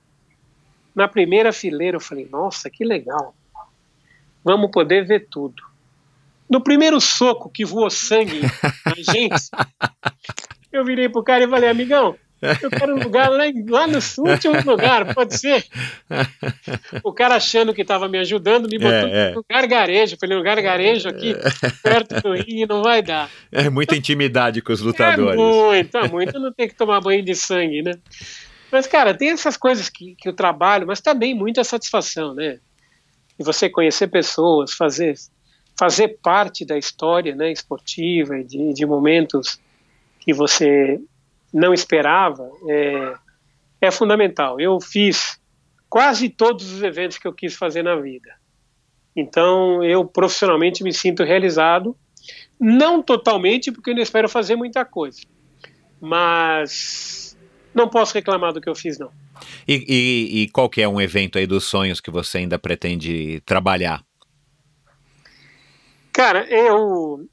[0.94, 3.34] Na primeira fileira, eu falei: Nossa, que legal.
[4.44, 5.69] Vamos poder ver tudo.
[6.50, 8.40] No primeiro soco que voou sangue
[8.84, 9.50] na gente,
[10.72, 12.16] eu virei pro cara e falei: Amigão,
[12.62, 15.64] eu quero um lugar lá, lá no último lugar, pode ser?
[17.04, 19.34] O cara achando que estava me ajudando, me botou É, é.
[19.34, 20.16] no gargarejo.
[20.18, 21.34] Falei: No gargarejo aqui,
[21.82, 23.30] perto do ringue, não vai dar.
[23.52, 25.38] É muita intimidade com os lutadores.
[25.40, 27.92] É muito, é muito não tem que tomar banho de sangue, né?
[28.72, 32.58] Mas, cara, tem essas coisas que, que o trabalho, mas também muita satisfação, né?
[33.38, 35.14] E você conhecer pessoas, fazer,
[35.80, 39.58] fazer parte da história né, esportiva e de, de momentos
[40.18, 41.00] que você
[41.50, 43.14] não esperava é,
[43.80, 44.60] é fundamental.
[44.60, 45.40] Eu fiz
[45.88, 48.30] quase todos os eventos que eu quis fazer na vida.
[49.16, 51.96] Então, eu profissionalmente me sinto realizado
[52.60, 55.22] não totalmente, porque eu ainda espero fazer muita coisa.
[55.98, 57.38] Mas
[57.74, 59.10] não posso reclamar do que eu fiz, não.
[59.66, 63.40] E, e, e qual que é um evento aí dos sonhos que você ainda pretende
[63.46, 64.04] trabalhar?
[66.12, 67.28] Cara, eu,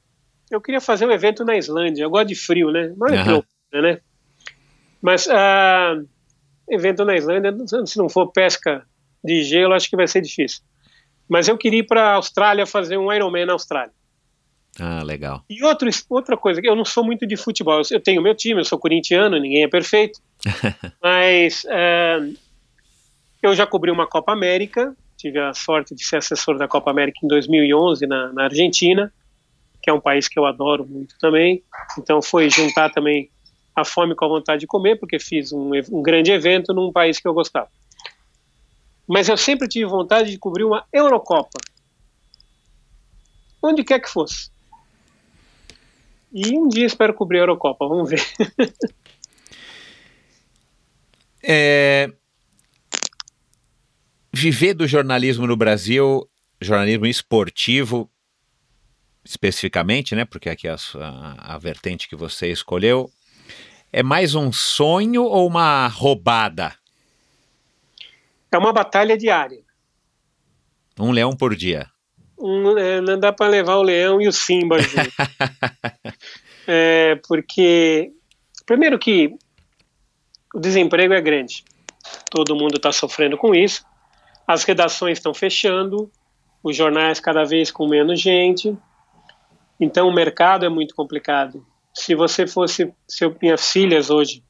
[0.50, 2.02] eu queria fazer um evento na Islândia.
[2.02, 2.88] Eu gosto de frio, né?
[2.88, 4.00] Que loucura, né?
[5.00, 5.96] Mas ah,
[6.68, 7.54] evento na Islândia,
[7.86, 8.84] se não for pesca
[9.22, 10.62] de gelo, acho que vai ser difícil.
[11.28, 13.92] Mas eu queria ir para a Austrália fazer um Ironman na Austrália.
[14.80, 15.44] Ah, legal.
[15.50, 17.82] E outro, outra coisa, eu não sou muito de futebol.
[17.90, 20.20] Eu, tenho meu time, eu sou corintiano, ninguém é perfeito.
[21.02, 22.18] mas é,
[23.42, 27.18] eu já cobri uma Copa América, tive a sorte de ser assessor da Copa América
[27.22, 29.12] em 2011 na, na Argentina.
[29.82, 31.62] que é um país que eu adoro muito também.
[31.98, 33.30] Então foi juntar também
[33.74, 37.20] a fome com a vontade de comer, porque fiz um, um grande evento num país
[37.20, 37.68] que eu gostava.
[39.06, 41.58] Mas eu sempre tive vontade de cobrir uma Eurocopa,
[43.62, 44.50] onde quer que fosse.
[46.32, 48.22] E um dia espero cobrir a Eurocopa, vamos ver.
[51.42, 52.12] é...
[54.40, 58.08] Viver do jornalismo no Brasil, jornalismo esportivo,
[59.24, 60.24] especificamente, né?
[60.24, 63.10] Porque aqui é a, a vertente que você escolheu,
[63.92, 66.72] é mais um sonho ou uma roubada?
[68.52, 69.58] É uma batalha diária.
[71.00, 71.88] Um leão por dia.
[72.38, 75.12] Um, é, não dá para levar o leão e o Simba junto.
[76.64, 78.12] é, porque,
[78.64, 79.34] primeiro que
[80.54, 81.64] o desemprego é grande.
[82.30, 83.82] Todo mundo está sofrendo com isso.
[84.48, 86.10] As redações estão fechando,
[86.62, 88.74] os jornais cada vez com menos gente.
[89.78, 91.66] Então o mercado é muito complicado.
[91.92, 94.42] Se você fosse, se eu minhas filhas hoje,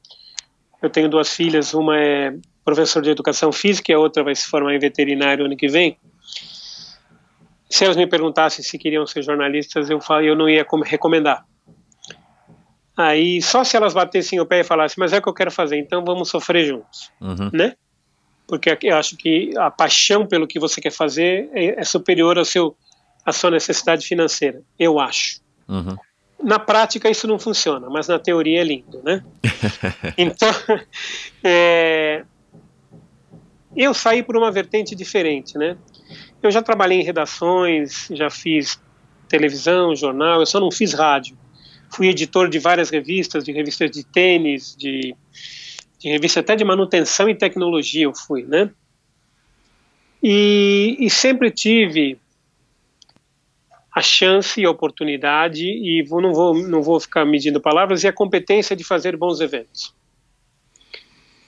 [0.81, 4.47] eu tenho duas filhas, uma é professor de educação física e a outra vai se
[4.47, 5.97] formar em veterinário ano que vem.
[7.69, 11.45] Se elas me perguntassem se queriam ser jornalistas, eu falo, eu não ia recomendar.
[12.95, 15.51] Aí só se elas batessem o pé e falassem, mas é o que eu quero
[15.51, 17.49] fazer, então vamos sofrer juntos, uhum.
[17.51, 17.75] né?
[18.49, 22.43] Porque eu acho que a paixão pelo que você quer fazer é, é superior ao
[22.43, 22.75] seu
[23.25, 25.39] a sua necessidade financeira, eu acho.
[25.67, 25.95] Uhum.
[26.41, 29.23] Na prática isso não funciona, mas na teoria é lindo, né?
[30.17, 30.49] então,
[31.43, 32.23] é,
[33.75, 35.77] eu saí por uma vertente diferente, né?
[36.41, 38.81] Eu já trabalhei em redações, já fiz
[39.27, 41.37] televisão, jornal, eu só não fiz rádio.
[41.91, 45.15] Fui editor de várias revistas, de revistas de tênis, de,
[45.99, 48.71] de revista até de manutenção e tecnologia eu fui, né?
[50.23, 52.17] E, e sempre tive
[53.93, 58.07] a chance e a oportunidade e vou, não, vou, não vou ficar medindo palavras e
[58.07, 59.93] a competência de fazer bons eventos.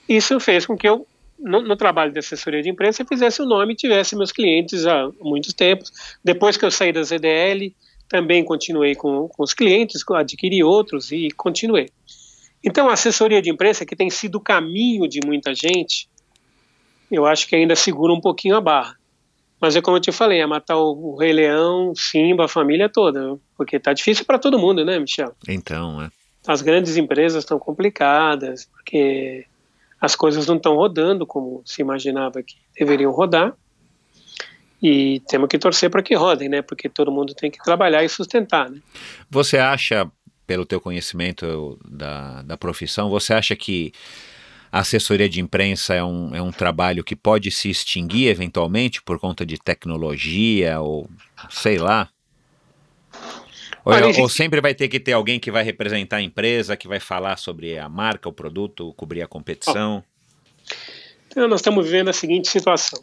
[0.08, 1.06] Isso fez com que eu,
[1.38, 5.10] no, no trabalho de assessoria de imprensa, fizesse o nome e tivesse meus clientes há
[5.20, 5.90] muitos tempos.
[6.22, 7.74] Depois que eu saí da ZDL,
[8.08, 11.88] também continuei com, com os clientes, adquiri outros e continuei.
[12.64, 16.08] Então, a assessoria de imprensa, que tem sido o caminho de muita gente,
[17.10, 18.96] eu acho que ainda segura um pouquinho a barra.
[19.60, 23.38] Mas é como eu te falei, é matar o, Rei Leão, Simba, a família toda,
[23.56, 25.34] porque tá difícil para todo mundo, né, Michel?
[25.48, 26.10] Então, é.
[26.46, 29.46] As grandes empresas estão complicadas, porque
[30.00, 33.54] as coisas não estão rodando como se imaginava que deveriam rodar.
[34.82, 36.60] E temos que torcer para que rodem, né?
[36.60, 38.80] Porque todo mundo tem que trabalhar e sustentar, né?
[39.30, 40.10] Você acha,
[40.46, 43.92] pelo teu conhecimento da, da profissão, você acha que
[44.70, 49.18] a assessoria de imprensa é um, é um trabalho que pode se extinguir eventualmente por
[49.18, 51.08] conta de tecnologia ou
[51.50, 52.08] sei lá?
[53.84, 56.86] Ou, Olha, ou, sempre vai ter que ter alguém que vai representar a empresa, que
[56.86, 60.02] vai falar sobre a marca, o produto, cobrir a competição?
[61.28, 63.02] Então, nós estamos vivendo a seguinte situação.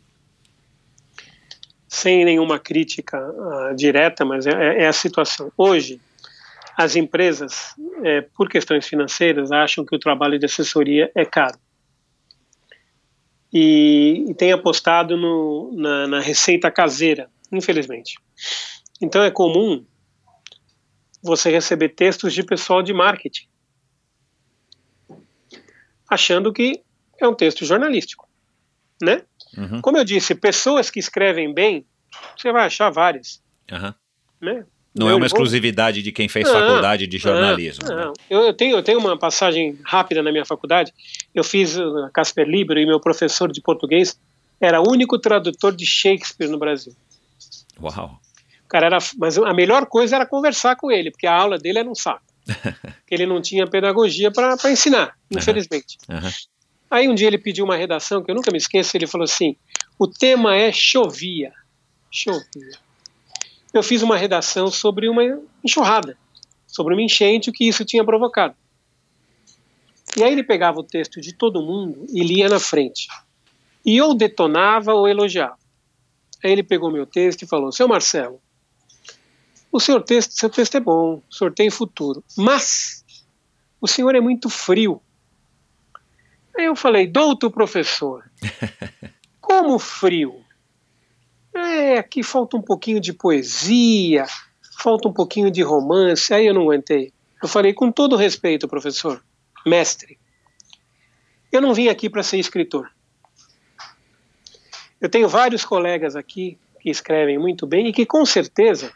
[1.88, 5.52] Sem nenhuma crítica uh, direta, mas é, é, a situação.
[5.58, 6.00] Hoje,
[6.80, 7.76] as empresas,
[8.06, 11.60] é, por questões financeiras, acham que o trabalho de assessoria é caro.
[13.52, 18.18] E, e tem apostado no, na, na receita caseira, infelizmente.
[19.02, 19.86] Então é comum
[21.22, 23.50] você receber textos de pessoal de marketing,
[26.10, 26.82] achando que
[27.20, 28.26] é um texto jornalístico,
[29.02, 29.26] né?
[29.58, 29.82] Uhum.
[29.82, 31.86] Como eu disse, pessoas que escrevem bem,
[32.38, 33.94] você vai achar várias, uhum.
[34.40, 34.66] né?
[34.94, 37.88] Não é uma exclusividade de quem fez não, faculdade de jornalismo.
[37.88, 38.14] Não, não.
[38.30, 40.92] Eu, eu, tenho, eu tenho uma passagem rápida na minha faculdade.
[41.34, 44.20] Eu fiz a Casper Libero e meu professor de português
[44.60, 46.94] era o único tradutor de Shakespeare no Brasil.
[47.82, 48.20] Uau!
[48.68, 51.90] Cara era, mas a melhor coisa era conversar com ele, porque a aula dele era
[51.90, 52.22] um saco.
[53.10, 55.98] ele não tinha pedagogia para ensinar, infelizmente.
[56.10, 56.18] Uhum.
[56.18, 56.30] Uhum.
[56.92, 58.98] Aí um dia ele pediu uma redação que eu nunca me esqueço.
[58.98, 59.56] Ele falou assim:
[60.00, 61.54] o tema é chovia.
[62.12, 62.89] Chovia
[63.74, 65.22] eu fiz uma redação sobre uma
[65.64, 66.18] enxurrada,
[66.68, 68.56] sobre uma enchente, o que isso tinha provocado.
[70.18, 73.08] E aí ele pegava o texto de todo mundo e lia na frente.
[73.86, 75.58] E ou detonava ou elogiava.
[76.44, 78.42] Aí ele pegou meu texto e falou: Seu Marcelo,
[79.72, 83.04] o seu texto, seu texto é bom, o senhor tem futuro, mas
[83.80, 85.02] o senhor é muito frio.
[86.58, 88.30] Aí eu falei: Doutor professor,
[89.40, 90.44] como frio?
[91.54, 94.26] É, aqui falta um pouquinho de poesia,
[94.80, 96.34] falta um pouquinho de romance.
[96.34, 97.12] Aí eu não aguentei.
[97.42, 99.24] Eu falei, com todo respeito, professor,
[99.66, 100.20] mestre,
[101.52, 102.92] eu não vim aqui para ser escritor.
[105.02, 108.92] Eu tenho vários colegas aqui que escrevem muito bem e que com certeza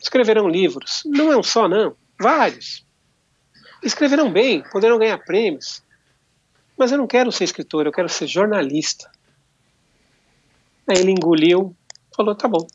[0.00, 1.02] escreverão livros.
[1.04, 1.96] Não é um só, não.
[2.18, 2.86] Vários.
[3.82, 5.82] Escreverão bem, poderão ganhar prêmios.
[6.78, 9.10] Mas eu não quero ser escritor, eu quero ser jornalista.
[10.90, 11.74] Aí ele engoliu,
[12.14, 12.66] falou: tá bom.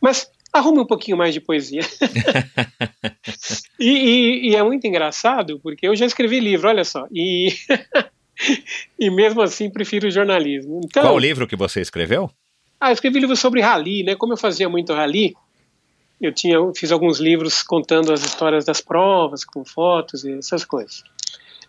[0.00, 1.82] Mas arrume um pouquinho mais de poesia.
[3.78, 7.06] e, e, e, é muito engraçado, porque eu já escrevi livro, olha só.
[7.12, 7.48] E,
[8.98, 10.80] e mesmo assim prefiro jornalismo.
[10.84, 12.30] Então, Qual livro que você escreveu?
[12.80, 14.14] Ah, eu escrevi livro sobre rally, né?
[14.14, 15.34] Como eu fazia muito rally,
[16.20, 21.02] eu tinha, fiz alguns livros contando as histórias das provas, com fotos e essas coisas.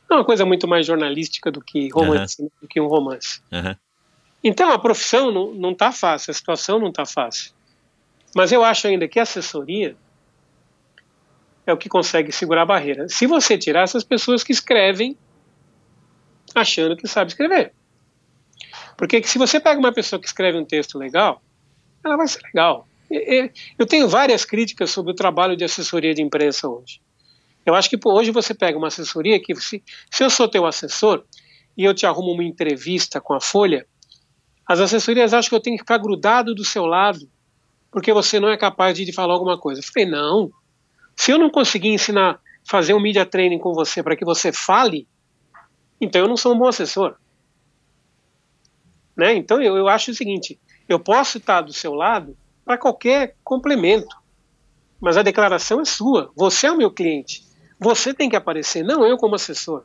[0.09, 2.49] É uma coisa muito mais jornalística do que romance, uhum.
[2.61, 3.41] do que um romance.
[3.51, 3.75] Uhum.
[4.43, 7.51] Então a profissão não, não tá fácil, a situação não está fácil.
[8.35, 9.95] Mas eu acho ainda que a assessoria
[11.65, 13.09] é o que consegue segurar a barreira.
[13.09, 15.17] Se você tirar essas pessoas que escrevem
[16.55, 17.73] achando que sabe escrever.
[18.95, 21.41] Porque se você pega uma pessoa que escreve um texto legal,
[22.03, 22.87] ela vai ser legal.
[23.77, 26.99] Eu tenho várias críticas sobre o trabalho de assessoria de imprensa hoje.
[27.65, 31.23] Eu acho que hoje você pega uma assessoria que, se, se eu sou teu assessor
[31.75, 33.85] e eu te arrumo uma entrevista com a Folha,
[34.67, 37.27] as assessorias acham que eu tenho que ficar grudado do seu lado
[37.91, 39.79] porque você não é capaz de falar alguma coisa.
[39.79, 40.51] Eu falei, não.
[41.15, 45.07] Se eu não conseguir ensinar, fazer um media training com você para que você fale,
[45.99, 47.15] então eu não sou um bom assessor.
[49.15, 49.33] Né?
[49.33, 54.15] Então eu, eu acho o seguinte: eu posso estar do seu lado para qualquer complemento,
[54.99, 56.31] mas a declaração é sua.
[56.35, 57.43] Você é o meu cliente.
[57.79, 59.83] Você tem que aparecer, não eu como assessor.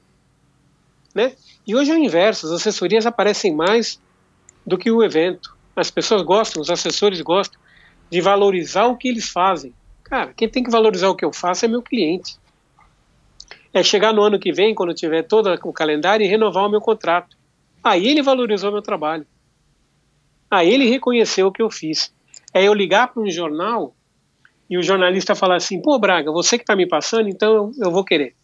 [1.15, 1.35] Né?
[1.67, 3.99] E hoje é o inverso: as assessorias aparecem mais
[4.67, 5.57] do que o evento.
[5.75, 7.61] As pessoas gostam, os assessores gostam
[8.11, 9.73] de valorizar o que eles fazem.
[10.05, 12.37] Cara, quem tem que valorizar o que eu faço é meu cliente.
[13.73, 16.81] É chegar no ano que vem, quando tiver todo o calendário, e renovar o meu
[16.81, 17.37] contrato.
[17.83, 19.27] Aí ele valorizou meu trabalho.
[20.51, 22.15] Aí ele reconheceu o que eu fiz.
[22.53, 23.97] É eu ligar para um jornal
[24.69, 27.91] e o jornalista falar assim: pô, Braga, você que está me passando, então eu, eu
[27.91, 28.35] vou querer.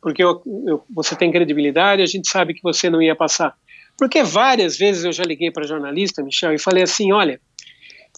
[0.00, 3.54] Porque eu, eu, você tem credibilidade, a gente sabe que você não ia passar.
[4.00, 7.38] Porque várias vezes eu já liguei para jornalista, Michel, e falei assim: olha,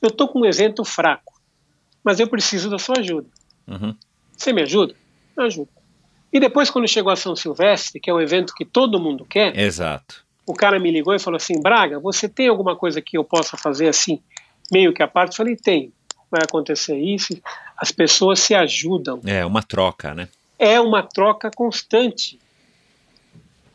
[0.01, 1.33] eu estou com um evento fraco,
[2.05, 3.27] mas eu preciso da sua ajuda.
[3.67, 3.93] Uhum.
[4.31, 4.95] Você me ajuda?
[5.37, 5.69] Eu ajudo.
[6.33, 9.59] E depois, quando chegou a São Silvestre, que é o evento que todo mundo quer,
[9.59, 10.25] Exato.
[10.47, 13.57] o cara me ligou e falou assim: Braga, você tem alguma coisa que eu possa
[13.57, 14.21] fazer assim,
[14.71, 15.33] meio que a parte?
[15.33, 15.93] Eu falei: tem.
[16.31, 17.37] Vai acontecer isso.
[17.77, 19.21] As pessoas se ajudam.
[19.27, 20.29] É uma troca, né?
[20.57, 22.39] É uma troca constante.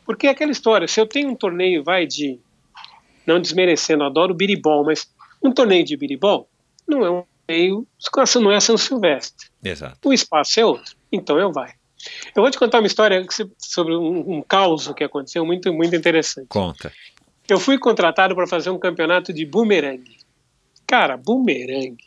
[0.07, 2.39] Porque é aquela história: se eu tenho um torneio, vai de.
[3.27, 5.13] Não desmerecendo, adoro biribol, mas
[5.43, 6.49] um torneio de biribol
[6.87, 7.85] não é um torneio,
[8.41, 9.49] não é São Silvestre.
[9.61, 9.97] Exato.
[10.07, 11.73] O espaço é outro, então eu vai.
[12.33, 13.25] Eu vou te contar uma história
[13.57, 16.47] sobre um, um caos que aconteceu muito, muito interessante.
[16.47, 16.93] Conta.
[17.49, 20.17] Eu fui contratado para fazer um campeonato de bumerangue.
[20.87, 21.97] Cara, bumerangue.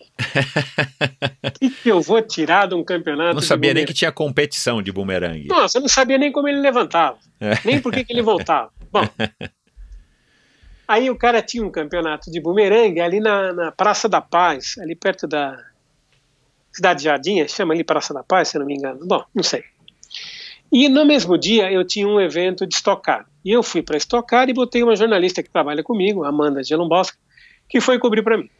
[1.45, 3.35] O que, que, eu vou tirar de um campeonato?
[3.35, 5.49] Não sabia nem que tinha competição de bumerangue.
[5.49, 7.59] Nossa, eu não sabia nem como ele levantava, é.
[7.65, 8.73] nem por que ele voltava.
[8.91, 9.07] Bom,
[10.91, 14.97] Aí o cara tinha um campeonato de bumerangue ali na, na Praça da Paz, ali
[14.97, 15.57] perto da
[16.73, 18.99] Cidade Jardim, chama ali Praça da Paz, se não me engano.
[19.07, 19.63] Bom, não sei.
[20.73, 23.25] E no mesmo dia eu tinha um evento de estocar.
[23.45, 27.17] E eu fui para estocar e botei uma jornalista que trabalha comigo, Amanda Gelombosca,
[27.69, 28.51] que foi cobrir para mim.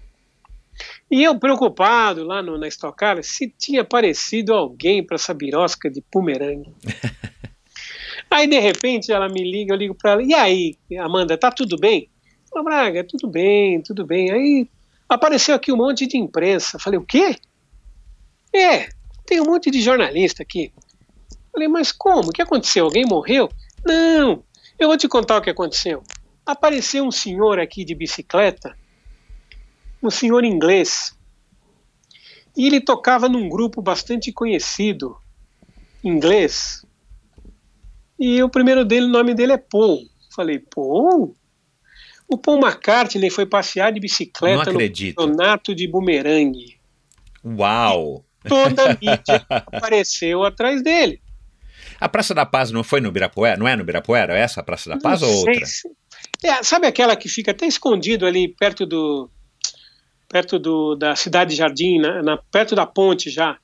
[1.11, 6.05] E eu preocupado lá no, na estocar se tinha aparecido alguém para essa birosca de
[6.13, 6.73] bumerangue.
[8.31, 11.77] aí de repente ela me liga, eu ligo para ela, e aí, Amanda, tá tudo
[11.77, 12.09] bem?
[12.49, 14.31] Falei, Braga, tudo bem, tudo bem.
[14.31, 14.69] Aí
[15.09, 16.79] apareceu aqui um monte de imprensa.
[16.79, 17.37] Falei, o quê?
[18.55, 18.89] É,
[19.27, 20.73] tem um monte de jornalista aqui.
[21.53, 22.29] Falei, mas como?
[22.29, 22.85] O que aconteceu?
[22.85, 23.49] Alguém morreu?
[23.85, 24.45] Não,
[24.79, 26.03] eu vou te contar o que aconteceu.
[26.47, 28.77] Apareceu um senhor aqui de bicicleta,
[30.03, 31.17] um senhor inglês,
[32.57, 35.17] e ele tocava num grupo bastante conhecido,
[36.03, 36.85] inglês.
[38.19, 40.05] E o primeiro dele, o nome dele é Paul.
[40.35, 41.35] Falei, Paul?
[42.29, 46.79] O Paul McCartney foi passear de bicicleta no campeonato de bumerangue.
[47.45, 48.25] Uau!
[48.45, 51.21] E toda a mídia apareceu atrás dele.
[51.99, 53.57] A Praça da Paz não foi no Birapuera?
[53.57, 54.37] Não é no Birapuera?
[54.37, 55.67] É essa a Praça da Paz não ou outra?
[56.43, 59.31] É, sabe aquela que fica até escondido ali perto do
[60.31, 63.59] perto do, da cidade Jardim, na, na, perto da ponte já.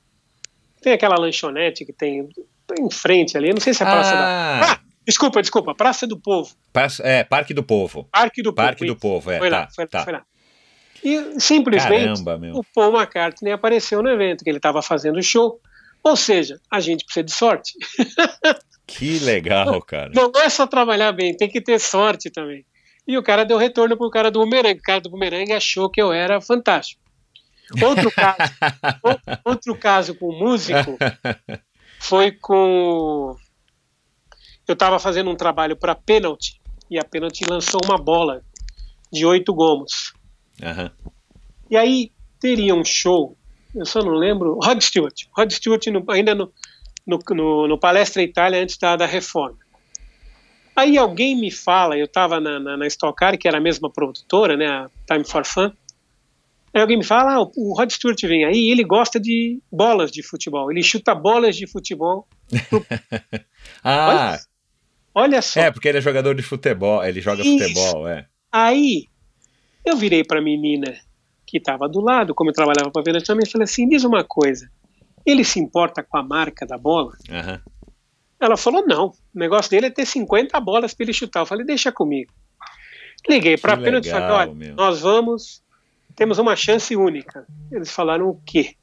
[0.83, 2.29] Tem aquela lanchonete que tem
[2.79, 3.53] em frente ali.
[3.53, 4.61] Não sei se é a Praça ah.
[4.61, 6.53] da Ah, Desculpa, desculpa, Praça do Povo.
[6.73, 8.09] Praça, é, Parque do Povo.
[8.11, 8.95] Parque do Parque Povo.
[8.95, 9.39] do Povo, é.
[9.39, 10.05] Foi tá, lá, foi, tá.
[10.05, 10.25] foi lá.
[11.05, 15.61] E simplesmente Caramba, o Paul McCartney apareceu no evento, que ele estava fazendo show.
[16.03, 17.73] Ou seja, a gente precisa de sorte.
[18.87, 20.13] Que legal, cara.
[20.15, 22.65] Não é só trabalhar bem, tem que ter sorte também.
[23.07, 24.81] E o cara deu retorno pro cara do bumerangue.
[24.81, 27.01] O cara do bumerangue achou que eu era fantástico.
[27.83, 28.53] Outro caso,
[29.45, 30.97] outro caso com músico
[32.01, 33.37] foi com.
[34.67, 36.61] Eu estava fazendo um trabalho para Penalty
[36.91, 38.43] e a Penalty lançou uma bola
[39.13, 40.13] de oito gomos.
[40.63, 40.91] Aham.
[41.71, 43.37] E aí teria um show,
[43.75, 45.15] eu só não lembro, Rod Stewart.
[45.37, 46.53] Rod Stewart no- ainda no,
[47.07, 49.59] no, no, no Palestra Itália antes da, da reforma.
[50.77, 53.91] Aí alguém me fala, eu estava na, na, na Stock Car, que era a mesma
[53.91, 55.73] produtora, né, a Time for Fun.
[56.75, 59.59] Aí alguém me fala, ah, o, o Rod Stewart vem aí, e ele gosta de
[59.73, 62.29] bolas de futebol, ele chuta bolas de futebol.
[63.83, 64.39] Ah,
[65.15, 65.61] Olha só.
[65.61, 67.59] é, porque ele é jogador de futebol, ele joga Isso.
[67.59, 68.27] futebol, é.
[68.53, 69.07] Aí
[69.85, 70.95] eu virei para a menina
[71.47, 74.05] que estava do lado, como eu trabalhava para a Venda também, e falei assim: diz
[74.05, 74.69] uma coisa,
[75.25, 77.13] ele se importa com a marca da bola?
[77.31, 77.61] Aham.
[78.41, 81.41] Ela falou: não, o negócio dele é ter 50 bolas para ele chutar.
[81.41, 82.33] Eu falei: deixa comigo.
[83.29, 84.75] Liguei para a Pênalti e falei: olha, meu.
[84.75, 85.63] nós vamos,
[86.15, 87.47] temos uma chance única.
[87.71, 88.75] Eles falaram o quê?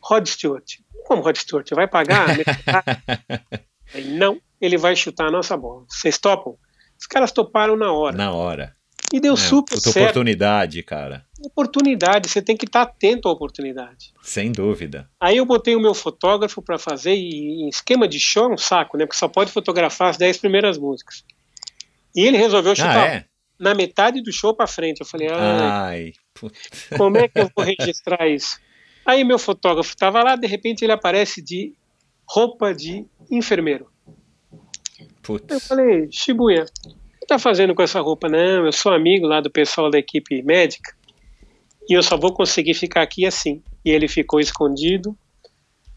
[0.00, 0.78] Rod Stewart.
[1.04, 1.68] Como Rod Stewart?
[1.70, 2.28] Vai pagar?
[3.86, 5.84] Falei, não, ele vai chutar a nossa bola.
[5.88, 6.56] Vocês topam?
[6.98, 8.16] Os caras toparam na hora.
[8.16, 8.74] Na hora.
[9.12, 9.98] E deu É, super certo.
[10.00, 11.26] oportunidade, cara.
[11.44, 14.12] Oportunidade, você tem que estar atento à oportunidade.
[14.22, 15.08] Sem dúvida.
[15.20, 18.56] Aí eu botei o meu fotógrafo para fazer, e em esquema de show é um
[18.56, 19.04] saco, né?
[19.04, 21.24] Porque só pode fotografar as 10 primeiras músicas.
[22.16, 23.24] E ele resolveu Ah, chutar é?
[23.58, 25.00] na metade do show para frente.
[25.00, 26.58] Eu falei, ah, Ai, puta.
[26.96, 28.58] como é que eu vou registrar isso?
[29.04, 31.74] Aí meu fotógrafo estava lá, de repente ele aparece de
[32.26, 33.88] roupa de enfermeiro.
[34.98, 35.66] Eu Putz.
[35.66, 36.64] falei, Shibuya,
[37.22, 38.28] que tá fazendo com essa roupa?
[38.28, 40.92] Não, eu sou amigo lá do pessoal da equipe médica
[41.88, 43.62] e eu só vou conseguir ficar aqui assim.
[43.84, 45.16] E ele ficou escondido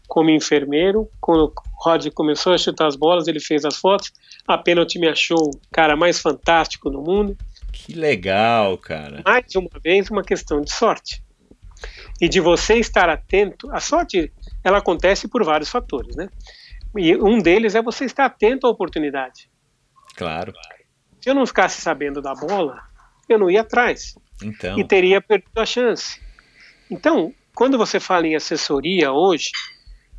[0.06, 1.08] como enfermeiro.
[1.20, 4.12] Quando o Rod começou a chutar as bolas, ele fez as fotos.
[4.46, 7.36] A Penalty me achou o cara mais fantástico do mundo.
[7.72, 9.22] Que legal, cara.
[9.24, 11.22] Mais uma vez, uma questão de sorte.
[12.20, 13.68] E de você estar atento.
[13.72, 14.32] A sorte,
[14.62, 16.28] ela acontece por vários fatores, né?
[16.96, 19.50] E um deles é você estar atento à oportunidade.
[20.16, 20.52] Claro.
[21.26, 22.80] Se eu não ficasse sabendo da bola,
[23.28, 24.78] eu não ia atrás Então.
[24.78, 26.20] e teria perdido a chance.
[26.88, 29.50] Então, quando você fala em assessoria hoje,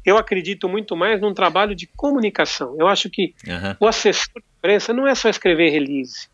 [0.04, 2.76] eu acredito muito mais num trabalho de comunicação.
[2.78, 3.78] Eu acho que Aham.
[3.80, 6.28] o assessor de imprensa não é só escrever release.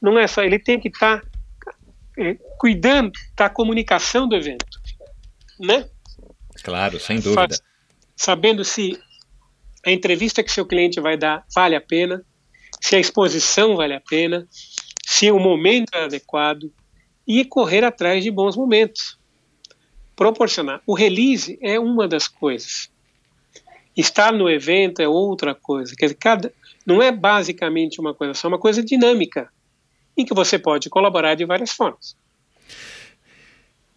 [0.00, 1.22] Não é só, ele tem que estar
[2.16, 4.80] eh, cuidando da comunicação do evento,
[5.60, 5.86] né?
[6.62, 7.54] Claro, sem dúvida.
[8.16, 8.98] Sabendo se
[9.84, 12.24] a entrevista que seu cliente vai dar vale a pena,
[12.84, 14.46] se a exposição vale a pena,
[15.06, 16.70] se o momento é adequado
[17.26, 19.18] e correr atrás de bons momentos.
[20.14, 20.82] Proporcionar.
[20.86, 22.90] O release é uma das coisas.
[23.96, 25.96] Estar no evento é outra coisa.
[25.96, 26.52] Quer dizer, cada,
[26.84, 29.50] não é basicamente uma coisa só, é uma coisa dinâmica,
[30.14, 32.14] em que você pode colaborar de várias formas.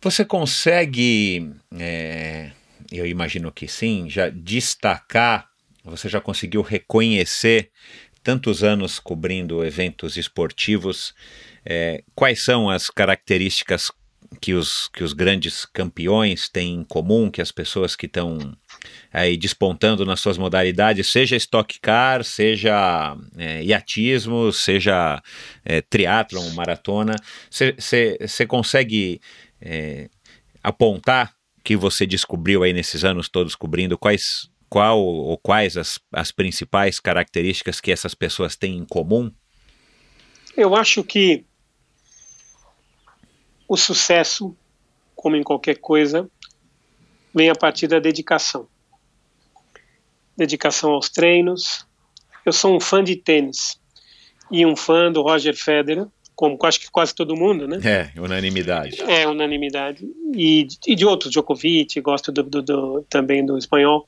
[0.01, 2.51] Você consegue, é,
[2.89, 5.49] eu imagino que sim, já destacar,
[5.83, 7.69] você já conseguiu reconhecer,
[8.27, 11.15] tantos anos cobrindo eventos esportivos,
[11.65, 13.89] é, quais são as características
[14.41, 18.37] que os, que os grandes campeões têm em comum, que as pessoas que estão
[19.13, 25.23] aí despontando nas suas modalidades, seja Stock Car, seja é, iatismo, seja
[25.63, 27.15] é, triatlon, maratona,
[27.49, 29.21] você consegue
[29.61, 30.09] é,
[30.61, 31.33] apontar
[31.63, 33.97] que você descobriu aí nesses anos todos cobrindo?
[33.97, 39.31] Quais qual ou quais as, as principais características que essas pessoas têm em comum?
[40.55, 41.45] Eu acho que
[43.67, 44.55] o sucesso,
[45.15, 46.29] como em qualquer coisa,
[47.33, 48.67] vem a partir da dedicação.
[50.35, 51.85] Dedicação aos treinos.
[52.45, 53.79] Eu sou um fã de tênis
[54.49, 57.79] e um fã do Roger Federer, como acho que quase todo mundo, né?
[57.83, 59.01] É, unanimidade.
[59.01, 60.07] É, unanimidade.
[60.35, 64.05] E, e de outros, Djokovic, gosto do, do, do, também do espanhol.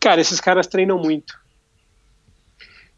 [0.00, 1.38] Cara, esses caras treinam muito.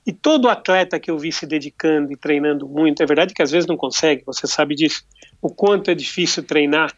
[0.06, 3.50] E todo atleta que eu vi se dedicando e treinando muito, é verdade que às
[3.50, 5.04] vezes não consegue, você sabe disso,
[5.40, 6.92] o quanto é difícil treinar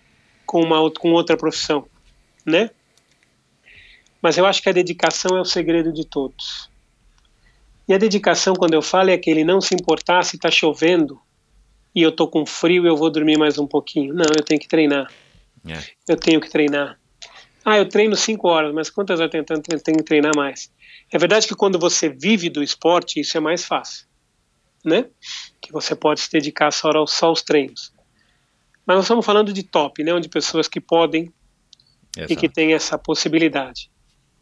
[0.46, 1.86] com uma com outra profissão,
[2.46, 2.70] né?
[4.22, 6.70] Mas eu acho que a dedicação é o segredo de todos.
[7.86, 11.20] E a dedicação, quando eu falo, é aquele não se importar se está chovendo
[11.94, 14.14] e eu tô com frio e eu vou dormir mais um pouquinho.
[14.14, 15.12] Não, eu tenho que treinar.
[15.66, 15.78] É.
[16.08, 16.98] Eu tenho que treinar.
[17.64, 20.70] Ah, eu treino cinco horas, mas quantas horas eu tenho, tenho que treinar mais?
[21.10, 24.06] É verdade que quando você vive do esporte, isso é mais fácil,
[24.84, 25.06] né?
[25.60, 27.92] Que você pode se dedicar só aos, só aos treinos.
[28.86, 30.12] Mas nós estamos falando de top, né?
[30.12, 31.32] Onde pessoas que podem
[32.16, 32.32] Exato.
[32.32, 33.90] e que têm essa possibilidade.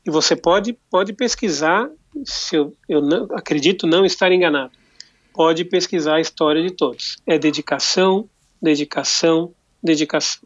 [0.04, 1.88] E você pode, pode pesquisar,
[2.24, 4.72] se eu, eu não, acredito não estar enganado,
[5.32, 7.16] pode pesquisar a história de todos.
[7.26, 8.28] É dedicação,
[8.60, 10.42] dedicação, dedicação.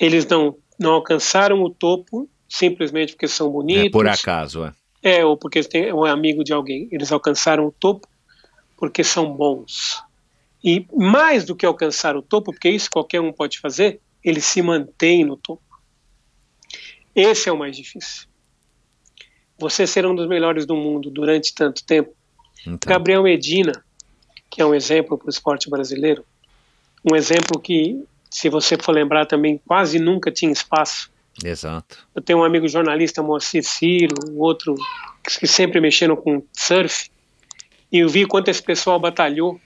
[0.00, 3.86] Eles não, não alcançaram o topo simplesmente porque são bonitos.
[3.86, 4.72] É por acaso, é.
[5.02, 6.88] É, ou porque tem, é um amigo de alguém.
[6.92, 8.06] Eles alcançaram o topo
[8.76, 10.02] porque são bons.
[10.62, 14.62] E mais do que alcançar o topo, porque isso qualquer um pode fazer, eles se
[14.62, 15.62] mantêm no topo.
[17.14, 18.28] Esse é o mais difícil.
[19.58, 22.14] Você ser um dos melhores do mundo durante tanto tempo.
[22.66, 22.88] Então.
[22.88, 23.84] Gabriel Medina,
[24.48, 26.24] que é um exemplo para o esporte brasileiro,
[27.10, 31.12] um exemplo que, se você for lembrar também, quase nunca tinha espaço.
[31.44, 31.98] Exato.
[32.14, 34.74] Eu tenho um amigo jornalista, Moacir Ciro, um outro
[35.22, 37.10] que sempre mexendo com surf,
[37.92, 39.60] e eu vi quanto esse pessoal batalhou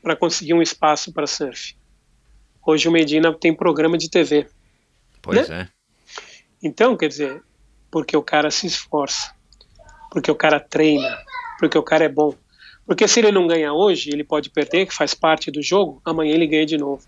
[0.00, 1.74] para conseguir um espaço para surf.
[2.64, 4.46] Hoje o Medina tem programa de TV.
[5.20, 5.68] Pois né?
[5.68, 5.68] é.
[6.62, 7.42] Então, quer dizer,
[7.90, 9.34] porque o cara se esforça,
[10.12, 11.18] porque o cara treina,
[11.58, 12.36] porque o cara é bom.
[12.86, 16.34] Porque se ele não ganha hoje, ele pode perder, que faz parte do jogo, amanhã
[16.34, 17.02] ele ganha de novo.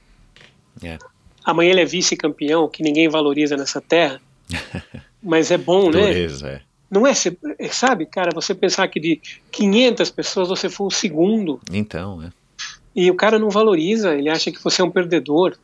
[0.83, 0.99] É.
[1.45, 4.21] Amanhã ele é vice-campeão, que ninguém valoriza nessa terra.
[5.23, 6.07] Mas é bom, né?
[6.07, 6.61] Dureza, é.
[6.91, 7.13] Não é,
[7.71, 9.21] sabe, cara, você pensar que de
[9.51, 11.61] 500 pessoas você foi o segundo.
[11.73, 12.31] Então, é.
[12.95, 15.57] E o cara não valoriza, ele acha que você é um perdedor.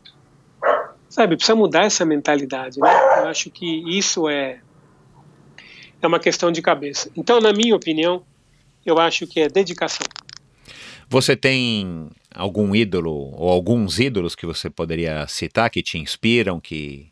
[1.08, 2.90] Sabe, precisa mudar essa mentalidade, né?
[3.18, 3.66] Eu acho que
[3.96, 4.60] isso é
[6.02, 7.10] é uma questão de cabeça.
[7.14, 8.22] Então, na minha opinião,
[8.84, 10.06] eu acho que é dedicação.
[11.10, 17.10] Você tem algum ídolo ou alguns ídolos que você poderia citar que te inspiram, que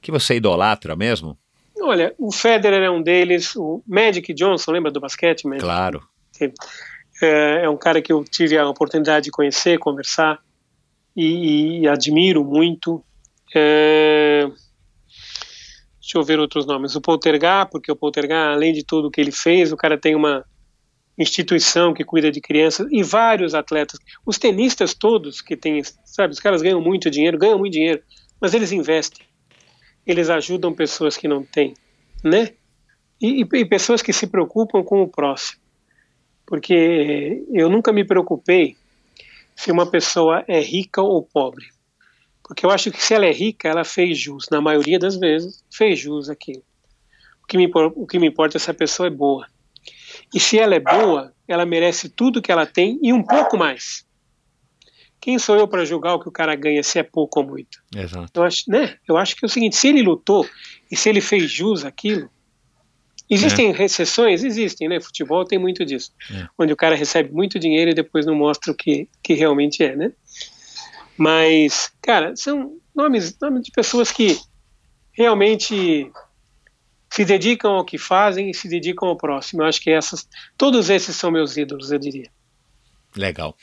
[0.00, 1.36] que você idolatra mesmo?
[1.80, 5.44] Olha, o Federer é um deles, o Magic Johnson, lembra do basquete?
[5.44, 5.64] Magic?
[5.64, 6.02] Claro.
[7.20, 10.38] É, é um cara que eu tive a oportunidade de conhecer, conversar
[11.16, 13.04] e, e admiro muito.
[13.52, 14.46] É,
[16.00, 16.94] deixa eu ver outros nomes.
[16.94, 20.44] O Poltergar, porque o Poltergar, além de tudo que ele fez, o cara tem uma
[21.22, 23.98] instituição que cuida de crianças e vários atletas.
[24.24, 28.02] Os tenistas todos que têm, sabe, os caras ganham muito dinheiro, ganham muito dinheiro,
[28.40, 29.26] mas eles investem.
[30.06, 31.74] Eles ajudam pessoas que não têm,
[32.24, 32.54] né?
[33.20, 35.60] E, e, e pessoas que se preocupam com o próximo.
[36.46, 38.76] Porque eu nunca me preocupei
[39.54, 41.66] se uma pessoa é rica ou pobre.
[42.42, 45.62] Porque eu acho que se ela é rica, ela fez jus, na maioria das vezes,
[45.70, 46.62] fez jus aquilo.
[47.44, 49.46] O que me, o que me importa é se a pessoa é boa.
[50.34, 54.04] E se ela é boa, ela merece tudo que ela tem e um pouco mais.
[55.20, 57.82] Quem sou eu para julgar o que o cara ganha, se é pouco ou muito?
[57.94, 58.30] Exato.
[58.34, 58.96] Eu acho, né?
[59.06, 60.48] eu acho que é o seguinte: se ele lutou
[60.90, 62.30] e se ele fez jus aquilo,
[63.30, 63.72] Existem é.
[63.72, 64.42] recessões?
[64.42, 65.00] Existem, né?
[65.00, 66.12] Futebol tem muito disso.
[66.32, 66.48] É.
[66.58, 69.94] Onde o cara recebe muito dinheiro e depois não mostra o que, que realmente é,
[69.94, 70.12] né?
[71.16, 74.36] Mas, cara, são nomes, nomes de pessoas que
[75.12, 76.10] realmente
[77.10, 79.62] se dedicam ao que fazem e se dedicam ao próximo.
[79.62, 82.30] Eu acho que essas, todos esses são meus ídolos, eu diria.
[83.16, 83.56] Legal.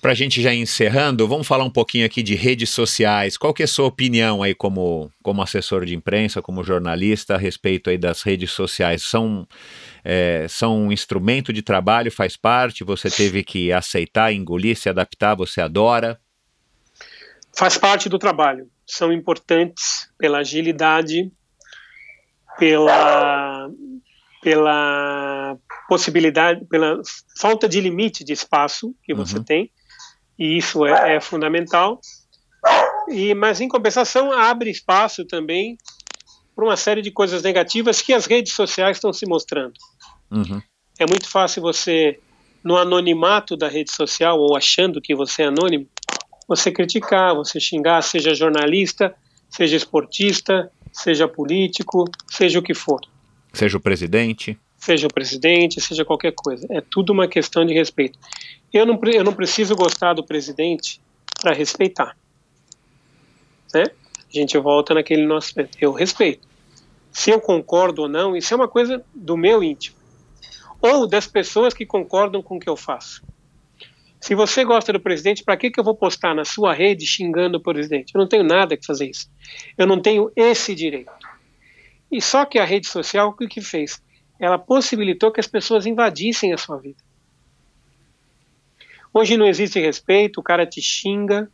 [0.00, 3.36] Para a gente já encerrando, vamos falar um pouquinho aqui de redes sociais.
[3.36, 7.38] Qual que é a sua opinião aí como, como assessor de imprensa, como jornalista, a
[7.38, 9.02] respeito aí das redes sociais?
[9.02, 9.46] São,
[10.02, 12.82] é, são um instrumento de trabalho, faz parte?
[12.82, 16.18] Você teve que aceitar, engolir, se adaptar, você adora?
[17.54, 18.70] Faz parte do trabalho.
[18.86, 21.30] São importantes pela agilidade,
[22.58, 23.70] pela,
[24.42, 25.56] pela
[25.88, 27.00] possibilidade, pela
[27.38, 29.44] falta de limite de espaço que você uhum.
[29.44, 29.70] tem
[30.40, 32.00] e isso é, é fundamental.
[33.08, 35.76] E, mas, em compensação, abre espaço também
[36.56, 39.74] para uma série de coisas negativas que as redes sociais estão se mostrando.
[40.30, 40.62] Uhum.
[40.98, 42.18] É muito fácil você,
[42.64, 45.86] no anonimato da rede social, ou achando que você é anônimo,
[46.48, 49.14] você criticar, você xingar, seja jornalista,
[49.50, 53.00] seja esportista, seja político, seja o que for.
[53.52, 54.58] Seja o presidente.
[54.78, 56.66] Seja o presidente, seja qualquer coisa.
[56.70, 58.18] É tudo uma questão de respeito.
[58.72, 61.00] Eu não, eu não preciso gostar do presidente
[61.40, 62.16] para respeitar.
[63.74, 63.84] Né?
[63.84, 65.52] A gente volta naquele nosso.
[65.80, 66.48] Eu respeito.
[67.12, 69.96] Se eu concordo ou não, isso é uma coisa do meu íntimo.
[70.80, 73.22] Ou das pessoas que concordam com o que eu faço.
[74.20, 77.56] Se você gosta do presidente, para que, que eu vou postar na sua rede xingando
[77.56, 78.14] o presidente?
[78.14, 79.30] Eu não tenho nada que fazer isso.
[79.78, 81.10] Eu não tenho esse direito.
[82.12, 84.02] E só que a rede social, o que, fez?
[84.38, 86.98] Ela possibilitou que as pessoas invadissem a sua vida.
[89.12, 91.50] Hoje não existe respeito, o cara te xinga,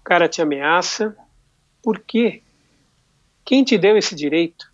[0.00, 1.16] o cara te ameaça.
[1.82, 2.42] Por quê?
[3.44, 4.70] Quem te deu esse direito?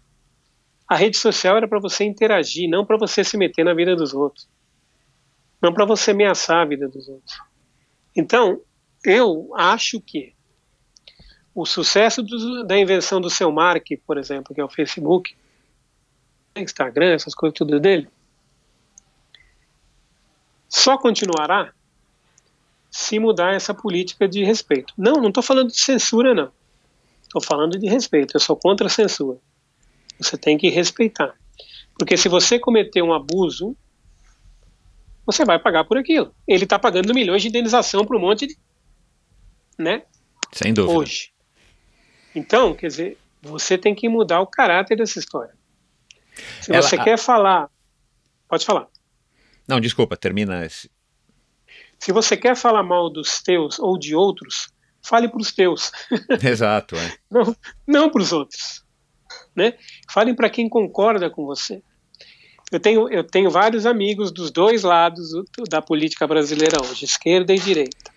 [0.86, 4.12] A rede social era para você interagir, não para você se meter na vida dos
[4.12, 4.48] outros.
[5.60, 7.38] Não para você ameaçar a vida dos outros.
[8.16, 8.60] Então,
[9.04, 10.34] eu acho que
[11.54, 15.36] o sucesso do, da invenção do seu Mark, por exemplo, que é o Facebook,
[16.56, 18.08] Instagram, essas coisas tudo dele,
[20.68, 21.72] só continuará
[22.90, 24.92] se mudar essa política de respeito.
[24.96, 26.50] Não, não estou falando de censura, não.
[27.22, 29.38] Estou falando de respeito, eu sou contra a censura.
[30.18, 31.34] Você tem que respeitar.
[31.98, 33.76] Porque se você cometer um abuso,
[35.26, 36.34] você vai pagar por aquilo.
[36.46, 38.58] Ele está pagando milhões de indenização para um monte de.
[39.78, 40.02] Né?
[40.52, 40.98] Sem dúvida.
[40.98, 41.32] Hoje.
[42.34, 45.54] Então, quer dizer, você tem que mudar o caráter dessa história.
[46.60, 47.68] Se Ela- você a- quer falar.
[48.48, 48.86] Pode falar.
[49.66, 50.90] Não, desculpa, termina esse.
[51.98, 54.68] Se você quer falar mal dos teus ou de outros,
[55.02, 55.92] fale para os teus,
[56.42, 57.16] Exato, é.
[57.30, 57.56] não,
[57.86, 58.84] não para os outros.
[59.54, 59.74] Né?
[60.10, 61.82] Falem para quem concorda com você.
[62.70, 67.52] Eu tenho, eu tenho vários amigos dos dois lados do- da política brasileira hoje, esquerda
[67.52, 68.12] e direita.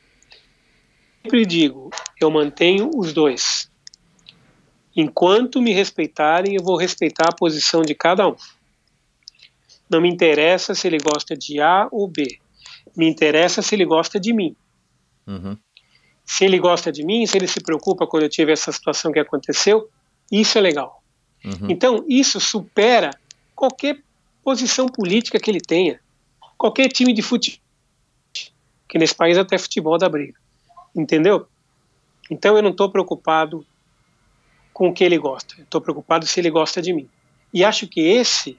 [1.24, 1.90] Sempre digo,
[2.22, 3.72] eu mantenho os dois.
[4.96, 8.36] Enquanto me respeitarem, eu vou respeitar a posição de cada um.
[9.90, 12.40] Não me interessa se ele gosta de A ou B.
[12.96, 14.56] Me interessa se ele gosta de mim.
[15.26, 15.58] Uhum.
[16.24, 19.20] Se ele gosta de mim, se ele se preocupa quando eu tive essa situação que
[19.20, 19.90] aconteceu,
[20.32, 21.04] isso é legal.
[21.44, 21.68] Uhum.
[21.70, 23.10] Então, isso supera
[23.56, 24.02] qualquer
[24.44, 26.00] posição política que ele tenha,
[26.58, 27.62] qualquer time de futebol,
[28.88, 30.38] que nesse país até futebol dá briga,
[30.96, 31.48] entendeu?
[32.30, 33.66] Então, eu não estou preocupado
[34.74, 37.10] com o que ele gosta, estou preocupado se ele gosta de mim.
[37.54, 38.58] E acho que esse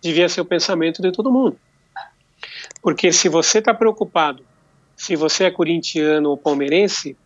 [0.00, 1.58] devia ser o pensamento de todo mundo.
[2.80, 4.44] Porque se você está preocupado,
[4.96, 7.16] se você é corintiano ou palmeirense,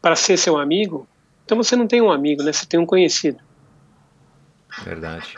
[0.00, 1.08] para ser seu amigo,
[1.44, 2.52] então você não tem um amigo, né?
[2.52, 3.40] Você tem um conhecido.
[4.84, 5.34] Verdade.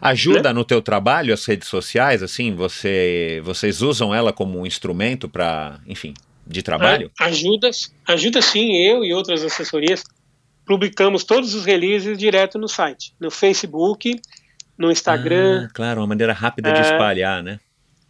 [0.00, 5.28] Ajuda no teu trabalho as redes sociais, assim, você, vocês usam ela como um instrumento
[5.28, 6.14] para, enfim,
[6.46, 7.10] de trabalho?
[7.18, 7.70] A- Ajuda,
[8.06, 10.02] ajuda sim, eu e outras assessorias
[10.64, 14.20] publicamos todos os releases direto no site, no Facebook,
[14.76, 16.82] no Instagram, Ah, claro, uma maneira rápida de É.
[16.82, 17.60] espalhar, né?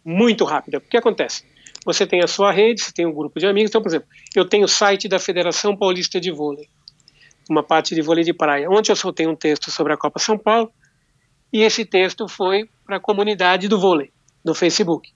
[0.03, 0.77] muito rápida.
[0.77, 1.43] O que acontece?
[1.85, 3.69] Você tem a sua rede, você tem um grupo de amigos.
[3.69, 6.69] Então, por exemplo, eu tenho o site da Federação Paulista de Vôlei,
[7.49, 10.37] uma parte de vôlei de praia, onde eu soltei um texto sobre a Copa São
[10.37, 10.71] Paulo,
[11.51, 14.11] e esse texto foi para a comunidade do vôlei,
[14.43, 15.11] no Facebook.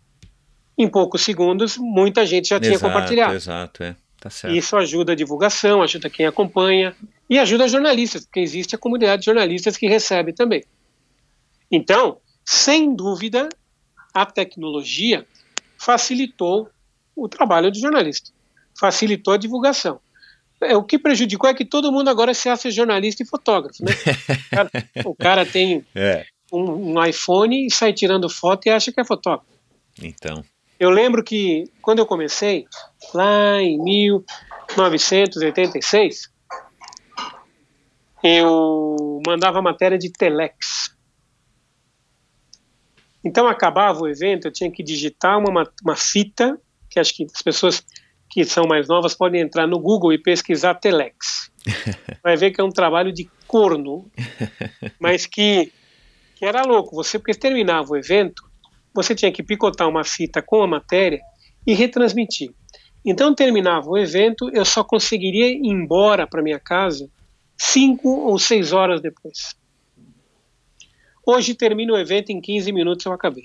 [0.78, 3.34] Em poucos segundos, muita gente já tinha exato, compartilhado.
[3.34, 3.96] exato, é.
[4.20, 4.56] Tá certo.
[4.56, 6.96] Isso ajuda a divulgação, ajuda quem acompanha
[7.28, 10.64] e ajuda jornalistas, porque existe a comunidade de jornalistas que recebe também.
[11.72, 13.50] Então, sem dúvida,
[14.14, 15.26] a tecnologia
[15.76, 16.70] facilitou
[17.16, 18.32] o trabalho do jornalista,
[18.80, 20.00] facilitou a divulgação.
[20.62, 23.92] É, o que prejudicou é que todo mundo agora se acha jornalista e fotógrafo, né?
[23.92, 23.96] O
[24.56, 24.72] cara,
[25.06, 29.06] o cara tem É, um, um iPhone e sai tirando foto e acha que é
[29.06, 29.46] fotógrafo.
[30.02, 30.44] então.
[30.80, 32.66] Eu lembro que quando eu comecei,
[33.14, 36.30] lá em 1986,
[38.24, 40.92] eu mandava matéria de telex.
[43.24, 46.60] Então acabava o evento, eu tinha que digitar uma, ma- uma fita,
[46.90, 47.84] que acho que as pessoas
[48.32, 51.52] que são mais novas podem entrar no Google e pesquisar telex.
[52.24, 54.10] Vai ver que é um trabalho de corno,
[54.98, 55.72] mas que,
[56.36, 56.96] que era louco.
[56.96, 58.50] Você, porque terminava o evento,
[58.94, 61.20] você tinha que picotar uma fita com a matéria
[61.68, 62.54] e retransmitir.
[63.06, 67.10] Então terminava o evento, eu só conseguiria ir embora para minha casa
[67.58, 69.56] cinco ou seis horas depois.
[71.26, 73.44] Hoje termina o evento em 15 minutos eu acabei.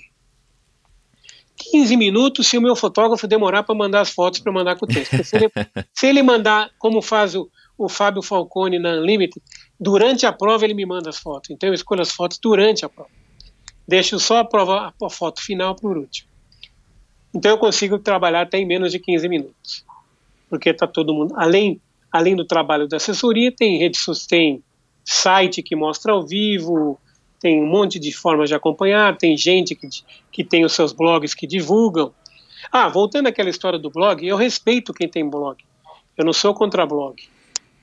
[1.57, 4.87] 15 minutos se o meu fotógrafo demorar para mandar as fotos para mandar com o
[4.87, 5.23] texto.
[5.23, 5.51] Se ele,
[5.93, 9.41] se ele mandar, como faz o, o Fábio Falcone na Unlimited,
[9.79, 11.49] durante a prova ele me manda as fotos.
[11.49, 13.09] Então eu escolho as fotos durante a prova.
[13.87, 16.29] Deixo só a, prova, a foto final por último.
[17.33, 19.85] Então eu consigo trabalhar até em menos de 15 minutos.
[20.49, 21.33] Porque está todo mundo.
[21.37, 21.81] Além,
[22.11, 23.97] além do trabalho da assessoria, tem rede
[24.27, 24.63] tem
[25.03, 26.99] site que mostra ao vivo,
[27.39, 29.87] tem um monte de formas de acompanhar, tem gente que,
[30.31, 32.13] que tem os seus blogs que divulgam.
[32.71, 35.63] Ah, voltando àquela história do blog, eu respeito quem tem blog.
[36.17, 37.21] Eu não sou contra blog.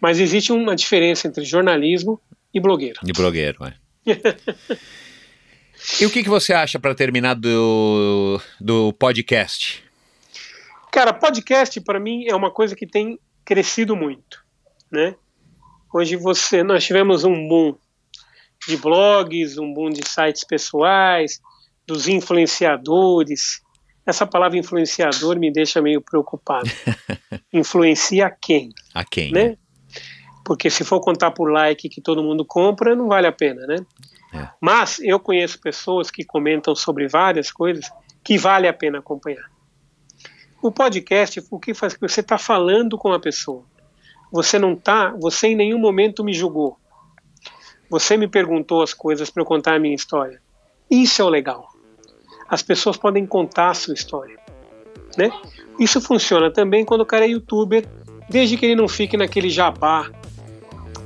[0.00, 2.20] Mas existe uma diferença entre jornalismo
[2.52, 3.00] e blogueiro.
[3.02, 3.74] De blogueiro, é.
[6.00, 9.84] E o que, que você acha para terminar do, do podcast?
[10.90, 14.42] Cara, podcast para mim é uma coisa que tem crescido muito,
[14.90, 15.14] né?
[15.92, 17.74] Hoje você, nós tivemos um boom
[18.66, 21.40] de blogs, um boom de sites pessoais,
[21.86, 23.62] dos influenciadores.
[24.06, 26.68] Essa palavra influenciador me deixa meio preocupado.
[27.52, 29.32] Influencia quem, A quem?
[29.32, 29.56] né?
[30.44, 33.76] Porque se for contar por like que todo mundo compra, não vale a pena, né?
[34.34, 34.48] É.
[34.60, 37.90] Mas eu conheço pessoas que comentam sobre várias coisas
[38.22, 39.48] que vale a pena acompanhar.
[40.60, 43.64] O podcast, o que faz que você está falando com a pessoa.
[44.32, 46.78] Você não tá, você em nenhum momento me julgou.
[47.94, 50.40] Você me perguntou as coisas para eu contar a minha história.
[50.90, 51.68] Isso é o legal.
[52.48, 54.36] As pessoas podem contar a sua história,
[55.16, 55.30] né?
[55.78, 57.86] Isso funciona também quando o cara é youtuber,
[58.28, 60.10] desde que ele não fique naquele jabá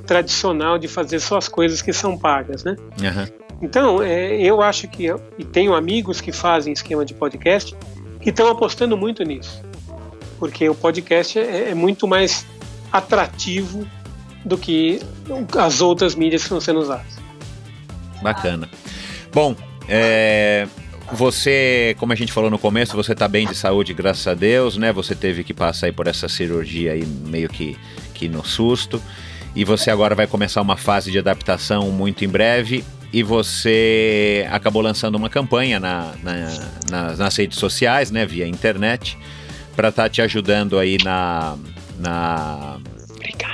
[0.07, 2.75] tradicional de fazer só as coisas que são pagas, né?
[2.81, 3.59] Uhum.
[3.61, 7.77] Então, é, eu acho que e tenho amigos que fazem esquema de podcast
[8.19, 9.63] que estão apostando muito nisso,
[10.39, 12.47] porque o podcast é, é muito mais
[12.91, 13.87] atrativo
[14.45, 15.01] do que
[15.57, 17.19] as outras mídias que estão sendo usadas.
[18.23, 18.69] Bacana.
[19.33, 19.55] Bom,
[19.89, 20.67] é,
[21.13, 24.77] você, como a gente falou no começo, você está bem de saúde, graças a Deus,
[24.77, 24.93] né?
[24.93, 27.77] Você teve que passar por essa cirurgia aí meio que,
[28.15, 29.03] que no susto.
[29.57, 32.85] E você agora vai começar uma fase de adaptação muito em breve.
[33.11, 36.35] E você acabou lançando uma campanha na, na,
[36.91, 38.27] na nas redes sociais, né?
[38.27, 39.17] Via internet,
[39.75, 41.57] para estar tá te ajudando aí na,
[41.99, 42.79] na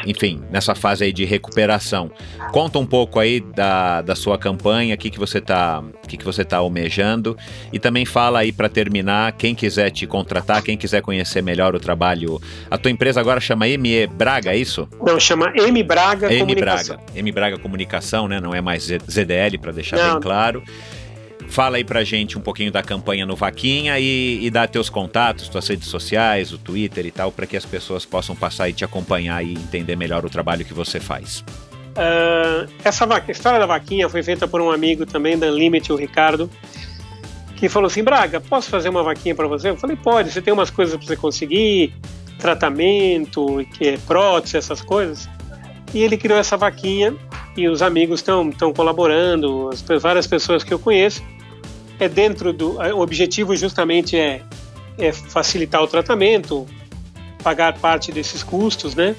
[0.07, 2.11] enfim, nessa fase aí de recuperação.
[2.53, 6.25] Conta um pouco aí da, da sua campanha, o que, que você está que que
[6.25, 7.37] você tá almejando
[7.73, 11.81] e também fala aí para terminar, quem quiser te contratar, quem quiser conhecer melhor o
[11.81, 12.41] trabalho.
[12.71, 14.89] A tua empresa agora chama ME Braga, é isso?
[15.03, 16.97] Não, chama M Braga M Comunicação.
[16.97, 17.19] Braga.
[17.19, 18.41] M Braga Comunicação, né?
[18.41, 20.13] Não é mais ZDL, para deixar Não.
[20.13, 20.63] bem claro.
[21.55, 25.49] Fala aí pra gente um pouquinho da campanha no Vaquinha e, e dá teus contatos,
[25.49, 28.85] tuas redes sociais, o Twitter e tal, para que as pessoas possam passar e te
[28.85, 31.45] acompanhar e entender melhor o trabalho que você faz.
[31.91, 36.51] Uh, essa história da vaquinha foi feita por um amigo também da Limit, o Ricardo,
[37.55, 39.71] que falou assim: Braga, posso fazer uma vaquinha para você?
[39.71, 41.95] Eu falei: pode, você tem umas coisas para você conseguir,
[42.37, 45.29] tratamento, que é prótese, essas coisas.
[45.95, 47.15] E ele criou essa vaquinha
[47.57, 51.23] e os amigos estão colaborando, as, várias pessoas que eu conheço
[51.99, 52.79] é dentro do.
[52.79, 54.43] O objetivo justamente é,
[54.99, 56.67] é facilitar o tratamento,
[57.43, 59.15] pagar parte desses custos, né?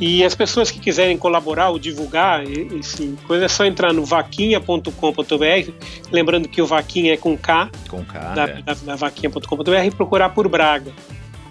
[0.00, 5.72] E as pessoas que quiserem colaborar ou divulgar esse coisa é só entrar no vaquinha.com.br,
[6.10, 8.62] lembrando que o vaquinha é com K, com K da, é.
[8.62, 10.92] da, da vaquinha.com.br e procurar por Braga.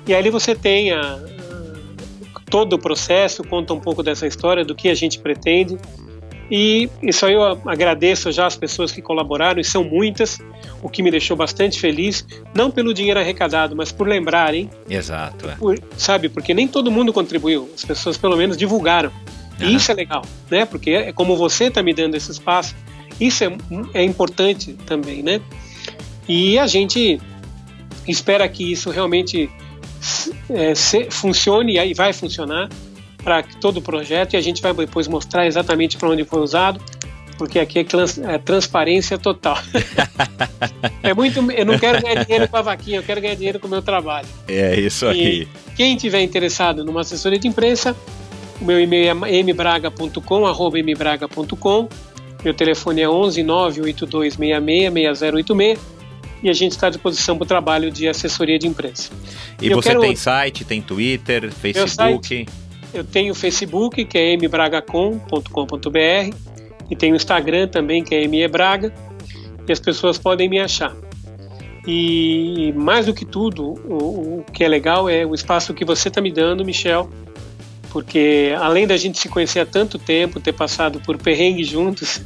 [0.05, 1.17] E aí você tem a,
[2.49, 5.77] todo o processo, conta um pouco dessa história, do que a gente pretende
[6.51, 10.37] e isso aí eu agradeço já as pessoas que colaboraram, e são muitas,
[10.83, 14.69] o que me deixou bastante feliz, não pelo dinheiro arrecadado, mas por lembrarem.
[14.89, 15.49] Exato.
[15.49, 15.55] É.
[15.55, 19.11] Por, sabe, porque nem todo mundo contribuiu, as pessoas pelo menos divulgaram.
[19.61, 19.69] Uhum.
[19.69, 20.65] E isso é legal, né?
[20.65, 22.75] Porque é como você está me dando esse espaço,
[23.17, 23.57] isso é,
[23.93, 25.39] é importante também, né?
[26.27, 27.21] E a gente
[28.05, 29.49] espera que isso realmente
[30.49, 32.67] é, se, funcione e vai funcionar
[33.23, 36.81] para todo o projeto e a gente vai depois mostrar exatamente para onde foi usado,
[37.37, 39.57] porque aqui é, trans, é transparência total.
[41.01, 43.67] é muito, eu não quero ganhar dinheiro com a vaquinha, eu quero ganhar dinheiro com
[43.67, 44.27] o meu trabalho.
[44.47, 45.43] É isso aí.
[45.43, 47.95] E quem tiver interessado numa assessoria de imprensa,
[48.59, 51.89] o meu e-mail é mbraga.com, arroba mbraga.com.
[52.43, 55.79] Meu telefone é 11 98266 6086
[56.43, 59.11] e a gente está à disposição para o trabalho de assessoria de imprensa.
[59.61, 60.01] E eu você quero...
[60.01, 62.47] tem site, tem Twitter, Facebook?
[62.93, 66.35] Eu tenho o Facebook, que é mbragacom.com.br,
[66.89, 68.93] e tenho o Instagram também, que é mebraga,
[69.67, 70.95] e as pessoas podem me achar.
[71.87, 76.09] E mais do que tudo, o, o que é legal é o espaço que você
[76.09, 77.09] está me dando, Michel,
[77.91, 82.21] porque além da gente se conhecer há tanto tempo, ter passado por perrengues juntos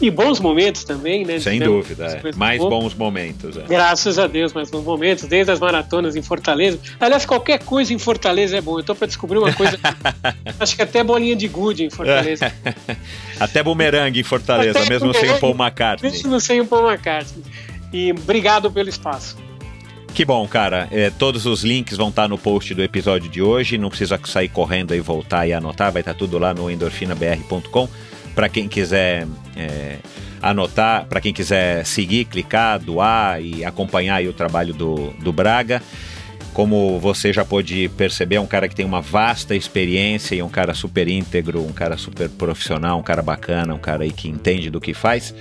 [0.00, 1.38] e bons momentos também, né?
[1.38, 2.36] Sem dúvida, é.
[2.36, 3.56] mais bons momentos.
[3.56, 3.62] É.
[3.68, 6.78] Graças a Deus, mais bons momentos, desde as maratonas em Fortaleza.
[6.98, 8.78] Aliás, qualquer coisa em Fortaleza é bom.
[8.78, 9.78] Eu tô para descobrir uma coisa.
[10.58, 12.50] acho que até bolinha de gude em Fortaleza.
[13.38, 16.10] até bumerangue em Fortaleza, até mesmo sem o Paul McCartney.
[16.10, 17.44] Mesmo sem o Paul McCartney.
[17.92, 19.49] E obrigado pelo espaço.
[20.14, 20.88] Que bom, cara.
[20.90, 23.78] É, todos os links vão estar no post do episódio de hoje.
[23.78, 25.92] Não precisa sair correndo e voltar e anotar.
[25.92, 27.88] Vai estar tudo lá no endorfinabr.com.
[28.34, 29.26] Para quem quiser
[29.56, 29.98] é,
[30.42, 35.82] anotar, para quem quiser seguir, clicar, doar e acompanhar o trabalho do, do Braga.
[36.60, 40.48] Como você já pôde perceber, é um cara que tem uma vasta experiência e um
[40.50, 44.68] cara super íntegro, um cara super profissional, um cara bacana, um cara aí que entende
[44.68, 45.34] do que faz.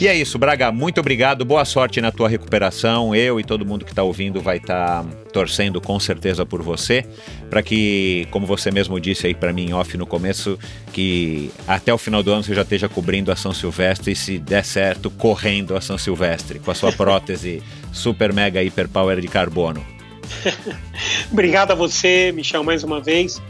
[0.00, 3.14] E é isso, Braga, muito obrigado, boa sorte na tua recuperação.
[3.14, 7.06] Eu e todo mundo que está ouvindo vai estar tá torcendo com certeza por você,
[7.48, 10.58] para que, como você mesmo disse aí para mim off no começo,
[10.92, 14.36] que até o final do ano você já esteja cobrindo a São Silvestre e se
[14.36, 17.62] der certo, correndo a São Silvestre com a sua prótese
[17.92, 19.95] super mega hiper power de carbono.
[21.30, 23.40] Obrigado a você, Michel, mais uma vez.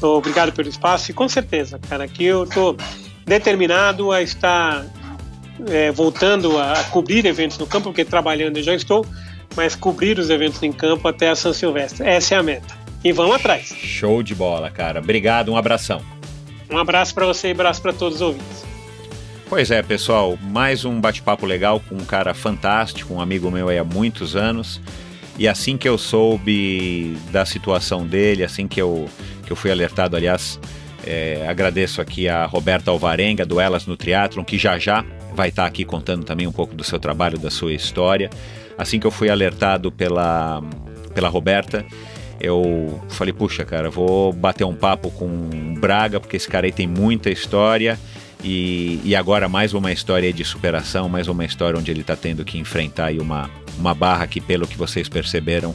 [0.00, 2.76] Obrigado pelo espaço e com certeza, cara, que eu estou
[3.26, 4.86] determinado a estar
[5.68, 9.04] é, voltando a cobrir eventos no campo, porque trabalhando eu já estou,
[9.54, 12.06] mas cobrir os eventos em campo até a São Silvestre.
[12.06, 12.78] Essa é a meta.
[13.04, 13.68] E vamos atrás.
[13.68, 15.00] Show de bola, cara.
[15.00, 16.02] Obrigado, um abração.
[16.70, 18.64] Um abraço para você e um abraço para todos os ouvintes.
[19.48, 23.78] Pois é, pessoal, mais um bate-papo legal com um cara fantástico, um amigo meu aí
[23.78, 24.80] há muitos anos.
[25.40, 29.08] E assim que eu soube da situação dele, assim que eu,
[29.44, 30.60] que eu fui alertado, aliás,
[31.06, 35.02] É, agradeço aqui a Roberta Alvarenga, do Elas no Triatlon, que já já
[35.34, 38.28] vai estar aqui contando também um pouco do seu trabalho, da sua história.
[38.76, 40.62] Assim que eu fui alertado pela,
[41.14, 41.86] pela Roberta,
[42.38, 46.72] eu falei, puxa, cara, vou bater um papo com o Braga, porque esse cara aí
[46.72, 47.98] tem muita história.
[48.44, 52.44] E, e agora mais uma história de superação, mais uma história onde ele está tendo
[52.44, 53.48] que enfrentar uma,
[53.80, 55.74] uma barra que, pelo que vocês perceberam,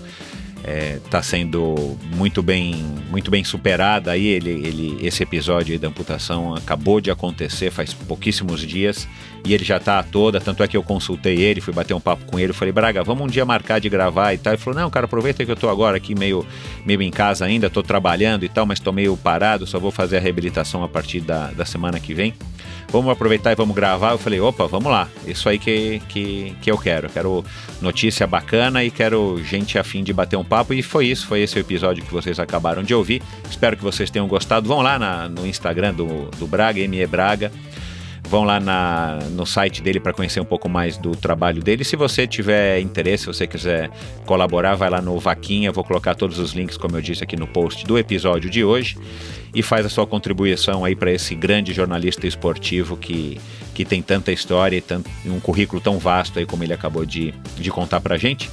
[0.60, 2.76] está é, tá sendo muito bem
[3.10, 4.28] muito bem superada aí.
[4.28, 9.08] Ele, ele esse episódio da amputação acabou de acontecer faz pouquíssimos dias
[9.46, 12.26] e ele já está toda tanto é que eu consultei ele fui bater um papo
[12.26, 14.90] com ele falei Braga vamos um dia marcar de gravar e tal ele falou não
[14.90, 16.46] cara aproveita que eu estou agora aqui meio
[16.86, 20.18] meio em casa ainda estou trabalhando e tal mas estou meio parado só vou fazer
[20.18, 22.34] a reabilitação a partir da, da semana que vem
[22.96, 24.12] vamos aproveitar e vamos gravar.
[24.12, 27.10] Eu falei, opa, vamos lá, isso aí que, que, que eu quero.
[27.10, 27.44] quero
[27.82, 30.74] notícia bacana e quero gente afim de bater um papo.
[30.74, 33.22] E foi isso, foi esse o episódio que vocês acabaram de ouvir.
[33.50, 34.68] Espero que vocês tenham gostado.
[34.68, 37.52] Vão lá na, no Instagram do, do Braga, ME Braga.
[38.28, 41.84] Vão lá na, no site dele para conhecer um pouco mais do trabalho dele.
[41.84, 43.90] Se você tiver interesse, se você quiser
[44.26, 45.72] colaborar, vai lá no Vaquinha.
[45.72, 48.98] Vou colocar todos os links, como eu disse aqui no post do episódio de hoje.
[49.54, 53.40] E faz a sua contribuição aí para esse grande jornalista esportivo que,
[53.74, 57.34] que tem tanta história e tanto, um currículo tão vasto aí como ele acabou de,
[57.58, 58.50] de contar para gente.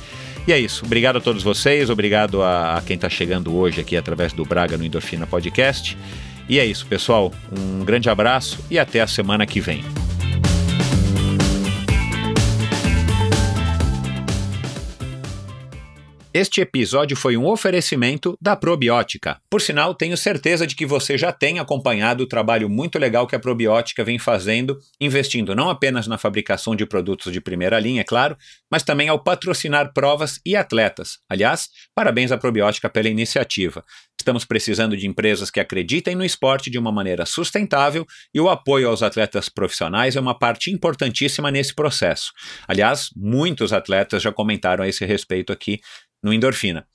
[0.46, 0.84] E é isso.
[0.84, 4.76] Obrigado a todos vocês, obrigado a, a quem está chegando hoje aqui através do Braga
[4.76, 5.96] no Endorfina Podcast.
[6.48, 7.32] E é isso, pessoal.
[7.50, 9.82] Um grande abraço e até a semana que vem.
[16.34, 19.38] Este episódio foi um oferecimento da Probiótica.
[19.50, 23.36] Por sinal, tenho certeza de que você já tem acompanhado o trabalho muito legal que
[23.36, 28.04] a Probiótica vem fazendo, investindo não apenas na fabricação de produtos de primeira linha, é
[28.04, 28.34] claro,
[28.70, 31.18] mas também ao patrocinar provas e atletas.
[31.28, 33.84] Aliás, parabéns à Probiótica pela iniciativa.
[34.22, 38.88] Estamos precisando de empresas que acreditem no esporte de uma maneira sustentável e o apoio
[38.88, 42.30] aos atletas profissionais é uma parte importantíssima nesse processo.
[42.68, 45.80] Aliás, muitos atletas já comentaram a esse respeito aqui
[46.22, 46.86] no Endorfina.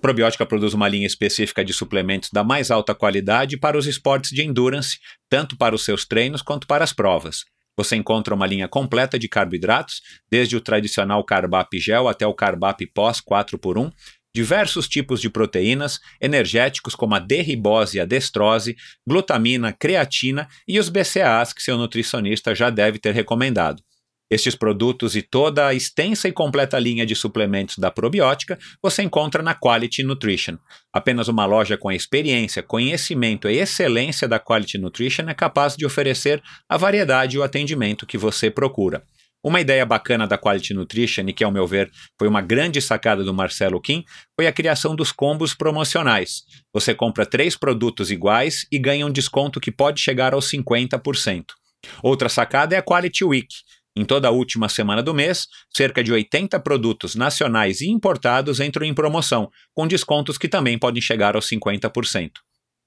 [0.00, 4.44] Probiótica produz uma linha específica de suplementos da mais alta qualidade para os esportes de
[4.44, 7.44] endurance, tanto para os seus treinos quanto para as provas.
[7.76, 10.00] Você encontra uma linha completa de carboidratos,
[10.30, 13.92] desde o tradicional Carbap Gel até o Carbap Pós 4x1,
[14.36, 18.76] diversos tipos de proteínas, energéticos como a D-ribose e a destrose,
[19.06, 23.82] glutamina, creatina e os BCAAs que seu nutricionista já deve ter recomendado.
[24.30, 29.42] Estes produtos e toda a extensa e completa linha de suplementos da probiótica você encontra
[29.42, 30.58] na Quality Nutrition.
[30.92, 35.86] Apenas uma loja com a experiência, conhecimento e excelência da Quality Nutrition é capaz de
[35.86, 39.02] oferecer a variedade e o atendimento que você procura.
[39.46, 43.22] Uma ideia bacana da Quality Nutrition, e que, ao meu ver, foi uma grande sacada
[43.22, 44.02] do Marcelo Kim,
[44.34, 46.42] foi a criação dos combos promocionais.
[46.74, 51.44] Você compra três produtos iguais e ganha um desconto que pode chegar aos 50%.
[52.02, 53.54] Outra sacada é a Quality Week
[53.96, 58.84] em toda a última semana do mês, cerca de 80 produtos nacionais e importados entram
[58.84, 62.30] em promoção, com descontos que também podem chegar aos 50%.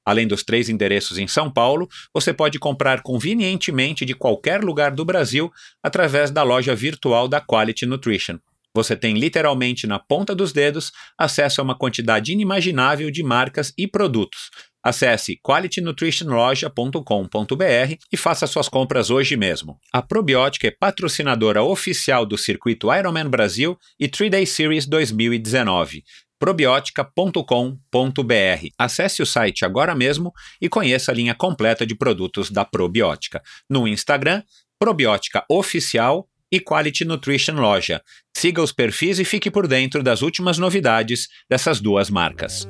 [0.05, 5.05] Além dos três endereços em São Paulo, você pode comprar convenientemente de qualquer lugar do
[5.05, 5.51] Brasil
[5.83, 8.39] através da loja virtual da Quality Nutrition.
[8.75, 13.87] Você tem literalmente na ponta dos dedos acesso a uma quantidade inimaginável de marcas e
[13.87, 14.49] produtos,
[14.81, 19.77] Acesse qualitynutritionloja.com.br e faça suas compras hoje mesmo.
[19.91, 26.05] A Probiótica é patrocinadora oficial do circuito Ironman Brasil e 3-Day Series 2019
[26.39, 28.67] probiotica.com.br.
[28.77, 33.43] Acesse o site agora mesmo e conheça a linha completa de produtos da Probiótica.
[33.69, 34.41] No Instagram,
[34.79, 38.01] Probiótica Oficial e Quality Nutrition Loja.
[38.35, 42.67] Siga os perfis e fique por dentro das últimas novidades dessas duas marcas.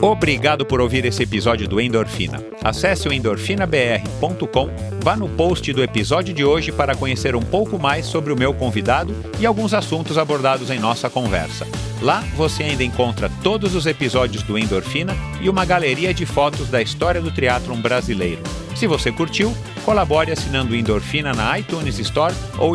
[0.00, 2.44] Obrigado por ouvir esse episódio do Endorfina.
[2.60, 4.68] Acesse o endorfinabr.com,
[5.00, 8.52] vá no post do episódio de hoje para conhecer um pouco mais sobre o meu
[8.52, 11.68] convidado e alguns assuntos abordados em nossa conversa.
[12.00, 16.82] Lá você ainda encontra todos os episódios do Endorfina e uma galeria de fotos da
[16.82, 18.42] história do triatlon brasileiro.
[18.74, 19.54] Se você curtiu,
[19.84, 22.74] colabore assinando Endorfina na iTunes Store ou